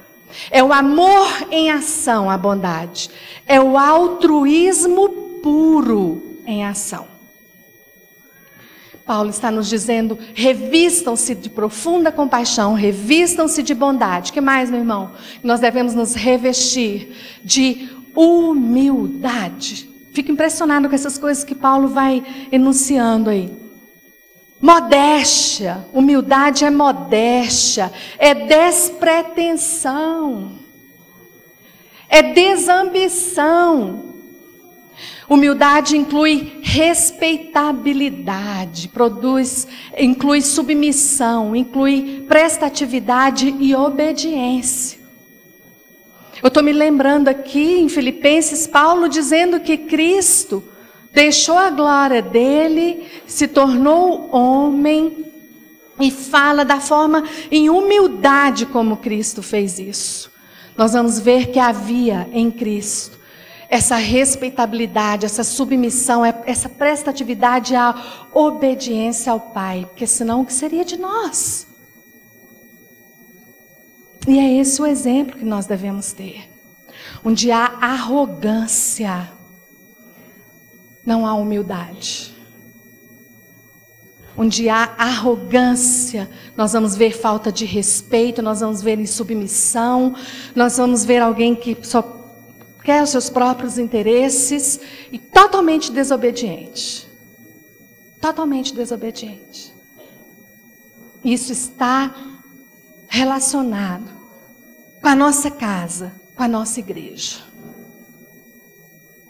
É 0.50 0.64
o 0.64 0.74
amor 0.74 1.28
em 1.52 1.70
ação, 1.70 2.30
a 2.30 2.38
bondade. 2.38 3.10
É 3.46 3.60
o 3.60 3.78
altruísmo 3.78 5.10
puro 5.42 6.40
em 6.46 6.66
ação. 6.66 7.08
Paulo 9.06 9.30
está 9.30 9.52
nos 9.52 9.70
dizendo: 9.70 10.18
revistam-se 10.34 11.36
de 11.36 11.50
profunda 11.50 12.12
compaixão, 12.12 12.74
revistam-se 12.74 13.62
de 13.62 13.74
bondade. 13.74 14.32
que 14.32 14.42
mais, 14.42 14.70
meu 14.70 14.80
irmão? 14.80 15.12
Nós 15.44 15.60
devemos 15.60 15.94
nos 15.94 16.14
revestir 16.14 17.14
de 17.44 17.90
humildade. 18.16 19.93
Fico 20.14 20.32
impressionado 20.32 20.88
com 20.88 20.96
essas 20.96 21.18
coisas 21.18 21.44
que 21.44 21.56
Paulo 21.56 21.90
vai 21.90 22.24
enunciando 22.52 23.30
aí. 23.30 23.52
Modéstia, 24.62 25.86
humildade 25.92 26.64
é 26.64 26.70
modéstia, 26.70 27.92
é 28.18 28.34
despretensão, 28.34 30.54
é 32.08 32.22
desambição, 32.22 34.14
Humildade 35.30 35.98
inclui 35.98 36.60
respeitabilidade, 36.62 38.88
produz, 38.90 39.66
inclui 39.98 40.42
submissão, 40.42 41.56
inclui 41.56 42.26
prestatividade 42.28 43.56
e 43.60 43.74
obediência. 43.74 45.03
Eu 46.44 46.50
estou 46.50 46.62
me 46.62 46.74
lembrando 46.74 47.30
aqui 47.30 47.80
em 47.80 47.88
Filipenses, 47.88 48.68
Paulo 48.68 49.08
dizendo 49.08 49.62
que 49.62 49.78
Cristo 49.78 50.62
deixou 51.14 51.58
a 51.58 51.70
glória 51.70 52.22
dele, 52.22 53.08
se 53.26 53.48
tornou 53.48 54.30
homem 54.30 55.26
e 56.02 56.12
fala 56.12 56.66
da 56.66 56.82
forma 56.82 57.24
em 57.50 57.70
humildade 57.70 58.66
como 58.66 58.98
Cristo 58.98 59.42
fez 59.42 59.80
isso. 59.80 60.30
Nós 60.78 60.92
vamos 60.92 61.18
ver 61.18 61.50
que 61.50 61.60
havia 61.60 62.28
em 62.34 62.52
Cristo 62.52 63.18
essa 63.70 63.96
respeitabilidade, 63.96 65.26
essa 65.26 65.46
submissão, 65.46 66.26
é, 66.26 66.44
essa 66.46 66.68
prestatividade 66.68 67.74
à 67.74 67.96
obediência 68.34 69.32
ao 69.32 69.40
Pai, 69.40 69.88
porque 69.90 70.06
senão 70.06 70.42
o 70.42 70.46
que 70.46 70.52
seria 70.52 70.84
de 70.84 70.98
nós? 70.98 71.73
E 74.28 74.40
é 74.40 74.54
esse 74.58 74.82
o 74.82 74.86
exemplo 74.86 75.38
que 75.38 75.46
nós 75.46 75.66
devemos 75.66 76.14
ter. 76.14 76.50
Onde 77.24 77.52
há 77.52 77.66
arrogância, 77.82 79.30
não 81.06 81.26
há 81.26 81.34
humildade. 81.34 82.34
Onde 84.36 84.68
há 84.68 84.96
arrogância, 84.98 86.30
nós 86.58 86.74
vamos 86.74 86.96
ver 86.96 87.12
falta 87.12 87.52
de 87.52 87.66
respeito, 87.66 88.42
nós 88.42 88.62
vamos 88.62 88.82
ver 88.82 89.00
insubmissão, 89.00 90.16
nós 90.56 90.78
vamos 90.78 91.06
ver 91.06 91.22
alguém 91.22 91.54
que 91.56 91.78
só 91.84 92.02
quer 92.84 93.04
os 93.04 93.10
seus 93.10 93.30
próprios 93.30 93.78
interesses 93.78 94.80
e 95.12 95.20
totalmente 95.20 95.92
desobediente. 95.92 97.08
Totalmente 98.20 98.74
desobediente. 98.74 99.74
Isso 101.24 101.52
está 101.52 102.33
relacionado 103.14 104.10
com 105.00 105.08
a 105.08 105.16
nossa 105.16 105.52
casa, 105.52 106.12
com 106.36 106.42
a 106.42 106.48
nossa 106.48 106.80
igreja, 106.80 107.42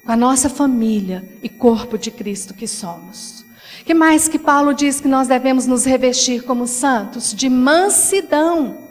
com 0.06 0.10
a 0.10 0.16
nossa 0.16 0.50
família 0.50 1.28
e 1.44 1.50
corpo 1.50 1.98
de 1.98 2.10
Cristo 2.10 2.54
que 2.54 2.66
somos. 2.66 3.46
Que 3.84 3.94
mais 3.94 4.30
que 4.30 4.40
Paulo 4.40 4.74
diz 4.74 5.02
que 5.02 5.08
nós 5.10 5.28
devemos 5.28 5.68
nos 5.68 5.84
revestir 5.84 6.44
como 6.44 6.66
santos? 6.66 7.34
De 7.34 7.50
mansidão 7.50 8.84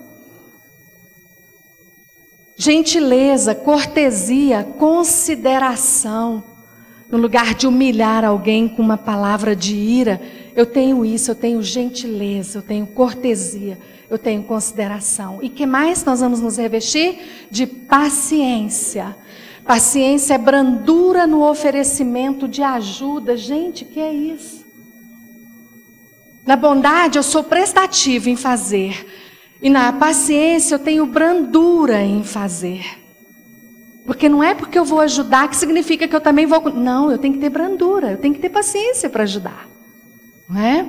gentileza, 2.54 3.54
cortesia, 3.54 4.62
consideração. 4.78 6.44
No 7.10 7.16
lugar 7.18 7.54
de 7.54 7.66
humilhar 7.66 8.24
alguém 8.24 8.68
com 8.68 8.82
uma 8.82 8.98
palavra 8.98 9.56
de 9.56 9.74
ira, 9.74 10.20
eu 10.54 10.66
tenho 10.66 11.02
isso, 11.04 11.30
eu 11.30 11.34
tenho 11.34 11.62
gentileza, 11.62 12.58
eu 12.58 12.62
tenho 12.62 12.86
cortesia, 12.86 13.78
eu 14.12 14.18
tenho 14.18 14.42
consideração. 14.42 15.38
E 15.40 15.48
que 15.48 15.64
mais 15.64 16.04
nós 16.04 16.20
vamos 16.20 16.38
nos 16.38 16.58
revestir? 16.58 17.46
De 17.50 17.66
paciência. 17.66 19.16
Paciência 19.64 20.34
é 20.34 20.38
brandura 20.38 21.26
no 21.26 21.42
oferecimento 21.48 22.46
de 22.46 22.62
ajuda. 22.62 23.38
Gente, 23.38 23.86
que 23.86 23.98
é 23.98 24.12
isso? 24.12 24.66
Na 26.44 26.56
bondade, 26.56 27.16
eu 27.16 27.22
sou 27.22 27.42
prestativo 27.42 28.28
em 28.28 28.36
fazer. 28.36 29.06
E 29.62 29.70
na 29.70 29.90
paciência 29.94 30.74
eu 30.74 30.78
tenho 30.78 31.06
brandura 31.06 32.02
em 32.02 32.22
fazer. 32.22 32.84
Porque 34.04 34.28
não 34.28 34.44
é 34.44 34.54
porque 34.54 34.78
eu 34.78 34.84
vou 34.84 35.00
ajudar 35.00 35.48
que 35.48 35.56
significa 35.56 36.06
que 36.06 36.14
eu 36.14 36.20
também 36.20 36.44
vou. 36.44 36.60
Não, 36.70 37.10
eu 37.10 37.16
tenho 37.16 37.32
que 37.32 37.40
ter 37.40 37.48
brandura, 37.48 38.10
eu 38.10 38.18
tenho 38.18 38.34
que 38.34 38.40
ter 38.40 38.50
paciência 38.50 39.08
para 39.08 39.22
ajudar. 39.22 39.66
Não 40.46 40.60
é? 40.60 40.84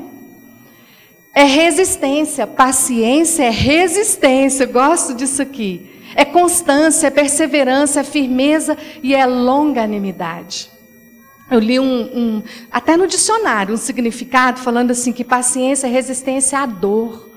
É 1.33 1.43
resistência, 1.43 2.45
paciência 2.45 3.43
é 3.43 3.49
resistência, 3.49 4.65
eu 4.65 4.71
gosto 4.71 5.15
disso 5.15 5.41
aqui. 5.41 5.89
É 6.15 6.23
constância, 6.23 7.07
é 7.07 7.09
perseverança, 7.09 8.01
é 8.01 8.03
firmeza 8.03 8.77
e 9.01 9.15
é 9.15 9.25
longanimidade. 9.25 10.69
Eu 11.49 11.59
li 11.59 11.79
um, 11.79 11.85
um, 11.85 12.43
até 12.71 12.95
no 12.95 13.07
dicionário, 13.07 13.73
um 13.73 13.77
significado 13.77 14.59
falando 14.59 14.91
assim 14.91 15.11
que 15.11 15.23
paciência 15.23 15.87
é 15.87 15.89
resistência 15.89 16.59
à 16.59 16.67
dor. 16.67 17.31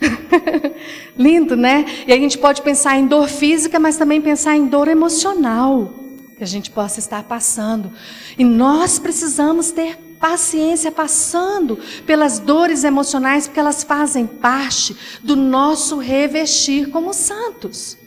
Lindo, 1.16 1.56
né? 1.56 1.84
E 2.08 2.12
a 2.12 2.16
gente 2.16 2.36
pode 2.36 2.60
pensar 2.60 2.98
em 2.98 3.06
dor 3.06 3.28
física, 3.28 3.78
mas 3.78 3.96
também 3.96 4.20
pensar 4.20 4.56
em 4.56 4.66
dor 4.66 4.88
emocional 4.88 5.94
que 6.36 6.44
a 6.44 6.46
gente 6.46 6.70
possa 6.70 6.98
estar 6.98 7.22
passando. 7.22 7.92
E 8.36 8.44
nós 8.44 8.98
precisamos 8.98 9.70
ter 9.70 9.96
paciência 10.18 10.90
passando 10.90 11.78
pelas 12.04 12.38
dores 12.38 12.84
emocionais, 12.84 13.46
porque 13.46 13.60
elas 13.60 13.82
fazem 13.82 14.26
parte 14.26 14.96
do 15.22 15.36
nosso 15.36 15.98
revestir 15.98 16.90
como 16.90 17.12
santos. 17.12 17.98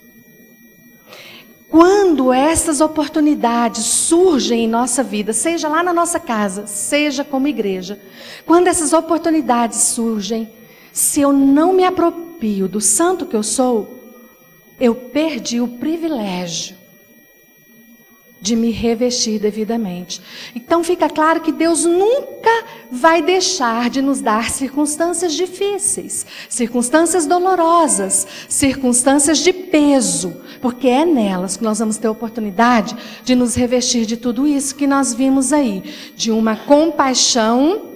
Quando 1.70 2.34
essas 2.34 2.82
oportunidades 2.82 3.84
surgem 3.86 4.66
em 4.66 4.68
nossa 4.68 5.04
vida, 5.04 5.34
seja 5.34 5.68
lá 5.68 5.84
na 5.84 5.94
nossa 5.94 6.20
casa, 6.20 6.66
seja 6.66 7.24
como 7.24 7.48
igreja, 7.48 8.02
quando 8.46 8.68
essas 8.68 8.92
oportunidades 8.92 9.78
surgem, 9.80 10.52
se 10.92 11.22
eu 11.22 11.32
não 11.32 11.72
me 11.72 11.84
aproprio 11.86 12.68
do 12.68 12.82
santo 12.82 13.28
que 13.28 13.36
eu 13.36 13.44
sou, 13.44 14.00
eu 14.80 14.96
perdi 14.96 15.62
o 15.62 15.68
privilégio 15.68 16.79
de 18.42 18.56
me 18.56 18.72
revestir 18.72 19.40
devidamente. 19.40 20.22
Então 20.56 20.84
fica 20.84 21.10
claro 21.10 21.42
que 21.42 21.52
Deus 21.52 21.86
nunca 21.86 22.50
vai 22.92 23.22
deixar 23.22 23.90
de 23.90 24.02
nos 24.02 24.22
dar 24.22 24.50
circunstâncias 24.50 25.34
difíceis, 25.34 26.26
circunstâncias 26.48 27.26
dolorosas, 27.26 28.26
circunstâncias 28.48 29.40
de 29.40 29.52
peso, 29.52 30.42
porque 30.62 30.88
é 30.88 31.06
nelas 31.06 31.58
que 31.58 31.64
nós 31.64 31.80
vamos 31.80 31.98
ter 31.98 32.08
oportunidade 32.08 32.96
de 33.24 33.36
nos 33.36 33.56
revestir 33.56 34.06
de 34.06 34.18
tudo 34.18 34.48
isso 34.48 34.76
que 34.76 34.88
nós 34.88 35.14
vimos 35.14 35.52
aí, 35.52 35.84
de 36.16 36.32
uma 36.32 36.56
compaixão 36.56 37.90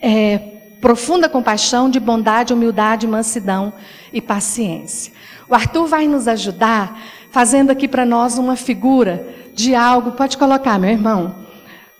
é, 0.00 0.38
profunda 0.84 1.30
compaixão, 1.30 1.88
de 1.88 1.98
bondade, 1.98 2.52
humildade, 2.52 3.06
mansidão 3.06 3.72
e 4.12 4.20
paciência. 4.20 5.14
O 5.48 5.54
Arthur 5.54 5.86
vai 5.86 6.06
nos 6.06 6.28
ajudar 6.28 7.00
fazendo 7.30 7.70
aqui 7.70 7.88
para 7.88 8.04
nós 8.04 8.36
uma 8.36 8.54
figura 8.54 9.26
de 9.54 9.74
algo, 9.74 10.12
pode 10.12 10.36
colocar, 10.36 10.78
meu 10.78 10.90
irmão, 10.90 11.34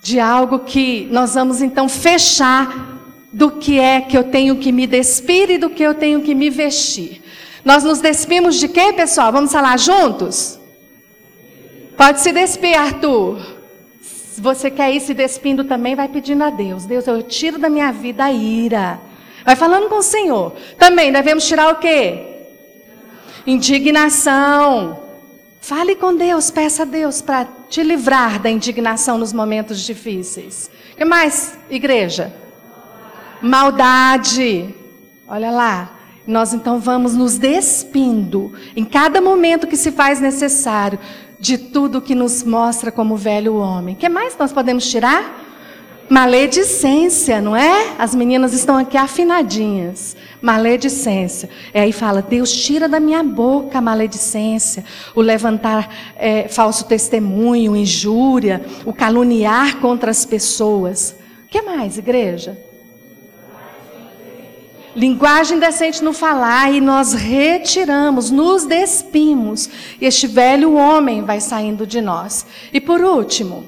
de 0.02 0.20
algo 0.20 0.58
que 0.58 1.08
nós 1.10 1.34
vamos 1.34 1.62
então 1.62 1.88
fechar 1.88 3.00
do 3.32 3.50
que 3.50 3.78
é 3.78 4.00
que 4.00 4.16
eu 4.16 4.24
tenho 4.24 4.56
que 4.56 4.70
me 4.70 4.86
despir 4.86 5.50
e 5.50 5.58
do 5.58 5.70
que 5.70 5.82
eu 5.82 5.94
tenho 5.94 6.20
que 6.20 6.34
me 6.34 6.50
vestir. 6.50 7.22
Nós 7.64 7.82
nos 7.82 8.00
despimos 8.00 8.56
de 8.56 8.68
quê, 8.68 8.92
pessoal? 8.92 9.32
Vamos 9.32 9.50
falar 9.50 9.78
juntos? 9.78 10.58
Pode 11.96 12.20
se 12.20 12.32
despir, 12.32 12.78
Arthur. 12.78 13.38
Se 14.02 14.40
você 14.40 14.70
quer 14.70 14.92
ir 14.92 15.00
se 15.00 15.14
despindo 15.14 15.64
também, 15.64 15.94
vai 15.94 16.08
pedindo 16.08 16.42
a 16.44 16.50
Deus. 16.50 16.84
Deus, 16.84 17.06
eu 17.06 17.22
tiro 17.22 17.58
da 17.58 17.68
minha 17.68 17.90
vida 17.92 18.24
a 18.24 18.32
ira. 18.32 19.00
Vai 19.44 19.56
falando 19.56 19.88
com 19.88 19.96
o 19.96 20.02
Senhor. 20.02 20.54
Também 20.78 21.12
devemos 21.12 21.46
tirar 21.46 21.72
o 21.72 21.76
quê? 21.76 22.20
Indignação. 23.46 25.03
Fale 25.66 25.96
com 25.96 26.14
Deus, 26.14 26.50
peça 26.50 26.82
a 26.82 26.84
Deus 26.84 27.22
para 27.22 27.48
te 27.70 27.82
livrar 27.82 28.38
da 28.38 28.50
indignação 28.50 29.16
nos 29.16 29.32
momentos 29.32 29.80
difíceis. 29.80 30.70
O 30.92 30.96
que 30.98 31.06
mais, 31.06 31.56
igreja? 31.70 32.34
Maldade. 33.40 34.74
Olha 35.26 35.50
lá. 35.50 35.90
Nós 36.26 36.52
então 36.52 36.78
vamos 36.78 37.14
nos 37.14 37.38
despindo 37.38 38.52
em 38.76 38.84
cada 38.84 39.22
momento 39.22 39.66
que 39.66 39.74
se 39.74 39.90
faz 39.90 40.20
necessário 40.20 40.98
de 41.40 41.56
tudo 41.56 42.02
que 42.02 42.14
nos 42.14 42.42
mostra 42.42 42.92
como 42.92 43.16
velho 43.16 43.56
homem. 43.56 43.94
O 43.94 43.98
que 43.98 44.08
mais 44.10 44.36
nós 44.36 44.52
podemos 44.52 44.86
tirar? 44.86 45.44
Maledicência, 46.10 47.40
não 47.40 47.56
é? 47.56 47.94
As 47.98 48.14
meninas 48.14 48.52
estão 48.52 48.76
aqui 48.76 48.98
afinadinhas. 48.98 50.14
Maledicência. 50.44 51.48
E 51.72 51.78
aí 51.78 51.90
fala: 51.90 52.20
Deus, 52.20 52.52
tira 52.52 52.86
da 52.86 53.00
minha 53.00 53.22
boca 53.22 53.78
a 53.78 53.80
maledicência, 53.80 54.84
o 55.14 55.22
levantar 55.22 55.88
é, 56.16 56.48
falso 56.48 56.84
testemunho, 56.84 57.74
injúria, 57.74 58.62
o 58.84 58.92
caluniar 58.92 59.78
contra 59.78 60.10
as 60.10 60.26
pessoas. 60.26 61.16
O 61.46 61.48
que 61.48 61.62
mais, 61.62 61.96
igreja? 61.96 62.58
Linguagem 64.94 65.58
decente 65.58 66.04
no 66.04 66.12
falar, 66.12 66.70
e 66.74 66.78
nós 66.78 67.14
retiramos, 67.14 68.30
nos 68.30 68.66
despimos. 68.66 69.70
E 69.98 70.04
este 70.04 70.26
velho 70.26 70.74
homem 70.74 71.22
vai 71.22 71.40
saindo 71.40 71.86
de 71.86 72.02
nós. 72.02 72.44
E 72.70 72.82
por 72.82 73.00
último, 73.00 73.66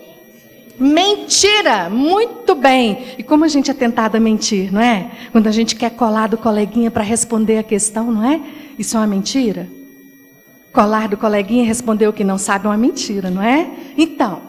Mentira! 0.79 1.89
Muito 1.89 2.55
bem! 2.55 3.15
E 3.19 3.23
como 3.23 3.45
a 3.45 3.49
gente 3.49 3.71
é 3.71 3.75
tentado 3.75 4.17
a 4.17 4.21
mentir, 4.21 4.73
não 4.73 4.81
é? 4.81 5.11
Quando 5.33 5.47
a 5.47 5.51
gente 5.51 5.75
quer 5.75 5.91
colar 5.91 6.29
do 6.29 6.37
coleguinha 6.37 6.91
para 6.91 7.03
responder 7.03 7.59
a 7.59 7.63
questão, 7.63 8.11
não 8.11 8.25
é? 8.25 8.41
Isso 8.79 8.97
é 8.97 9.01
uma 9.01 9.07
mentira? 9.07 9.69
Colar 10.73 11.09
do 11.09 11.17
coleguinha 11.17 11.65
e 11.65 11.67
responder 11.67 12.07
o 12.07 12.13
que 12.13 12.25
não 12.25 12.37
sabe 12.37 12.67
é 12.67 12.69
uma 12.69 12.77
mentira, 12.77 13.31
não 13.31 13.43
é? 13.43 13.71
Então, 13.97 14.43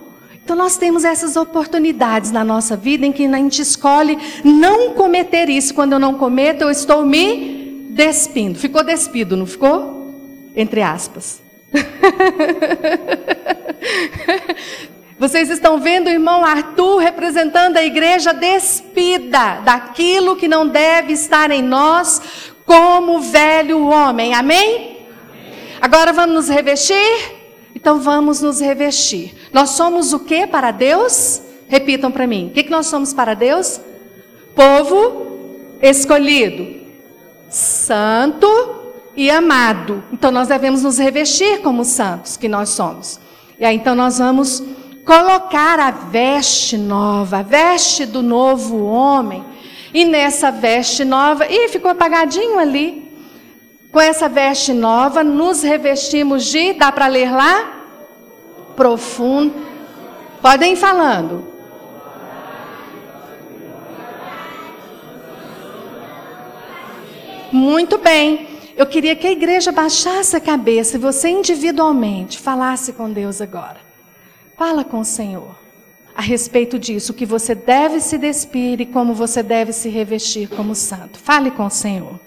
então 0.43 0.55
nós 0.55 0.77
temos 0.77 1.05
essas 1.05 1.35
oportunidades 1.35 2.31
na 2.31 2.43
nossa 2.43 2.75
vida 2.75 3.05
em 3.05 3.11
que 3.11 3.25
a 3.25 3.37
gente 3.37 3.61
escolhe 3.61 4.17
não 4.43 4.93
cometer 4.93 5.49
isso. 5.49 5.73
Quando 5.73 5.93
eu 5.93 5.99
não 5.99 6.13
cometo, 6.13 6.61
eu 6.61 6.69
estou 6.69 7.05
me 7.05 7.87
despindo. 7.91 8.59
Ficou 8.59 8.83
despido, 8.83 9.35
não 9.35 9.45
ficou? 9.45 10.13
Entre 10.55 10.81
aspas. 10.81 11.41
Vocês 15.19 15.49
estão 15.49 15.79
vendo 15.79 16.07
o 16.07 16.11
irmão 16.11 16.45
Arthur 16.45 16.97
representando 16.97 17.77
a 17.77 17.83
igreja 17.83 18.33
despida 18.33 19.61
daquilo 19.65 20.35
que 20.35 20.47
não 20.47 20.67
deve 20.67 21.13
estar 21.13 21.49
em 21.49 21.63
nós 21.63 22.21
como 22.65 23.19
velho 23.19 23.87
homem. 23.87 24.35
Amém? 24.35 24.97
Agora 25.81 26.13
vamos 26.13 26.35
nos 26.35 26.49
revestir? 26.49 27.35
Então 27.73 27.99
vamos 27.99 28.41
nos 28.41 28.59
revestir. 28.59 29.33
Nós 29.51 29.71
somos 29.71 30.13
o 30.13 30.19
que 30.19 30.45
para 30.45 30.69
Deus? 30.69 31.41
Repitam 31.67 32.11
para 32.11 32.27
mim. 32.27 32.47
O 32.47 32.49
que, 32.51 32.69
nós 32.69 32.85
somos 32.85 33.13
para 33.13 33.33
Deus? 33.33 33.81
Povo 34.55 35.25
escolhido, 35.81 36.81
santo 37.49 38.47
e 39.15 39.31
amado. 39.31 40.03
Então 40.11 40.31
nós 40.31 40.47
devemos 40.47 40.83
nos 40.83 40.97
revestir 40.99 41.61
como 41.61 41.83
santos 41.83 42.37
que 42.37 42.47
nós 42.47 42.69
somos. 42.69 43.19
E 43.59 43.65
aí 43.65 43.75
então 43.75 43.95
nós 43.95 44.19
vamos 44.19 44.63
colocar 45.07 45.79
a 45.79 45.89
veste 45.89 46.77
nova, 46.77 47.37
a 47.37 47.41
veste 47.41 48.05
do 48.05 48.21
novo 48.21 48.83
homem. 48.83 49.41
E 49.93 50.03
nessa 50.03 50.51
veste 50.51 51.05
nova, 51.05 51.47
e 51.49 51.69
ficou 51.69 51.89
apagadinho 51.89 52.59
ali. 52.59 53.07
Com 53.89 54.01
essa 54.01 54.27
veste 54.27 54.73
nova, 54.73 55.23
nos 55.23 55.63
revestimos 55.63 56.43
de, 56.43 56.73
dá 56.73 56.91
para 56.91 57.07
ler 57.07 57.31
lá? 57.31 57.85
Profundo. 58.75 59.55
Podem 60.41 60.73
ir 60.73 60.75
falando. 60.75 61.47
Muito 67.49 67.97
bem. 67.97 68.45
Eu 68.75 68.85
queria 68.85 69.15
que 69.15 69.25
a 69.25 69.31
igreja 69.31 69.71
baixasse 69.71 70.35
a 70.35 70.41
cabeça 70.41 70.97
e 70.97 70.99
você 70.99 71.29
individualmente 71.29 72.37
falasse 72.37 72.91
com 72.91 73.09
Deus 73.09 73.41
agora. 73.41 73.86
Fala 74.57 74.83
com 74.83 75.01
o 75.01 75.05
Senhor 75.05 75.55
a 76.15 76.21
respeito 76.21 76.79
disso, 76.79 77.13
que 77.13 77.27
você 77.27 77.53
deve 77.53 77.99
se 77.99 78.17
despir 78.17 78.81
e 78.81 78.87
como 78.87 79.13
você 79.13 79.43
deve 79.43 79.71
se 79.71 79.87
revestir 79.87 80.49
como 80.49 80.73
santo. 80.73 81.19
Fale 81.19 81.51
com 81.51 81.67
o 81.67 81.69
Senhor. 81.69 82.19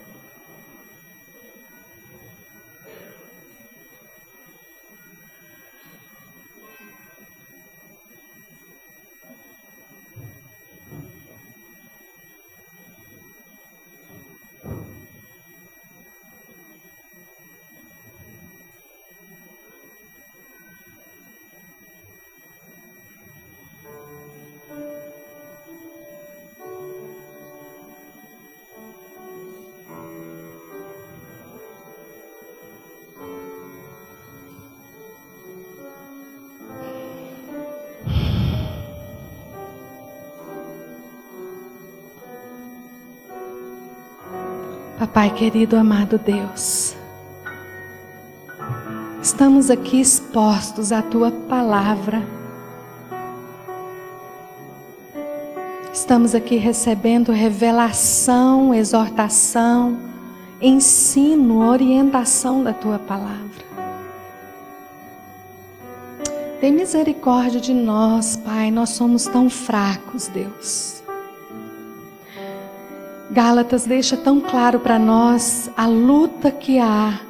Papai 45.12 45.34
querido, 45.34 45.76
amado 45.76 46.18
Deus, 46.18 46.94
estamos 49.20 49.68
aqui 49.68 50.00
expostos 50.00 50.92
à 50.92 51.02
tua 51.02 51.32
palavra. 51.32 52.22
Estamos 55.92 56.32
aqui 56.32 56.54
recebendo 56.54 57.32
revelação, 57.32 58.72
exortação, 58.72 59.98
ensino, 60.60 61.68
orientação 61.68 62.62
da 62.62 62.72
tua 62.72 63.00
palavra. 63.00 63.64
Tem 66.60 66.70
misericórdia 66.70 67.60
de 67.60 67.74
nós, 67.74 68.36
Pai, 68.36 68.70
nós 68.70 68.90
somos 68.90 69.24
tão 69.24 69.50
fracos, 69.50 70.28
Deus. 70.28 70.99
Gálatas 73.32 73.84
deixa 73.84 74.16
tão 74.16 74.40
claro 74.40 74.80
para 74.80 74.98
nós 74.98 75.70
a 75.76 75.86
luta 75.86 76.50
que 76.50 76.80
há 76.80 77.20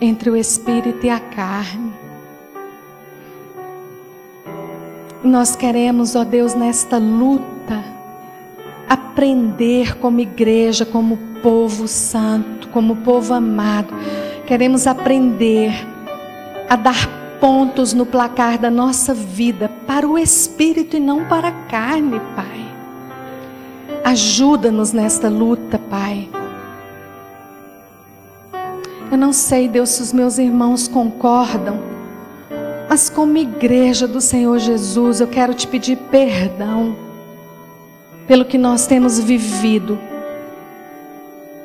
entre 0.00 0.30
o 0.30 0.36
espírito 0.36 1.04
e 1.04 1.10
a 1.10 1.20
carne. 1.20 1.92
Nós 5.22 5.54
queremos, 5.54 6.16
ó 6.16 6.24
Deus, 6.24 6.54
nesta 6.54 6.96
luta, 6.96 7.84
aprender 8.88 9.98
como 9.98 10.20
igreja, 10.20 10.86
como 10.86 11.18
povo 11.42 11.86
santo, 11.86 12.68
como 12.68 12.96
povo 12.96 13.34
amado. 13.34 13.94
Queremos 14.46 14.86
aprender 14.86 15.70
a 16.66 16.76
dar 16.76 17.36
pontos 17.38 17.92
no 17.92 18.06
placar 18.06 18.58
da 18.58 18.70
nossa 18.70 19.12
vida 19.12 19.70
para 19.86 20.08
o 20.08 20.18
espírito 20.18 20.96
e 20.96 21.00
não 21.00 21.26
para 21.26 21.48
a 21.48 21.52
carne, 21.52 22.18
Pai. 22.34 22.69
Ajuda-nos 24.10 24.92
nesta 24.92 25.28
luta, 25.28 25.78
Pai. 25.78 26.28
Eu 29.08 29.16
não 29.16 29.32
sei, 29.32 29.68
Deus, 29.68 29.90
se 29.90 30.02
os 30.02 30.12
meus 30.12 30.36
irmãos 30.36 30.88
concordam, 30.88 31.78
mas 32.88 33.08
como 33.08 33.36
igreja 33.36 34.08
do 34.08 34.20
Senhor 34.20 34.58
Jesus, 34.58 35.20
eu 35.20 35.28
quero 35.28 35.54
te 35.54 35.68
pedir 35.68 35.96
perdão 36.10 36.96
pelo 38.26 38.44
que 38.44 38.58
nós 38.58 38.84
temos 38.84 39.16
vivido 39.20 39.96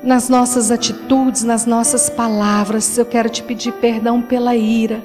nas 0.03 0.29
nossas 0.29 0.69
atitudes, 0.69 1.43
nas 1.43 1.65
nossas 1.65 2.11
palavras. 2.11 2.95
Eu 2.95 3.07
quero 3.07 3.27
te 3.27 3.41
pedir 3.41 3.71
perdão 3.71 4.21
pela 4.21 4.55
ira, 4.55 5.03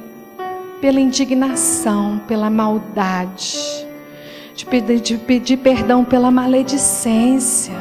pela 0.78 1.00
indignação, 1.00 2.20
pela 2.28 2.50
maldade. 2.50 3.88
Te 4.60 4.66
pedir, 4.66 5.00
te 5.00 5.16
pedir 5.16 5.56
perdão 5.56 6.04
pela 6.04 6.30
maledicência, 6.30 7.72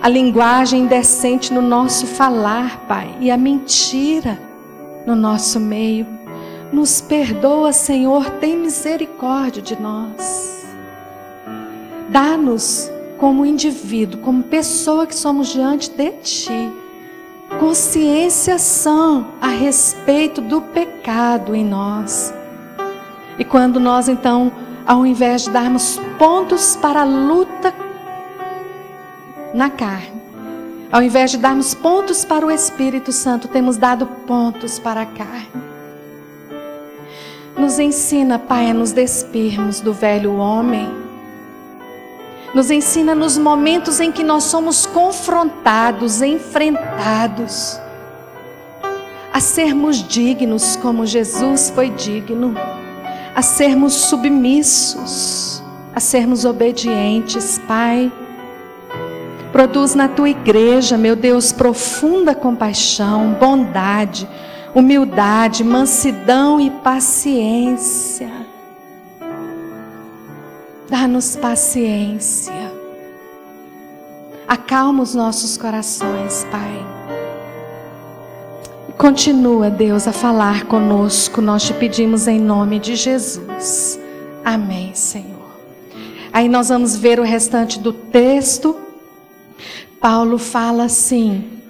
a 0.00 0.08
linguagem 0.08 0.82
indecente 0.82 1.52
no 1.52 1.60
nosso 1.60 2.06
falar, 2.06 2.84
Pai, 2.86 3.16
e 3.18 3.32
a 3.32 3.36
mentira 3.36 4.40
no 5.04 5.16
nosso 5.16 5.58
meio. 5.58 6.06
Nos 6.72 7.00
perdoa, 7.00 7.72
Senhor, 7.72 8.30
tem 8.30 8.56
misericórdia 8.56 9.60
de 9.60 9.74
nós. 9.82 10.64
Dá-nos 12.08 12.88
como 13.16 13.44
indivíduo, 13.44 14.20
como 14.20 14.44
pessoa 14.44 15.04
que 15.04 15.16
somos 15.16 15.48
diante 15.48 15.90
de 15.90 16.12
Ti, 16.22 16.70
consciência 17.58 18.56
sã 18.56 19.26
a 19.40 19.48
respeito 19.48 20.40
do 20.40 20.60
pecado 20.60 21.56
em 21.56 21.64
nós. 21.64 22.32
E 23.36 23.44
quando 23.44 23.80
nós 23.80 24.08
então, 24.08 24.52
ao 24.88 25.06
invés 25.06 25.42
de 25.42 25.50
darmos 25.50 26.00
pontos 26.18 26.74
para 26.74 27.02
a 27.02 27.04
luta 27.04 27.72
na 29.54 29.70
carne, 29.70 30.20
ao 30.90 31.00
invés 31.00 31.30
de 31.30 31.36
darmos 31.38 31.74
pontos 31.74 32.24
para 32.24 32.44
o 32.44 32.50
Espírito 32.50 33.12
Santo, 33.12 33.46
temos 33.46 33.76
dado 33.76 34.06
pontos 34.26 34.80
para 34.80 35.02
a 35.02 35.06
carne. 35.06 35.68
Nos 37.56 37.78
ensina, 37.78 38.38
Pai, 38.38 38.70
a 38.70 38.74
nos 38.74 38.90
despirmos 38.90 39.80
do 39.80 39.92
velho 39.92 40.34
homem 40.36 41.06
nos 42.54 42.70
ensina 42.70 43.14
nos 43.14 43.36
momentos 43.36 44.00
em 44.00 44.10
que 44.10 44.24
nós 44.24 44.44
somos 44.44 44.86
confrontados, 44.86 46.22
enfrentados, 46.22 47.78
a 49.32 49.40
sermos 49.40 49.96
dignos 50.02 50.74
como 50.76 51.04
Jesus 51.04 51.70
foi 51.70 51.90
digno, 51.90 52.54
a 53.38 53.42
sermos 53.42 53.92
submissos, 53.92 55.62
a 55.94 56.00
sermos 56.00 56.44
obedientes, 56.44 57.60
Pai. 57.68 58.10
Produz 59.52 59.94
na 59.94 60.08
tua 60.08 60.28
igreja, 60.28 60.98
meu 60.98 61.14
Deus, 61.14 61.52
profunda 61.52 62.34
compaixão, 62.34 63.36
bondade, 63.38 64.28
humildade, 64.74 65.62
mansidão 65.62 66.60
e 66.60 66.68
paciência. 66.68 68.28
Dá-nos 70.90 71.36
paciência. 71.36 72.72
Acalma 74.48 75.00
os 75.00 75.14
nossos 75.14 75.56
corações, 75.56 76.44
Pai. 76.50 76.97
Continua, 78.98 79.70
Deus, 79.70 80.08
a 80.08 80.12
falar 80.12 80.64
conosco. 80.64 81.40
Nós 81.40 81.62
te 81.62 81.72
pedimos 81.72 82.26
em 82.26 82.40
nome 82.40 82.80
de 82.80 82.96
Jesus. 82.96 83.96
Amém, 84.44 84.92
Senhor. 84.92 85.56
Aí 86.32 86.48
nós 86.48 86.68
vamos 86.68 86.96
ver 86.96 87.20
o 87.20 87.22
restante 87.22 87.78
do 87.78 87.92
texto. 87.92 88.76
Paulo 90.00 90.36
fala 90.36 90.84
assim, 90.84 91.60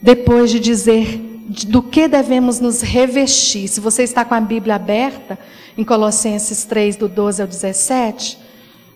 depois 0.00 0.50
de 0.50 0.60
dizer 0.60 1.20
do 1.68 1.82
que 1.82 2.08
devemos 2.08 2.58
nos 2.58 2.80
revestir. 2.80 3.68
Se 3.68 3.78
você 3.78 4.02
está 4.02 4.24
com 4.24 4.34
a 4.34 4.40
Bíblia 4.40 4.76
aberta, 4.76 5.38
em 5.76 5.84
Colossenses 5.84 6.64
3, 6.64 6.96
do 6.96 7.06
12 7.06 7.42
ao 7.42 7.48
17, 7.48 8.38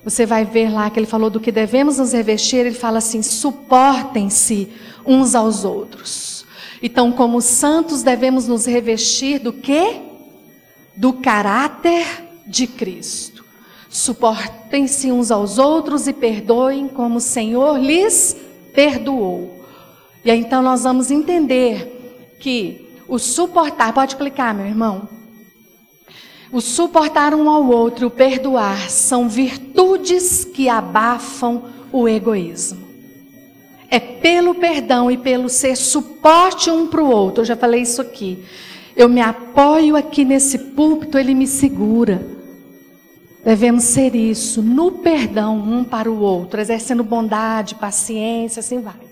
você 0.02 0.24
vai 0.24 0.46
ver 0.46 0.70
lá 0.70 0.88
que 0.88 0.98
ele 0.98 1.06
falou 1.06 1.28
do 1.28 1.40
que 1.40 1.52
devemos 1.52 1.98
nos 1.98 2.14
revestir, 2.14 2.56
ele 2.56 2.72
fala 2.72 2.98
assim: 2.98 3.20
suportem-se 3.20 4.70
uns 5.04 5.34
aos 5.34 5.62
outros. 5.62 6.39
Então, 6.82 7.12
como 7.12 7.40
santos, 7.40 8.02
devemos 8.02 8.48
nos 8.48 8.66
revestir 8.66 9.38
do 9.38 9.52
que? 9.52 10.00
Do 10.96 11.12
caráter 11.14 12.06
de 12.46 12.66
Cristo. 12.66 13.44
Suportem-se 13.88 15.10
uns 15.10 15.30
aos 15.30 15.58
outros 15.58 16.06
e 16.06 16.12
perdoem 16.12 16.88
como 16.88 17.16
o 17.16 17.20
Senhor 17.20 17.78
lhes 17.78 18.36
perdoou. 18.72 19.64
E 20.24 20.30
aí, 20.30 20.38
então 20.38 20.62
nós 20.62 20.84
vamos 20.84 21.10
entender 21.10 22.36
que 22.38 22.88
o 23.08 23.18
suportar, 23.18 23.92
pode 23.92 24.16
clicar, 24.16 24.54
meu 24.54 24.66
irmão. 24.66 25.08
O 26.52 26.60
suportar 26.60 27.34
um 27.34 27.48
ao 27.48 27.66
outro, 27.66 28.06
o 28.06 28.10
perdoar, 28.10 28.90
são 28.90 29.28
virtudes 29.28 30.44
que 30.44 30.68
abafam 30.68 31.64
o 31.92 32.08
egoísmo. 32.08 32.89
É 33.90 33.98
pelo 33.98 34.54
perdão 34.54 35.10
e 35.10 35.16
pelo 35.16 35.48
ser 35.48 35.76
suporte 35.76 36.70
um 36.70 36.86
para 36.86 37.02
o 37.02 37.10
outro. 37.10 37.42
Eu 37.42 37.46
já 37.46 37.56
falei 37.56 37.82
isso 37.82 38.00
aqui. 38.00 38.44
Eu 38.96 39.08
me 39.08 39.20
apoio 39.20 39.96
aqui 39.96 40.24
nesse 40.24 40.58
púlpito, 40.58 41.18
ele 41.18 41.34
me 41.34 41.46
segura. 41.46 42.24
Devemos 43.44 43.84
ser 43.84 44.14
isso, 44.14 44.62
no 44.62 44.92
perdão 44.92 45.56
um 45.56 45.82
para 45.82 46.10
o 46.10 46.20
outro, 46.20 46.60
exercendo 46.60 47.02
bondade, 47.02 47.74
paciência, 47.74 48.60
assim 48.60 48.80
vai. 48.80 49.10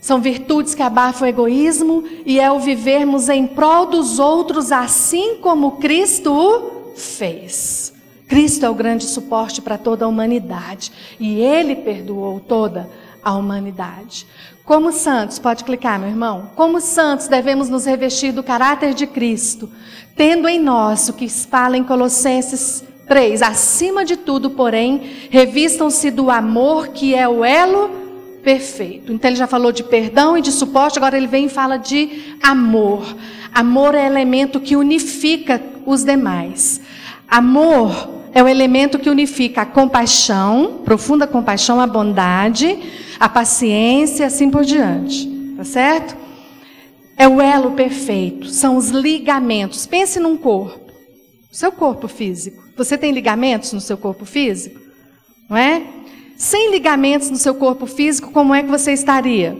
São 0.00 0.20
virtudes 0.20 0.74
que 0.74 0.82
abafam 0.82 1.26
o 1.26 1.30
egoísmo 1.30 2.04
e 2.26 2.40
é 2.40 2.50
o 2.50 2.58
vivermos 2.58 3.28
em 3.28 3.46
prol 3.46 3.86
dos 3.86 4.18
outros, 4.18 4.72
assim 4.72 5.36
como 5.36 5.72
Cristo 5.72 6.92
fez. 6.94 7.92
Cristo 8.26 8.64
é 8.66 8.70
o 8.70 8.74
grande 8.74 9.04
suporte 9.04 9.60
para 9.60 9.78
toda 9.78 10.04
a 10.04 10.08
humanidade 10.08 10.90
e 11.20 11.40
ele 11.40 11.76
perdoou 11.76 12.40
toda 12.40 12.82
a 12.82 13.03
humanidade. 13.32 14.26
Como 14.64 14.92
santos, 14.92 15.38
pode 15.38 15.62
clicar, 15.64 15.98
meu 15.98 16.08
irmão. 16.08 16.50
Como 16.54 16.80
santos, 16.80 17.28
devemos 17.28 17.68
nos 17.68 17.84
revestir 17.84 18.32
do 18.32 18.42
caráter 18.42 18.94
de 18.94 19.06
Cristo, 19.06 19.70
tendo 20.16 20.48
em 20.48 20.58
nós 20.58 21.08
o 21.08 21.12
que 21.12 21.28
fala 21.28 21.76
em 21.76 21.84
Colossenses 21.84 22.84
3. 23.06 23.42
Acima 23.42 24.04
de 24.04 24.16
tudo, 24.16 24.50
porém, 24.50 25.28
revistam-se 25.30 26.10
do 26.10 26.30
amor 26.30 26.88
que 26.88 27.14
é 27.14 27.28
o 27.28 27.44
elo 27.44 27.90
perfeito. 28.42 29.12
Então 29.12 29.30
ele 29.30 29.36
já 29.36 29.46
falou 29.46 29.72
de 29.72 29.82
perdão 29.82 30.36
e 30.36 30.42
de 30.42 30.52
suporte, 30.52 30.98
agora 30.98 31.16
ele 31.16 31.26
vem 31.26 31.46
e 31.46 31.48
fala 31.48 31.76
de 31.76 32.36
amor. 32.42 33.04
Amor 33.52 33.94
é 33.94 34.06
elemento 34.06 34.60
que 34.60 34.76
unifica 34.76 35.62
os 35.86 36.04
demais. 36.04 36.80
Amor 37.28 38.10
é 38.34 38.42
o 38.42 38.48
elemento 38.48 38.98
que 38.98 39.08
unifica 39.08 39.62
a 39.62 39.66
compaixão, 39.66 40.82
profunda 40.84 41.26
compaixão, 41.26 41.80
a 41.80 41.86
bondade, 41.86 42.78
a 43.18 43.28
paciência, 43.28 44.26
assim 44.26 44.50
por 44.50 44.64
diante. 44.64 45.26
Tá 45.56 45.64
certo? 45.64 46.16
É 47.16 47.28
o 47.28 47.40
elo 47.40 47.72
perfeito, 47.72 48.48
são 48.48 48.76
os 48.76 48.88
ligamentos. 48.88 49.86
Pense 49.86 50.18
num 50.18 50.36
corpo, 50.36 50.92
seu 51.52 51.70
corpo 51.70 52.08
físico. 52.08 52.62
Você 52.76 52.98
tem 52.98 53.12
ligamentos 53.12 53.72
no 53.72 53.80
seu 53.80 53.96
corpo 53.96 54.24
físico? 54.24 54.80
Não 55.48 55.56
é? 55.56 55.82
sem 56.36 56.70
ligamentos 56.70 57.30
no 57.30 57.36
seu 57.36 57.54
corpo 57.54 57.86
físico, 57.86 58.30
como 58.30 58.54
é 58.54 58.62
que 58.62 58.68
você 58.68 58.92
estaria? 58.92 59.56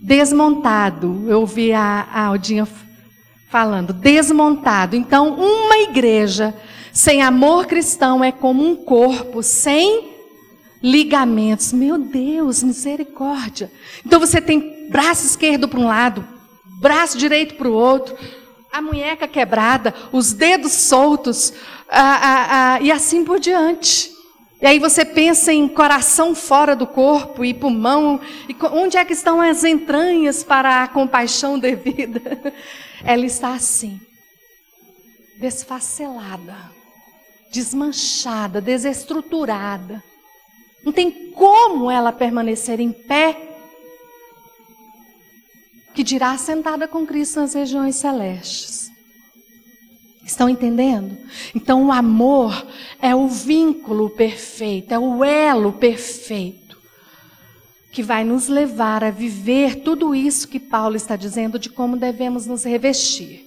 Desmontado. 0.00 1.24
Eu 1.26 1.40
ouvi 1.40 1.72
a, 1.72 2.06
a 2.12 2.26
Aldinha 2.26 2.68
falando, 3.48 3.92
desmontado. 3.92 4.94
Então, 4.94 5.34
uma 5.34 5.78
igreja 5.78 6.54
sem 6.96 7.20
amor 7.20 7.66
cristão 7.66 8.24
é 8.24 8.32
como 8.32 8.66
um 8.66 8.74
corpo 8.74 9.42
sem 9.42 10.14
ligamentos. 10.82 11.70
Meu 11.70 11.98
Deus, 11.98 12.62
misericórdia. 12.62 13.70
Então 14.02 14.18
você 14.18 14.40
tem 14.40 14.88
braço 14.88 15.26
esquerdo 15.26 15.68
para 15.68 15.78
um 15.78 15.86
lado, 15.86 16.26
braço 16.80 17.18
direito 17.18 17.56
para 17.56 17.68
o 17.68 17.74
outro, 17.74 18.16
a 18.72 18.80
munheca 18.80 19.28
quebrada, 19.28 19.94
os 20.10 20.32
dedos 20.32 20.72
soltos, 20.72 21.52
e 22.80 22.90
assim 22.90 23.26
por 23.26 23.38
diante. 23.38 24.10
E 24.62 24.66
aí 24.66 24.78
você 24.78 25.04
pensa 25.04 25.52
em 25.52 25.68
coração 25.68 26.34
fora 26.34 26.74
do 26.74 26.86
corpo 26.86 27.44
e 27.44 27.52
pulmão, 27.52 28.18
e 28.48 28.56
onde 28.72 28.96
é 28.96 29.04
que 29.04 29.12
estão 29.12 29.38
as 29.38 29.64
entranhas 29.64 30.42
para 30.42 30.84
a 30.84 30.88
compaixão 30.88 31.58
devida? 31.58 32.54
Ela 33.04 33.26
está 33.26 33.50
assim, 33.50 34.00
desfacelada, 35.38 36.74
desmanchada, 37.50 38.60
desestruturada. 38.60 40.02
Não 40.84 40.92
tem 40.92 41.32
como 41.32 41.90
ela 41.90 42.12
permanecer 42.12 42.80
em 42.80 42.92
pé, 42.92 43.36
que 45.94 46.02
dirá 46.02 46.36
sentada 46.36 46.86
com 46.86 47.06
Cristo 47.06 47.40
nas 47.40 47.54
regiões 47.54 47.96
celestes. 47.96 48.90
Estão 50.24 50.48
entendendo? 50.48 51.16
Então, 51.54 51.86
o 51.86 51.92
amor 51.92 52.66
é 53.00 53.14
o 53.14 53.28
vínculo 53.28 54.10
perfeito, 54.10 54.92
é 54.92 54.98
o 54.98 55.24
elo 55.24 55.72
perfeito 55.72 56.66
que 57.96 58.02
vai 58.02 58.24
nos 58.24 58.46
levar 58.46 59.02
a 59.02 59.10
viver 59.10 59.76
tudo 59.76 60.14
isso 60.14 60.48
que 60.48 60.60
Paulo 60.60 60.96
está 60.96 61.16
dizendo 61.16 61.58
de 61.58 61.70
como 61.70 61.96
devemos 61.96 62.44
nos 62.44 62.62
revestir. 62.64 63.45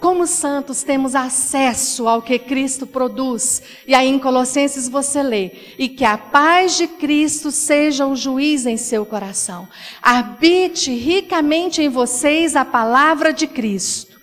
Como 0.00 0.28
santos 0.28 0.84
temos 0.84 1.16
acesso 1.16 2.06
ao 2.06 2.22
que 2.22 2.38
Cristo 2.38 2.86
produz. 2.86 3.60
E 3.84 3.94
aí 3.94 4.08
em 4.08 4.18
Colossenses 4.18 4.88
você 4.88 5.22
lê: 5.22 5.50
"E 5.76 5.88
que 5.88 6.04
a 6.04 6.16
paz 6.16 6.76
de 6.76 6.86
Cristo 6.86 7.50
seja 7.50 8.06
o 8.06 8.14
juiz 8.14 8.64
em 8.64 8.76
seu 8.76 9.04
coração. 9.04 9.68
Habite 10.00 10.92
ricamente 10.92 11.82
em 11.82 11.88
vocês 11.88 12.54
a 12.54 12.64
palavra 12.64 13.32
de 13.32 13.48
Cristo. 13.48 14.20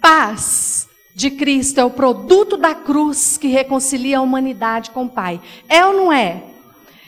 Paz 0.00 0.88
de 1.14 1.30
Cristo 1.30 1.78
é 1.78 1.84
o 1.84 1.90
produto 1.90 2.56
da 2.56 2.74
cruz 2.74 3.36
que 3.36 3.46
reconcilia 3.46 4.18
a 4.18 4.22
humanidade 4.22 4.90
com 4.90 5.04
o 5.04 5.10
Pai. 5.10 5.40
É 5.68 5.86
ou 5.86 5.92
não 5.92 6.12
é? 6.12 6.42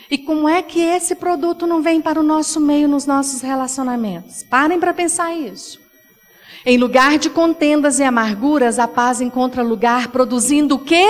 E 0.09 0.19
como 0.19 0.49
é 0.49 0.63
que 0.63 0.79
esse 0.79 1.17
produto 1.17 1.67
não 1.67 1.83
vem 1.83 2.01
para 2.01 2.21
o 2.21 2.23
nosso 2.23 2.61
meio 2.61 2.87
nos 2.87 3.07
nossos 3.07 3.41
relacionamentos? 3.41 4.45
Parem 4.45 4.79
para 4.79 4.95
pensar 4.95 5.35
isso. 5.35 5.84
Em 6.67 6.79
lugar 6.79 7.19
de 7.19 7.29
contendas 7.29 7.99
e 7.99 8.03
amarguras, 8.03 8.79
a 8.79 8.89
paz 8.89 9.21
encontra 9.21 9.63
lugar 9.63 10.09
produzindo 10.09 10.77
o 10.77 10.79
quê? 10.79 11.07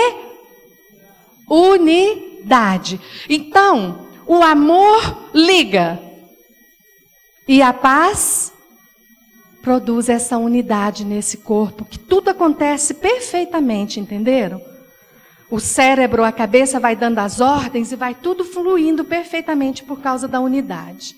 Unidade. 1.47 2.99
Então, 3.29 4.07
o 4.25 4.43
amor 4.43 5.29
liga. 5.33 5.99
E 7.47 7.61
a 7.61 7.71
paz 7.71 8.51
produz 9.61 10.09
essa 10.09 10.37
unidade 10.37 11.05
nesse 11.05 11.37
corpo, 11.37 11.85
que 11.85 11.97
tudo 11.97 12.29
acontece 12.29 12.93
perfeitamente, 12.93 13.99
entenderam? 13.99 14.61
O 15.49 15.59
cérebro, 15.59 16.23
a 16.23 16.31
cabeça 16.31 16.79
vai 16.79 16.95
dando 16.95 17.19
as 17.19 17.39
ordens 17.39 17.91
e 17.91 17.95
vai 17.95 18.13
tudo 18.13 18.43
fluindo 18.43 19.05
perfeitamente 19.05 19.83
por 19.83 20.01
causa 20.01 20.27
da 20.27 20.39
unidade. 20.39 21.15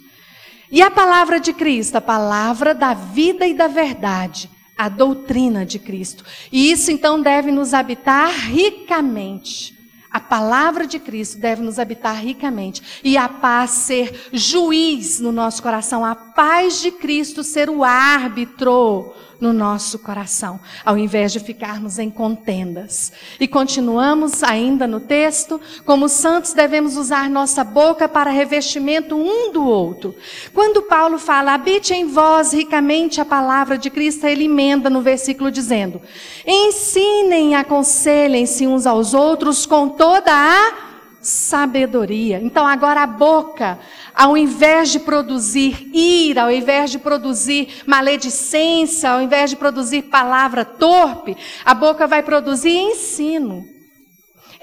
E 0.71 0.81
a 0.81 0.91
palavra 0.91 1.39
de 1.39 1.53
Cristo, 1.53 1.95
a 1.95 2.01
palavra 2.01 2.75
da 2.75 2.93
vida 2.93 3.47
e 3.47 3.53
da 3.53 3.67
verdade, 3.67 4.49
a 4.77 4.89
doutrina 4.89 5.65
de 5.65 5.79
Cristo. 5.79 6.23
E 6.51 6.71
isso 6.71 6.91
então 6.91 7.21
deve 7.21 7.51
nos 7.51 7.73
habitar 7.73 8.29
ricamente. 8.29 9.77
A 10.11 10.19
palavra 10.19 10.87
de 10.87 10.99
Cristo 10.99 11.37
deve 11.37 11.61
nos 11.61 11.79
habitar 11.79 12.15
ricamente. 12.15 12.81
E 13.03 13.17
a 13.17 13.29
paz 13.29 13.71
ser 13.71 14.29
juiz 14.33 15.19
no 15.19 15.31
nosso 15.31 15.61
coração. 15.61 16.03
A 16.03 16.15
paz 16.15 16.81
de 16.81 16.91
Cristo 16.91 17.43
ser 17.43 17.69
o 17.69 17.83
árbitro 17.83 19.13
no 19.39 19.53
nosso 19.53 19.99
coração, 19.99 20.59
ao 20.83 20.97
invés 20.97 21.31
de 21.31 21.39
ficarmos 21.39 21.99
em 21.99 22.09
contendas. 22.09 23.11
E 23.39 23.47
continuamos 23.47 24.43
ainda 24.43 24.87
no 24.87 24.99
texto, 24.99 25.59
como 25.85 26.09
santos 26.09 26.53
devemos 26.53 26.97
usar 26.97 27.29
nossa 27.29 27.63
boca 27.63 28.09
para 28.09 28.31
revestimento 28.31 29.15
um 29.15 29.51
do 29.51 29.63
outro. 29.65 30.15
Quando 30.53 30.83
Paulo 30.83 31.19
fala, 31.19 31.53
habite 31.53 31.93
em 31.93 32.07
vós 32.07 32.53
ricamente 32.53 33.21
a 33.21 33.25
palavra 33.25 33.77
de 33.77 33.89
Cristo, 33.89 34.25
ele 34.25 34.45
emenda 34.45 34.89
no 34.89 35.01
versículo 35.01 35.51
dizendo: 35.51 36.01
ensinem 36.45 37.55
aconselhem-se 37.55 38.65
uns 38.65 38.85
aos 38.85 39.13
outros 39.13 39.65
com 39.65 39.89
toda 39.89 40.31
a 40.31 40.86
sabedoria. 41.27 42.39
Então 42.41 42.65
agora 42.65 43.03
a 43.03 43.07
boca, 43.07 43.77
ao 44.15 44.37
invés 44.37 44.89
de 44.89 44.99
produzir 44.99 45.89
ira, 45.93 46.43
ao 46.43 46.51
invés 46.51 46.89
de 46.89 46.97
produzir 46.97 47.83
maledicência, 47.85 49.09
ao 49.09 49.21
invés 49.21 49.49
de 49.49 49.57
produzir 49.57 50.03
palavra 50.03 50.63
torpe, 50.63 51.35
a 51.65 51.73
boca 51.73 52.07
vai 52.07 52.23
produzir 52.23 52.77
ensino. 52.77 53.61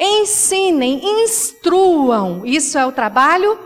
Ensinem, 0.01 1.03
instruam. 1.23 2.47
Isso 2.47 2.79
é 2.79 2.87
o 2.87 2.93
trabalho 2.93 3.59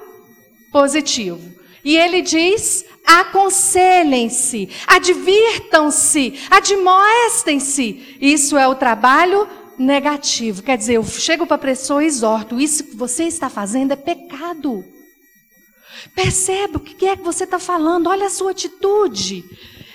positivo. 0.72 1.56
E 1.84 1.96
ele 1.96 2.20
diz: 2.20 2.84
aconselhem-se, 3.06 4.68
advirtam-se, 4.88 6.34
admoestem-se. 6.50 8.18
Isso 8.20 8.58
é 8.58 8.66
o 8.66 8.74
trabalho 8.74 9.48
negativo. 9.78 10.62
Quer 10.62 10.76
dizer, 10.76 10.94
eu 10.94 11.04
chego 11.04 11.46
para 11.46 11.56
a 11.56 11.58
pessoa 11.58 12.02
e 12.02 12.06
exorto: 12.06 12.60
isso 12.60 12.84
que 12.84 12.96
você 12.96 13.24
está 13.24 13.48
fazendo 13.48 13.92
é 13.92 13.96
pecado. 13.96 14.84
Percebe 16.14 16.76
o 16.76 16.80
que 16.80 17.06
é 17.06 17.16
que 17.16 17.22
você 17.22 17.44
está 17.44 17.58
falando, 17.58 18.08
olha 18.08 18.26
a 18.26 18.30
sua 18.30 18.52
atitude. 18.52 19.44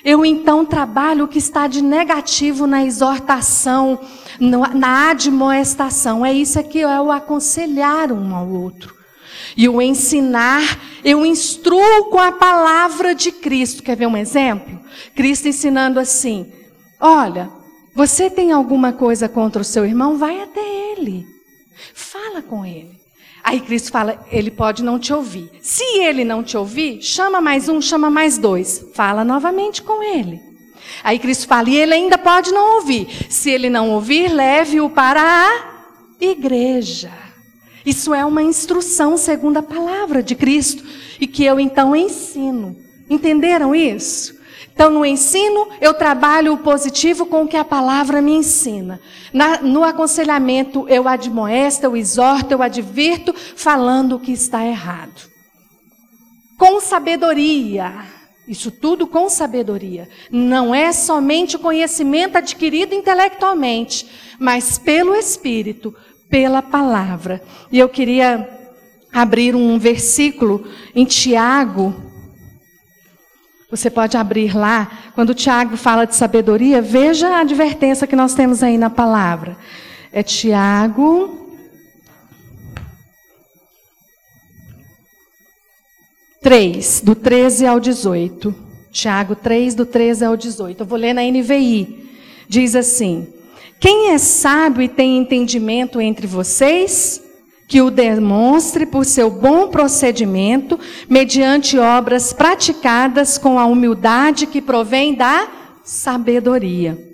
Eu 0.03 0.25
então 0.25 0.65
trabalho 0.65 1.25
o 1.25 1.27
que 1.27 1.37
está 1.37 1.65
de 1.65 1.81
negativo 1.81 2.67
na 2.67 2.83
exortação, 2.83 3.97
na 4.39 5.11
admoestação. 5.11 6.25
É 6.25 6.33
isso 6.33 6.59
aqui, 6.59 6.81
é 6.81 6.99
o 6.99 7.09
aconselhar 7.09 8.11
um 8.11 8.35
ao 8.35 8.49
outro. 8.49 8.93
E 9.55 9.69
o 9.69 9.81
ensinar, 9.81 10.61
eu 11.05 11.25
instruo 11.25 12.09
com 12.09 12.19
a 12.19 12.33
palavra 12.33 13.15
de 13.15 13.31
Cristo. 13.31 13.81
Quer 13.81 13.95
ver 13.95 14.07
um 14.07 14.17
exemplo? 14.17 14.79
Cristo 15.15 15.47
ensinando 15.47 15.99
assim: 15.99 16.51
olha, 16.99 17.49
você 17.95 18.29
tem 18.29 18.51
alguma 18.51 18.91
coisa 18.91 19.29
contra 19.29 19.61
o 19.61 19.65
seu 19.65 19.85
irmão? 19.85 20.17
Vai 20.17 20.41
até 20.41 20.61
ele. 20.91 21.25
Fala 21.93 22.41
com 22.41 22.65
ele. 22.65 22.99
Aí 23.43 23.59
Cristo 23.59 23.91
fala, 23.91 24.25
ele 24.31 24.49
pode 24.49 24.83
não 24.83 24.97
te 24.97 25.13
ouvir. 25.13 25.51
Se 25.61 25.83
ele 25.99 26.23
não 26.23 26.41
te 26.41 26.55
ouvir, 26.57 27.01
chama 27.01 27.41
mais 27.41 27.67
um, 27.67 27.81
chama 27.81 28.09
mais 28.09 28.37
dois. 28.37 28.85
Fala 28.93 29.23
novamente 29.23 29.81
com 29.81 30.01
ele. 30.01 30.41
Aí 31.03 31.19
Cristo 31.19 31.47
fala, 31.47 31.69
e 31.69 31.75
ele 31.75 31.93
ainda 31.93 32.17
pode 32.17 32.51
não 32.51 32.75
ouvir. 32.75 33.07
Se 33.29 33.49
ele 33.49 33.69
não 33.69 33.89
ouvir, 33.91 34.29
leve-o 34.29 34.89
para 34.89 35.21
a 35.21 36.23
igreja. 36.23 37.11
Isso 37.85 38.13
é 38.13 38.23
uma 38.23 38.41
instrução 38.41 39.17
segundo 39.17 39.57
a 39.57 39.63
palavra 39.63 40.23
de 40.23 40.35
Cristo 40.35 40.83
e 41.19 41.27
que 41.27 41.43
eu 41.43 41.59
então 41.59 41.95
ensino. 41.95 42.77
Entenderam 43.09 43.75
isso? 43.75 44.35
Então, 44.73 44.89
no 44.89 45.05
ensino, 45.05 45.67
eu 45.79 45.93
trabalho 45.93 46.53
o 46.53 46.57
positivo 46.57 47.27
com 47.27 47.43
o 47.43 47.47
que 47.47 47.55
a 47.55 47.63
palavra 47.63 48.21
me 48.21 48.33
ensina. 48.33 48.99
Na, 49.31 49.61
no 49.61 49.83
aconselhamento, 49.83 50.87
eu 50.89 51.07
admoesto, 51.07 51.85
eu 51.85 51.95
exorto, 51.95 52.51
eu 52.51 52.61
advirto, 52.61 53.33
falando 53.33 54.15
o 54.15 54.19
que 54.19 54.31
está 54.31 54.65
errado. 54.65 55.29
Com 56.57 56.81
sabedoria. 56.81 57.93
Isso 58.47 58.71
tudo 58.71 59.05
com 59.05 59.29
sabedoria. 59.29 60.09
Não 60.29 60.73
é 60.73 60.91
somente 60.91 61.55
o 61.55 61.59
conhecimento 61.59 62.37
adquirido 62.37 62.93
intelectualmente, 62.93 64.07
mas 64.39 64.77
pelo 64.77 65.15
Espírito, 65.15 65.95
pela 66.29 66.61
palavra. 66.63 67.43
E 67.71 67.77
eu 67.77 67.87
queria 67.87 68.49
abrir 69.13 69.55
um 69.55 69.77
versículo 69.77 70.67
em 70.95 71.05
Tiago 71.05 72.12
você 73.75 73.89
pode 73.89 74.15
abrir 74.15 74.55
lá, 74.55 75.09
quando 75.15 75.31
o 75.31 75.33
Tiago 75.33 75.75
fala 75.75 76.05
de 76.05 76.15
sabedoria, 76.15 76.79
veja 76.79 77.27
a 77.27 77.39
advertência 77.39 78.05
que 78.05 78.15
nós 78.15 78.35
temos 78.35 78.61
aí 78.61 78.77
na 78.77 78.89
palavra. 78.89 79.57
É 80.11 80.21
Tiago. 80.21 81.39
Três, 86.39 87.01
do 87.01 87.15
13 87.15 87.65
ao 87.65 87.79
18. 87.79 88.53
Tiago 88.91 89.35
3, 89.35 89.73
do 89.73 89.87
13 89.87 90.25
ao 90.25 90.37
18. 90.37 90.81
Eu 90.81 90.85
vou 90.85 90.99
ler 90.99 91.13
na 91.13 91.23
NVI. 91.23 92.11
Diz 92.47 92.75
assim: 92.75 93.27
Quem 93.79 94.11
é 94.11 94.19
sábio 94.19 94.83
e 94.83 94.87
tem 94.87 95.17
entendimento 95.17 95.99
entre 95.99 96.27
vocês? 96.27 97.23
Que 97.67 97.81
o 97.81 97.89
demonstre 97.89 98.85
por 98.85 99.05
seu 99.05 99.29
bom 99.29 99.67
procedimento, 99.67 100.79
mediante 101.09 101.77
obras 101.77 102.33
praticadas 102.33 103.37
com 103.37 103.57
a 103.57 103.65
humildade 103.65 104.45
que 104.45 104.61
provém 104.61 105.15
da 105.15 105.47
sabedoria. 105.83 107.13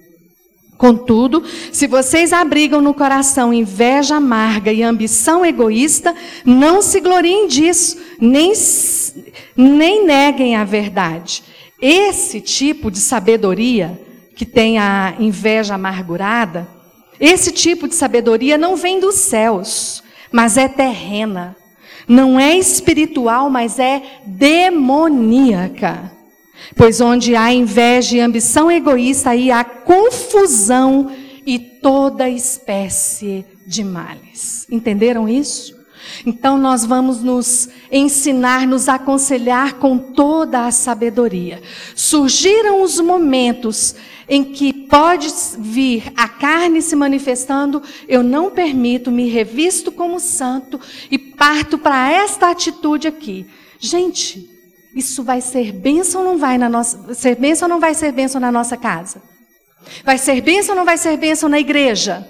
Contudo, 0.78 1.44
se 1.74 1.88
vocês 1.88 2.32
abrigam 2.32 2.82
no 2.82 2.94
coração 2.94 3.54
inveja 3.54 4.16
amarga 4.16 4.72
e 4.72 4.82
ambição 4.82 5.46
egoísta, 5.46 6.16
não 6.46 6.82
se 6.82 7.02
gloriem 7.02 7.48
disso, 7.48 7.98
nem, 8.20 8.54
nem 9.58 10.06
neguem 10.06 10.56
a 10.56 10.64
verdade. 10.64 11.44
Esse 11.82 12.40
tipo 12.40 12.90
de 12.90 13.00
sabedoria, 13.00 14.00
que 14.38 14.46
tem 14.46 14.80
a 14.80 15.16
inveja 15.20 15.76
amargurada, 15.76 16.66
esse 17.20 17.52
tipo 17.52 17.86
de 17.86 17.96
sabedoria 17.96 18.58
não 18.58 18.78
vem 18.78 19.02
dos 19.02 19.16
céus 19.16 20.02
mas 20.32 20.58
é 20.58 20.68
terrena. 20.68 21.56
Não 22.08 22.40
é 22.40 22.58
espiritual, 22.58 23.50
mas 23.50 23.78
é 23.80 24.02
demoníaca. 24.26 26.12
Pois 26.76 27.00
onde 27.02 27.36
há 27.36 27.54
inveja 27.54 28.18
e 28.18 28.20
ambição 28.20 28.72
egoísta, 28.72 29.32
aí 29.32 29.52
há 29.52 29.64
confusão 29.64 31.12
e 31.46 31.58
toda 31.58 32.30
espécie 32.30 33.46
de 33.66 33.84
males. 33.84 34.68
Entenderam 34.70 35.28
isso? 35.28 35.78
Então 36.26 36.58
nós 36.58 36.86
vamos 36.86 37.22
nos 37.22 37.70
ensinar, 37.92 38.66
nos 38.68 38.90
aconselhar 38.90 39.76
com 39.76 39.98
toda 39.98 40.66
a 40.66 40.72
sabedoria. 40.72 41.62
Surgiram 41.96 42.82
os 42.84 43.00
momentos 43.00 43.96
em 44.30 44.44
que 44.44 44.72
pode 44.72 45.28
vir 45.58 46.14
a 46.16 46.30
carne 46.30 46.82
se 46.82 46.96
manifestando, 46.96 47.82
eu 48.08 48.22
não 48.22 48.52
permito, 48.52 49.12
me 49.12 49.28
revisto 49.28 49.92
como 49.92 50.20
santo 50.20 50.80
e 51.10 51.18
parto 51.18 51.80
para 51.80 52.12
esta 52.12 52.52
atitude 52.52 53.08
aqui. 53.08 53.48
Gente, 53.80 54.48
isso 54.96 55.24
vai 55.24 55.42
ser 55.42 55.72
bênção 55.72 56.22
ou 56.22 56.28
não 56.28 56.38
vai 56.38 56.58
na 56.60 56.70
nossa, 56.70 57.14
ser 57.16 57.36
bênção 57.36 57.68
ou 57.68 57.74
não 57.74 57.80
vai 57.80 57.96
ser 57.96 58.12
bênção 58.12 58.40
na 58.40 58.52
nossa 58.52 58.78
casa? 58.78 59.22
Vai 60.04 60.18
ser 60.18 60.40
bênção 60.42 60.74
ou 60.74 60.78
não 60.78 60.86
vai 60.86 60.98
ser 60.98 61.18
bênção 61.18 61.50
na 61.50 61.60
igreja? 61.60 62.28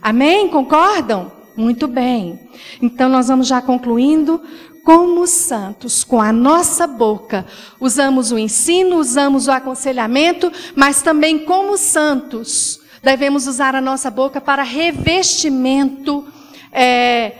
Amém? 0.00 0.48
Concordam? 0.48 1.30
Muito 1.56 1.86
bem. 1.86 2.40
Então 2.80 3.08
nós 3.08 3.28
vamos 3.28 3.46
já 3.46 3.60
concluindo. 3.60 4.40
Como 4.84 5.28
santos, 5.28 6.02
com 6.02 6.20
a 6.20 6.32
nossa 6.32 6.88
boca, 6.88 7.46
usamos 7.78 8.32
o 8.32 8.38
ensino, 8.38 8.96
usamos 8.96 9.46
o 9.46 9.52
aconselhamento, 9.52 10.50
mas 10.74 11.02
também 11.02 11.44
como 11.44 11.78
santos, 11.78 12.80
devemos 13.02 13.46
usar 13.46 13.76
a 13.76 13.80
nossa 13.80 14.10
boca 14.10 14.40
para 14.40 14.64
revestimento, 14.64 16.26
é, 16.72 17.32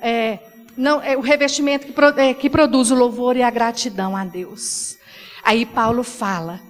é, 0.00 0.38
não, 0.76 1.02
é 1.02 1.16
o 1.16 1.20
revestimento 1.20 1.86
que, 1.86 1.92
pro, 1.92 2.06
é, 2.18 2.32
que 2.34 2.48
produz 2.48 2.92
o 2.92 2.94
louvor 2.94 3.36
e 3.36 3.42
a 3.42 3.50
gratidão 3.50 4.16
a 4.16 4.24
Deus. 4.24 4.96
Aí 5.42 5.66
Paulo 5.66 6.04
fala 6.04 6.60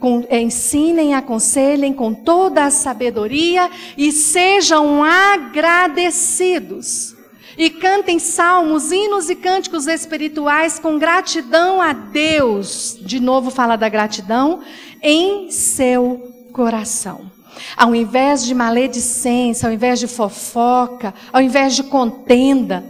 com, 0.00 0.26
ensinem, 0.30 1.14
aconselhem 1.14 1.92
com 1.92 2.12
toda 2.14 2.64
a 2.64 2.70
sabedoria 2.70 3.70
e 3.96 4.10
sejam 4.10 5.04
agradecidos. 5.04 7.17
E 7.58 7.70
cantem 7.70 8.20
salmos, 8.20 8.92
hinos 8.92 9.28
e 9.28 9.34
cânticos 9.34 9.88
espirituais 9.88 10.78
com 10.78 10.96
gratidão 10.96 11.82
a 11.82 11.92
Deus. 11.92 12.96
De 13.00 13.18
novo 13.18 13.50
fala 13.50 13.74
da 13.74 13.88
gratidão 13.88 14.60
em 15.02 15.50
seu 15.50 16.48
coração. 16.52 17.32
Ao 17.76 17.92
invés 17.96 18.44
de 18.44 18.54
maledicência, 18.54 19.68
ao 19.68 19.74
invés 19.74 19.98
de 19.98 20.06
fofoca, 20.06 21.12
ao 21.32 21.42
invés 21.42 21.74
de 21.74 21.82
contenda, 21.82 22.84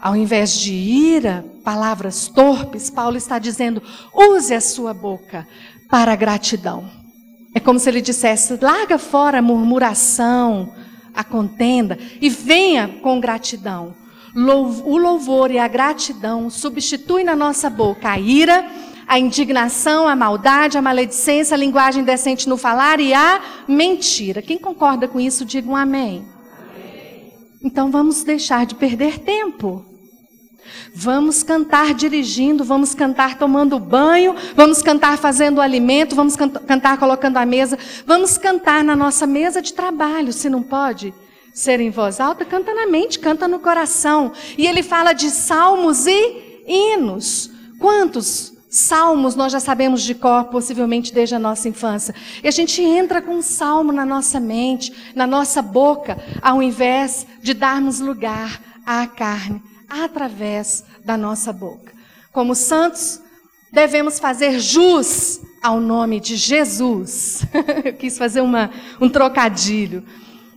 ao 0.00 0.14
invés 0.14 0.52
de 0.52 0.72
ira, 0.72 1.44
palavras 1.64 2.28
torpes, 2.28 2.88
Paulo 2.88 3.16
está 3.16 3.40
dizendo: 3.40 3.82
use 4.14 4.54
a 4.54 4.60
sua 4.60 4.94
boca 4.94 5.48
para 5.90 6.12
a 6.12 6.16
gratidão. 6.16 6.88
É 7.52 7.58
como 7.58 7.80
se 7.80 7.88
ele 7.88 8.00
dissesse: 8.00 8.56
larga 8.62 8.98
fora 8.98 9.38
a 9.38 9.42
murmuração, 9.42 10.72
a 11.16 11.24
contenda 11.24 11.98
e 12.20 12.28
venha 12.28 12.86
com 13.02 13.18
gratidão. 13.18 13.94
O 14.84 14.98
louvor 14.98 15.50
e 15.50 15.58
a 15.58 15.66
gratidão 15.66 16.50
substituem 16.50 17.24
na 17.24 17.34
nossa 17.34 17.70
boca 17.70 18.10
a 18.10 18.18
ira, 18.18 18.70
a 19.06 19.18
indignação, 19.18 20.06
a 20.06 20.14
maldade, 20.14 20.76
a 20.76 20.82
maledicência, 20.82 21.54
a 21.54 21.58
linguagem 21.58 22.04
decente 22.04 22.48
no 22.48 22.58
falar 22.58 23.00
e 23.00 23.14
a 23.14 23.40
mentira. 23.66 24.42
Quem 24.42 24.58
concorda 24.58 25.08
com 25.08 25.18
isso, 25.18 25.44
diga 25.44 25.70
um 25.70 25.76
amém. 25.76 26.26
amém. 26.60 27.32
Então 27.62 27.90
vamos 27.90 28.22
deixar 28.24 28.66
de 28.66 28.74
perder 28.74 29.18
tempo. 29.20 29.95
Vamos 30.94 31.42
cantar 31.42 31.94
dirigindo, 31.94 32.64
vamos 32.64 32.94
cantar 32.94 33.38
tomando 33.38 33.78
banho, 33.78 34.34
vamos 34.54 34.82
cantar 34.82 35.18
fazendo 35.18 35.60
alimento, 35.60 36.14
vamos 36.14 36.36
can 36.36 36.48
cantar 36.48 36.98
colocando 36.98 37.36
a 37.36 37.46
mesa, 37.46 37.78
vamos 38.06 38.38
cantar 38.38 38.82
na 38.82 38.96
nossa 38.96 39.26
mesa 39.26 39.60
de 39.60 39.72
trabalho, 39.72 40.32
se 40.32 40.48
não 40.48 40.62
pode 40.62 41.12
ser 41.56 41.80
em 41.80 41.88
voz 41.90 42.20
alta, 42.20 42.44
canta 42.44 42.74
na 42.74 42.86
mente, 42.86 43.18
canta 43.18 43.48
no 43.48 43.58
coração. 43.58 44.32
E 44.58 44.66
ele 44.66 44.82
fala 44.82 45.14
de 45.14 45.30
salmos 45.30 46.06
e 46.06 46.62
hinos. 46.66 47.50
Quantos 47.78 48.52
salmos 48.68 49.34
nós 49.34 49.52
já 49.52 49.60
sabemos 49.60 50.02
de 50.02 50.14
cor, 50.14 50.44
possivelmente 50.44 51.14
desde 51.14 51.34
a 51.34 51.38
nossa 51.38 51.66
infância? 51.66 52.14
E 52.44 52.48
a 52.48 52.50
gente 52.50 52.82
entra 52.82 53.22
com 53.22 53.36
um 53.36 53.42
salmo 53.42 53.90
na 53.90 54.04
nossa 54.04 54.38
mente, 54.38 54.92
na 55.14 55.26
nossa 55.26 55.62
boca, 55.62 56.18
ao 56.42 56.62
invés 56.62 57.26
de 57.42 57.54
darmos 57.54 58.00
lugar 58.00 58.60
à 58.84 59.06
carne 59.06 59.62
através 59.88 60.84
da 61.04 61.16
nossa 61.16 61.52
boca. 61.52 61.92
Como 62.32 62.54
santos, 62.54 63.20
devemos 63.72 64.18
fazer 64.18 64.58
jus 64.60 65.40
ao 65.62 65.80
nome 65.80 66.20
de 66.20 66.36
Jesus. 66.36 67.44
Eu 67.84 67.92
quis 67.94 68.16
fazer 68.18 68.40
uma, 68.40 68.70
um 69.00 69.08
trocadilho. 69.08 70.04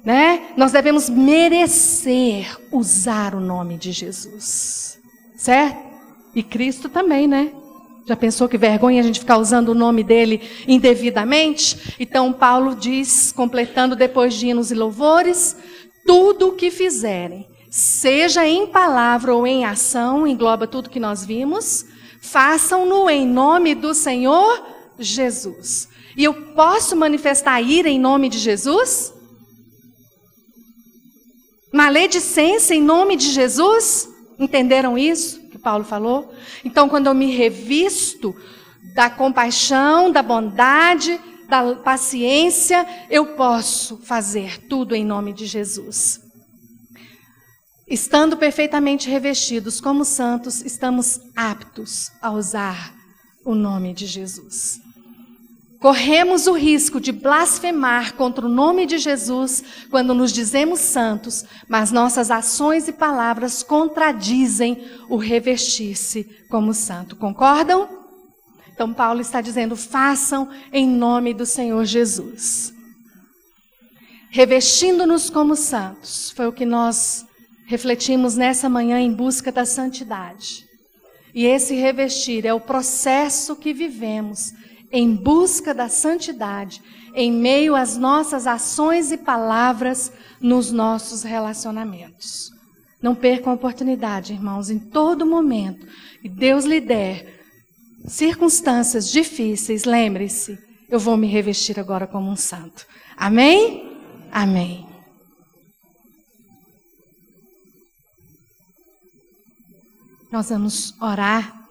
Né? 0.03 0.53
Nós 0.55 0.71
devemos 0.71 1.09
merecer 1.09 2.57
usar 2.71 3.35
o 3.35 3.39
nome 3.39 3.77
de 3.77 3.91
Jesus. 3.91 4.99
Certo? 5.35 5.89
E 6.33 6.43
Cristo 6.43 6.89
também, 6.89 7.27
né? 7.27 7.51
Já 8.05 8.15
pensou 8.15 8.49
que 8.49 8.57
vergonha 8.57 9.01
a 9.01 9.03
gente 9.03 9.19
ficar 9.19 9.37
usando 9.37 9.69
o 9.69 9.75
nome 9.75 10.03
dele 10.03 10.41
indevidamente? 10.67 11.95
Então, 11.99 12.33
Paulo 12.33 12.75
diz, 12.75 13.31
completando 13.31 13.95
depois 13.95 14.33
de 14.33 14.47
hinos 14.47 14.71
e 14.71 14.75
louvores: 14.75 15.55
tudo 16.07 16.49
o 16.49 16.55
que 16.55 16.71
fizerem, 16.71 17.45
seja 17.69 18.47
em 18.47 18.67
palavra 18.67 19.33
ou 19.33 19.45
em 19.45 19.65
ação, 19.65 20.25
engloba 20.25 20.65
tudo 20.65 20.89
que 20.89 20.99
nós 20.99 21.23
vimos, 21.23 21.85
façam-no 22.21 23.09
em 23.09 23.27
nome 23.27 23.75
do 23.75 23.93
Senhor 23.93 24.65
Jesus. 24.97 25.87
E 26.17 26.23
eu 26.23 26.33
posso 26.53 26.95
manifestar 26.95 27.61
ira 27.61 27.87
em 27.87 27.99
nome 27.99 28.29
de 28.29 28.39
Jesus? 28.39 29.13
Maledicência 31.71 32.73
em 32.73 32.81
nome 32.81 33.15
de 33.15 33.29
Jesus? 33.29 34.09
Entenderam 34.39 34.97
isso 34.97 35.39
que 35.49 35.57
Paulo 35.57 35.83
falou? 35.83 36.33
Então, 36.63 36.89
quando 36.89 37.07
eu 37.07 37.13
me 37.13 37.35
revisto 37.35 38.35
da 38.95 39.09
compaixão, 39.09 40.11
da 40.11 40.23
bondade, 40.23 41.19
da 41.47 41.75
paciência, 41.75 42.85
eu 43.09 43.35
posso 43.35 43.97
fazer 43.97 44.67
tudo 44.67 44.95
em 44.95 45.05
nome 45.05 45.33
de 45.33 45.45
Jesus. 45.45 46.28
Estando 47.89 48.37
perfeitamente 48.37 49.09
revestidos 49.09 49.81
como 49.81 50.05
santos, 50.05 50.61
estamos 50.61 51.19
aptos 51.35 52.11
a 52.21 52.29
usar 52.29 52.93
o 53.43 53.55
nome 53.55 53.95
de 53.95 54.05
Jesus. 54.05 54.79
Corremos 55.79 56.45
o 56.45 56.53
risco 56.53 56.99
de 56.99 57.11
blasfemar 57.11 58.13
contra 58.13 58.45
o 58.45 58.49
nome 58.49 58.85
de 58.85 58.99
Jesus 58.99 59.63
quando 59.89 60.13
nos 60.13 60.31
dizemos 60.31 60.81
santos, 60.81 61.45
mas 61.67 61.89
nossas 61.89 62.29
ações 62.29 62.87
e 62.87 62.91
palavras 62.91 63.63
contradizem 63.63 64.85
o 65.09 65.15
revestir-se 65.17 66.25
como 66.47 66.75
santo. 66.75 67.15
Concordam? 67.15 67.89
Então, 68.71 68.93
Paulo 68.93 69.21
está 69.21 69.41
dizendo: 69.41 69.75
façam 69.75 70.49
em 70.71 70.87
nome 70.87 71.33
do 71.33 71.45
Senhor 71.45 71.83
Jesus. 71.85 72.71
Revestindo-nos 74.29 75.29
como 75.29 75.55
santos, 75.55 76.29
foi 76.31 76.45
o 76.45 76.53
que 76.53 76.65
nós 76.65 77.25
refletimos 77.69 78.35
nessa 78.35 78.67
manhã 78.67 78.99
em 78.99 79.13
busca 79.13 79.51
da 79.51 79.63
santidade. 79.63 80.65
E 81.35 81.45
esse 81.45 81.75
revestir 81.75 82.43
é 82.43 82.51
o 82.51 82.59
processo 82.59 83.55
que 83.55 83.71
vivemos 83.71 84.51
em 84.91 85.15
busca 85.15 85.71
da 85.71 85.87
santidade, 85.87 86.81
em 87.13 87.31
meio 87.31 87.75
às 87.75 87.95
nossas 87.95 88.47
ações 88.47 89.11
e 89.11 89.17
palavras 89.17 90.11
nos 90.41 90.71
nossos 90.71 91.21
relacionamentos. 91.21 92.49
Não 92.99 93.13
percam 93.13 93.51
a 93.51 93.55
oportunidade, 93.55 94.33
irmãos, 94.33 94.71
em 94.71 94.79
todo 94.79 95.23
momento 95.23 95.85
que 96.23 96.27
Deus 96.27 96.65
lhe 96.65 96.81
der 96.81 97.39
circunstâncias 98.07 99.11
difíceis, 99.11 99.83
lembre-se, 99.83 100.57
eu 100.89 100.97
vou 100.97 101.15
me 101.15 101.27
revestir 101.27 101.79
agora 101.79 102.07
como 102.07 102.31
um 102.31 102.35
santo. 102.35 102.83
Amém? 103.15 103.95
Amém. 104.31 104.88
Nós 110.31 110.49
vamos 110.49 110.93
orar, 111.01 111.67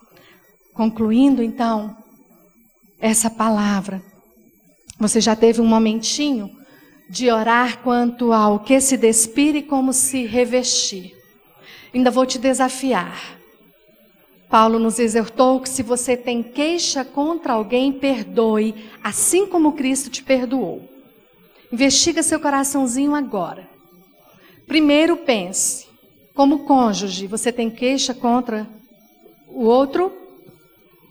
concluindo 0.75 1.43
então 1.43 1.97
essa 2.99 3.31
palavra. 3.31 4.03
Você 4.99 5.21
já 5.21 5.37
teve 5.37 5.61
um 5.61 5.67
momentinho 5.67 6.51
de 7.09 7.31
orar 7.31 7.79
quanto 7.79 8.33
ao 8.33 8.59
que 8.59 8.81
se 8.81 8.97
despir 8.97 9.55
e 9.55 9.63
como 9.63 9.93
se 9.93 10.27
revestir. 10.27 11.17
Ainda 11.95 12.11
vou 12.11 12.27
te 12.27 12.39
desafiar. 12.39 13.39
Paulo 14.51 14.79
nos 14.79 14.99
exortou 14.99 15.61
que 15.61 15.69
se 15.69 15.83
você 15.83 16.17
tem 16.17 16.43
queixa 16.43 17.05
contra 17.05 17.53
alguém, 17.53 17.93
perdoe, 17.93 18.75
assim 19.05 19.47
como 19.47 19.73
Cristo 19.73 20.11
te 20.11 20.23
perdoou. 20.23 20.89
Investiga 21.73 22.23
seu 22.23 22.41
coraçãozinho 22.41 23.15
agora. 23.15 23.69
Primeiro 24.67 25.17
pense, 25.19 25.88
como 26.39 26.61
cônjuge, 26.61 27.27
você 27.27 27.51
tem 27.51 27.69
queixa 27.69 28.15
contra 28.15 28.65
o 29.49 29.65
outro? 29.65 30.13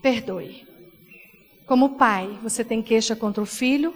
Perdoe. 0.00 0.66
Como 1.66 1.96
pai, 1.96 2.38
você 2.42 2.64
tem 2.64 2.82
queixa 2.82 3.14
contra 3.14 3.42
o 3.42 3.44
filho? 3.44 3.92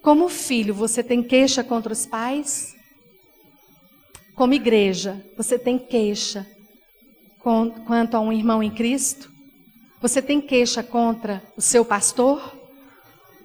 Como 0.00 0.30
filho, 0.30 0.72
você 0.72 1.02
tem 1.02 1.22
queixa 1.22 1.62
contra 1.62 1.92
os 1.92 2.06
pais? 2.06 2.74
Como 4.34 4.54
igreja, 4.54 5.22
você 5.36 5.58
tem 5.58 5.78
queixa 5.78 6.46
quanto 7.38 8.14
a 8.14 8.20
um 8.20 8.32
irmão 8.32 8.62
em 8.62 8.70
Cristo? 8.70 9.30
Você 10.00 10.22
tem 10.22 10.40
queixa 10.40 10.82
contra 10.82 11.42
o 11.54 11.60
seu 11.60 11.84
pastor? 11.84 12.40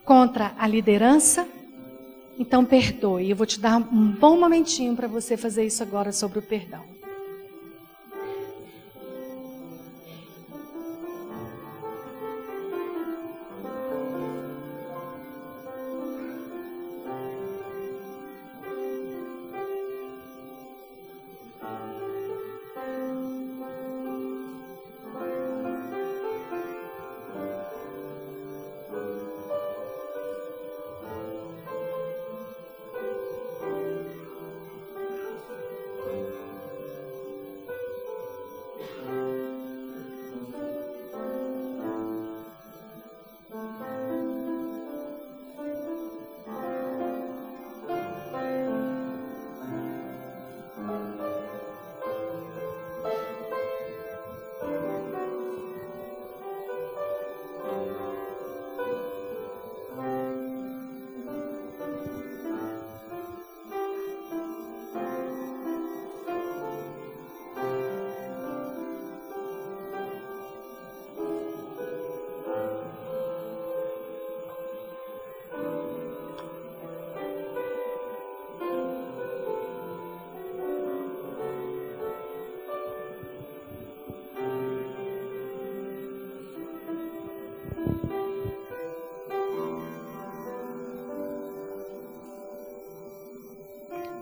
Contra 0.06 0.56
a 0.58 0.66
liderança? 0.66 1.46
Então 2.40 2.64
perdoe. 2.64 3.32
Eu 3.32 3.36
vou 3.36 3.46
te 3.46 3.60
dar 3.60 3.76
um 3.76 4.12
bom 4.14 4.40
momentinho 4.40 4.96
para 4.96 5.10
você 5.10 5.36
fazer 5.36 5.66
isso 5.66 5.84
agora 5.84 6.14
sobre 6.14 6.40
o 6.40 6.42
perdão. 6.42 7.01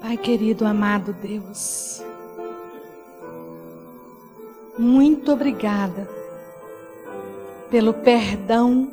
Pai 0.09 0.17
querido, 0.17 0.65
amado 0.65 1.13
Deus, 1.13 2.01
muito 4.75 5.31
obrigada 5.31 6.09
pelo 7.69 7.93
perdão 7.93 8.89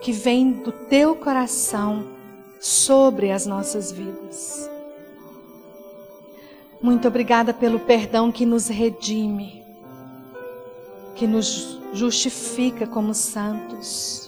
que 0.00 0.12
vem 0.12 0.52
do 0.52 0.70
teu 0.70 1.16
coração 1.16 2.06
sobre 2.60 3.32
as 3.32 3.46
nossas 3.46 3.90
vidas. 3.90 4.70
Muito 6.80 7.08
obrigada 7.08 7.52
pelo 7.52 7.80
perdão 7.80 8.30
que 8.30 8.46
nos 8.46 8.68
redime, 8.68 9.64
que 11.16 11.26
nos 11.26 11.80
justifica 11.92 12.86
como 12.86 13.12
santos. 13.12 14.27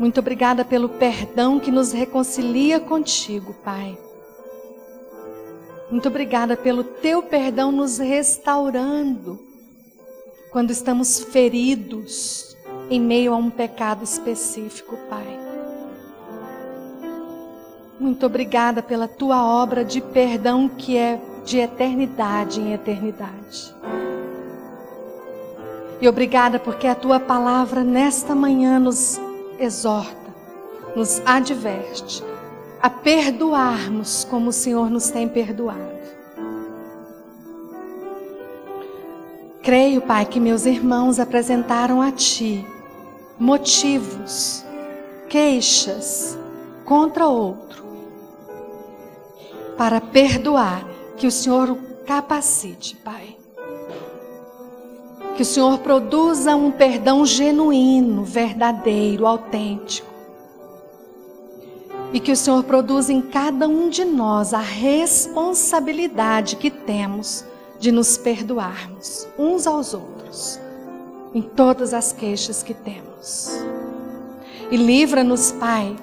Muito 0.00 0.18
obrigada 0.18 0.64
pelo 0.64 0.88
perdão 0.88 1.60
que 1.60 1.70
nos 1.70 1.92
reconcilia 1.92 2.80
contigo, 2.80 3.54
Pai. 3.62 3.98
Muito 5.90 6.08
obrigada 6.08 6.56
pelo 6.56 6.82
teu 6.82 7.22
perdão 7.22 7.70
nos 7.70 7.98
restaurando 7.98 9.38
quando 10.50 10.70
estamos 10.70 11.20
feridos 11.20 12.56
em 12.88 12.98
meio 12.98 13.34
a 13.34 13.36
um 13.36 13.50
pecado 13.50 14.02
específico, 14.02 14.96
Pai. 15.10 15.38
Muito 18.00 18.24
obrigada 18.24 18.82
pela 18.82 19.06
tua 19.06 19.44
obra 19.44 19.84
de 19.84 20.00
perdão 20.00 20.66
que 20.66 20.96
é 20.96 21.20
de 21.44 21.58
eternidade 21.58 22.58
em 22.58 22.72
eternidade. 22.72 23.74
E 26.00 26.08
obrigada 26.08 26.58
porque 26.58 26.86
a 26.86 26.94
tua 26.94 27.20
palavra 27.20 27.84
nesta 27.84 28.34
manhã 28.34 28.78
nos 28.78 29.20
exorta, 29.60 30.34
nos 30.96 31.20
adverte 31.24 32.24
a 32.80 32.88
perdoarmos 32.88 34.24
como 34.24 34.48
o 34.48 34.52
Senhor 34.52 34.90
nos 34.90 35.10
tem 35.10 35.28
perdoado. 35.28 36.00
Creio, 39.62 40.00
Pai, 40.00 40.24
que 40.24 40.40
meus 40.40 40.64
irmãos 40.64 41.20
apresentaram 41.20 42.00
a 42.00 42.10
Ti 42.10 42.66
motivos, 43.38 44.64
queixas 45.28 46.38
contra 46.84 47.26
outro, 47.26 47.84
para 49.76 50.00
perdoar, 50.00 50.84
que 51.16 51.26
o 51.26 51.30
Senhor 51.30 51.76
capacite, 52.06 52.96
Pai 52.96 53.39
que 55.36 55.42
o 55.42 55.46
Senhor 55.46 55.78
produza 55.78 56.54
um 56.54 56.70
perdão 56.70 57.24
genuíno, 57.24 58.24
verdadeiro, 58.24 59.26
autêntico. 59.26 60.08
E 62.12 62.20
que 62.20 62.32
o 62.32 62.36
Senhor 62.36 62.64
produza 62.64 63.12
em 63.12 63.22
cada 63.22 63.68
um 63.68 63.88
de 63.88 64.04
nós 64.04 64.52
a 64.52 64.58
responsabilidade 64.58 66.56
que 66.56 66.70
temos 66.70 67.44
de 67.78 67.92
nos 67.92 68.16
perdoarmos 68.16 69.26
uns 69.38 69.66
aos 69.66 69.94
outros, 69.94 70.60
em 71.32 71.40
todas 71.40 71.94
as 71.94 72.12
queixas 72.12 72.62
que 72.62 72.74
temos. 72.74 73.64
E 74.70 74.76
livra-nos, 74.76 75.52
Pai, 75.52 75.96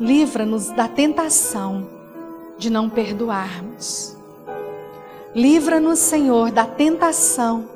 livra-nos 0.00 0.68
da 0.70 0.88
tentação 0.88 1.88
de 2.58 2.68
não 2.68 2.90
perdoarmos. 2.90 4.16
Livra-nos, 5.34 5.98
Senhor, 5.98 6.50
da 6.50 6.64
tentação 6.64 7.75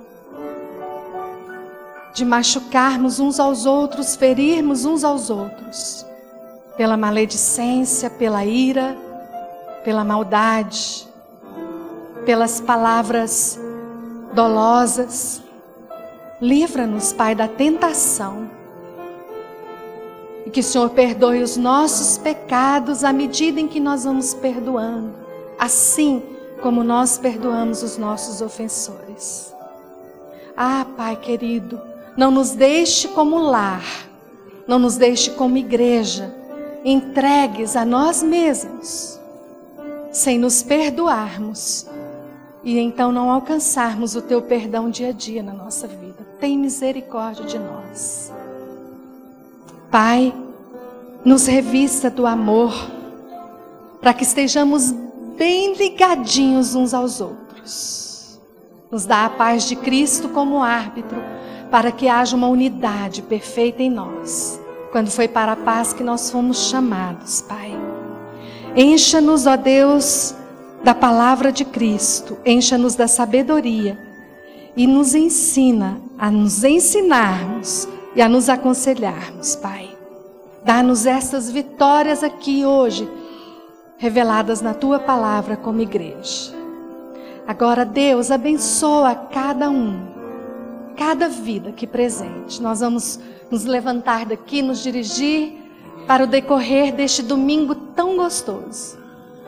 de 2.13 2.25
machucarmos 2.25 3.21
uns 3.21 3.39
aos 3.39 3.67
outros, 3.67 4.17
ferirmos 4.17 4.85
uns 4.85 5.05
aos 5.05 5.31
outros, 5.31 6.05
pela 6.77 6.97
maledicência, 6.97 8.11
pela 8.11 8.45
ira, 8.45 8.97
pela 9.85 10.05
maldade, 10.05 11.09
pelas 12.25 12.61
palavras 12.61 13.59
dolosas. 14.35 15.43
Livra-nos, 16.41 17.13
Pai, 17.13 17.35
da 17.35 17.47
tentação. 17.47 18.51
E 20.47 20.51
que 20.51 20.61
o 20.61 20.65
Senhor 20.65 20.91
perdoe 20.91 21.43
os 21.43 21.57
nossos 21.57 22.19
pecados 22.19 23.05
à 23.05 23.13
medida 23.13 23.61
em 23.61 23.69
que 23.69 23.79
nós 23.79 24.05
vamos 24.05 24.35
perdoando, 24.35 25.15
assim 25.59 26.23
como 26.63 26.83
nós 26.83 27.19
perdoamos 27.19 27.83
os 27.83 27.97
nossos 27.97 28.41
ofensores. 28.41 29.55
Ah, 30.57 30.87
Pai 30.97 31.17
querido, 31.17 31.81
não 32.21 32.31
nos 32.31 32.51
deixe 32.51 33.09
como 33.09 33.39
lar, 33.39 33.83
não 34.69 34.79
nos 34.79 34.99
deixe 34.99 35.31
como 35.31 35.57
igreja, 35.57 36.31
entregues 36.85 37.75
a 37.75 37.83
nós 37.83 38.23
mesmos, 38.23 39.19
sem 40.13 40.39
nos 40.39 40.63
perdoarmos 40.63 41.87
e 42.63 42.79
então 42.79 43.11
não 43.11 43.31
alcançarmos 43.31 44.17
o 44.17 44.21
teu 44.21 44.43
perdão 44.43 44.91
dia 44.91 45.09
a 45.09 45.13
dia 45.13 45.43
na 45.43 45.55
nossa 45.55 45.87
vida. 45.87 46.19
Tem 46.39 46.59
misericórdia 46.59 47.47
de 47.47 47.59
nós. 47.59 48.31
Pai, 49.91 50.35
nos 51.25 51.47
revista 51.47 52.11
do 52.11 52.27
amor, 52.27 52.75
para 53.99 54.13
que 54.13 54.25
estejamos 54.25 54.93
bem 55.39 55.73
ligadinhos 55.73 56.75
uns 56.75 56.93
aos 56.93 57.19
outros. 57.19 58.39
Nos 58.91 59.07
dá 59.07 59.25
a 59.25 59.31
paz 59.31 59.63
de 59.65 59.75
Cristo 59.75 60.29
como 60.29 60.63
árbitro 60.63 61.40
para 61.71 61.93
que 61.93 62.09
haja 62.09 62.37
uma 62.37 62.49
unidade 62.49 63.23
perfeita 63.23 63.83
em 63.83 63.91
nós, 63.91 64.61
quando 64.91 65.11
foi 65.11 65.29
para 65.29 65.53
a 65.53 65.57
paz 65.57 65.93
que 65.93 66.03
nós 66.03 66.31
fomos 66.31 66.69
chamados, 66.69 67.43
Pai. 67.43 67.73
Encha-nos, 68.77 69.47
ó 69.47 69.57
Deus, 69.57 70.35
da 70.83 70.95
palavra 70.95 71.53
de 71.53 71.65
Cristo, 71.65 72.39
encha-nos 72.45 72.97
da 72.97 73.07
sabedoria 73.07 73.99
e 74.77 74.87
nos 74.87 75.15
ensina 75.15 76.01
a 76.19 76.31
nos 76.31 76.65
ensinarmos 76.65 77.89
e 78.15 78.23
a 78.23 78.29
nos 78.29 78.49
aconselharmos, 78.49 79.55
Pai. 79.57 79.89
Dá-nos 80.65 81.07
estas 81.07 81.51
vitórias 81.51 82.23
aqui 82.23 82.65
hoje, 82.65 83.09
reveladas 83.97 84.61
na 84.61 84.75
tua 84.75 84.99
palavra 84.99 85.57
como 85.57 85.81
igreja. 85.81 86.53
Agora, 87.47 87.85
Deus, 87.85 88.31
abençoa 88.31 89.15
cada 89.15 89.71
um 89.71 90.10
cada 90.97 91.29
vida 91.29 91.71
aqui 91.71 91.87
presente. 91.87 92.61
Nós 92.63 92.81
vamos 92.81 93.19
nos 93.51 93.65
levantar 93.65 94.27
daqui, 94.27 94.63
nos 94.63 94.83
dirigir 94.83 95.55
para 96.07 96.25
o 96.25 96.27
decorrer 96.27 96.93
deste 96.93 97.23
domingo 97.23 97.75
tão 97.75 98.17
gostoso. 98.17 98.99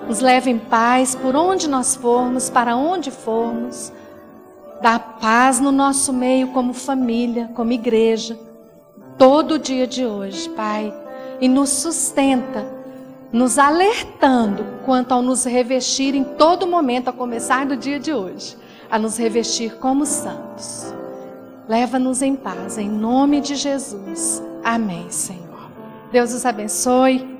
Nos 0.06 0.20
leve 0.20 0.50
em 0.50 0.58
paz 0.58 1.14
por 1.14 1.36
onde 1.36 1.68
nós 1.68 1.94
formos, 1.94 2.50
para 2.50 2.76
onde 2.76 3.10
formos. 3.10 3.92
Dá 4.80 4.98
paz 4.98 5.60
no 5.60 5.70
nosso 5.70 6.12
meio 6.12 6.48
como 6.48 6.74
família, 6.74 7.50
como 7.54 7.72
igreja, 7.72 8.38
todo 9.16 9.54
o 9.54 9.58
dia 9.58 9.86
de 9.86 10.04
hoje, 10.04 10.48
Pai. 10.50 10.92
E 11.40 11.48
nos 11.48 11.70
sustenta, 11.70 12.66
nos 13.32 13.58
alertando 13.58 14.64
quanto 14.84 15.12
ao 15.12 15.22
nos 15.22 15.44
revestir 15.44 16.14
em 16.14 16.24
todo 16.24 16.66
momento, 16.66 17.08
a 17.08 17.12
começar 17.12 17.64
do 17.66 17.76
dia 17.76 17.98
de 17.98 18.12
hoje, 18.12 18.56
a 18.90 18.98
nos 18.98 19.16
revestir 19.16 19.76
como 19.76 20.04
santos. 20.04 21.01
Leva-nos 21.72 22.20
em 22.20 22.36
paz, 22.36 22.76
em 22.76 22.86
nome 22.86 23.40
de 23.40 23.56
Jesus. 23.56 24.42
Amém, 24.62 25.10
Senhor. 25.10 25.70
Deus 26.12 26.34
os 26.34 26.44
abençoe. 26.44 27.31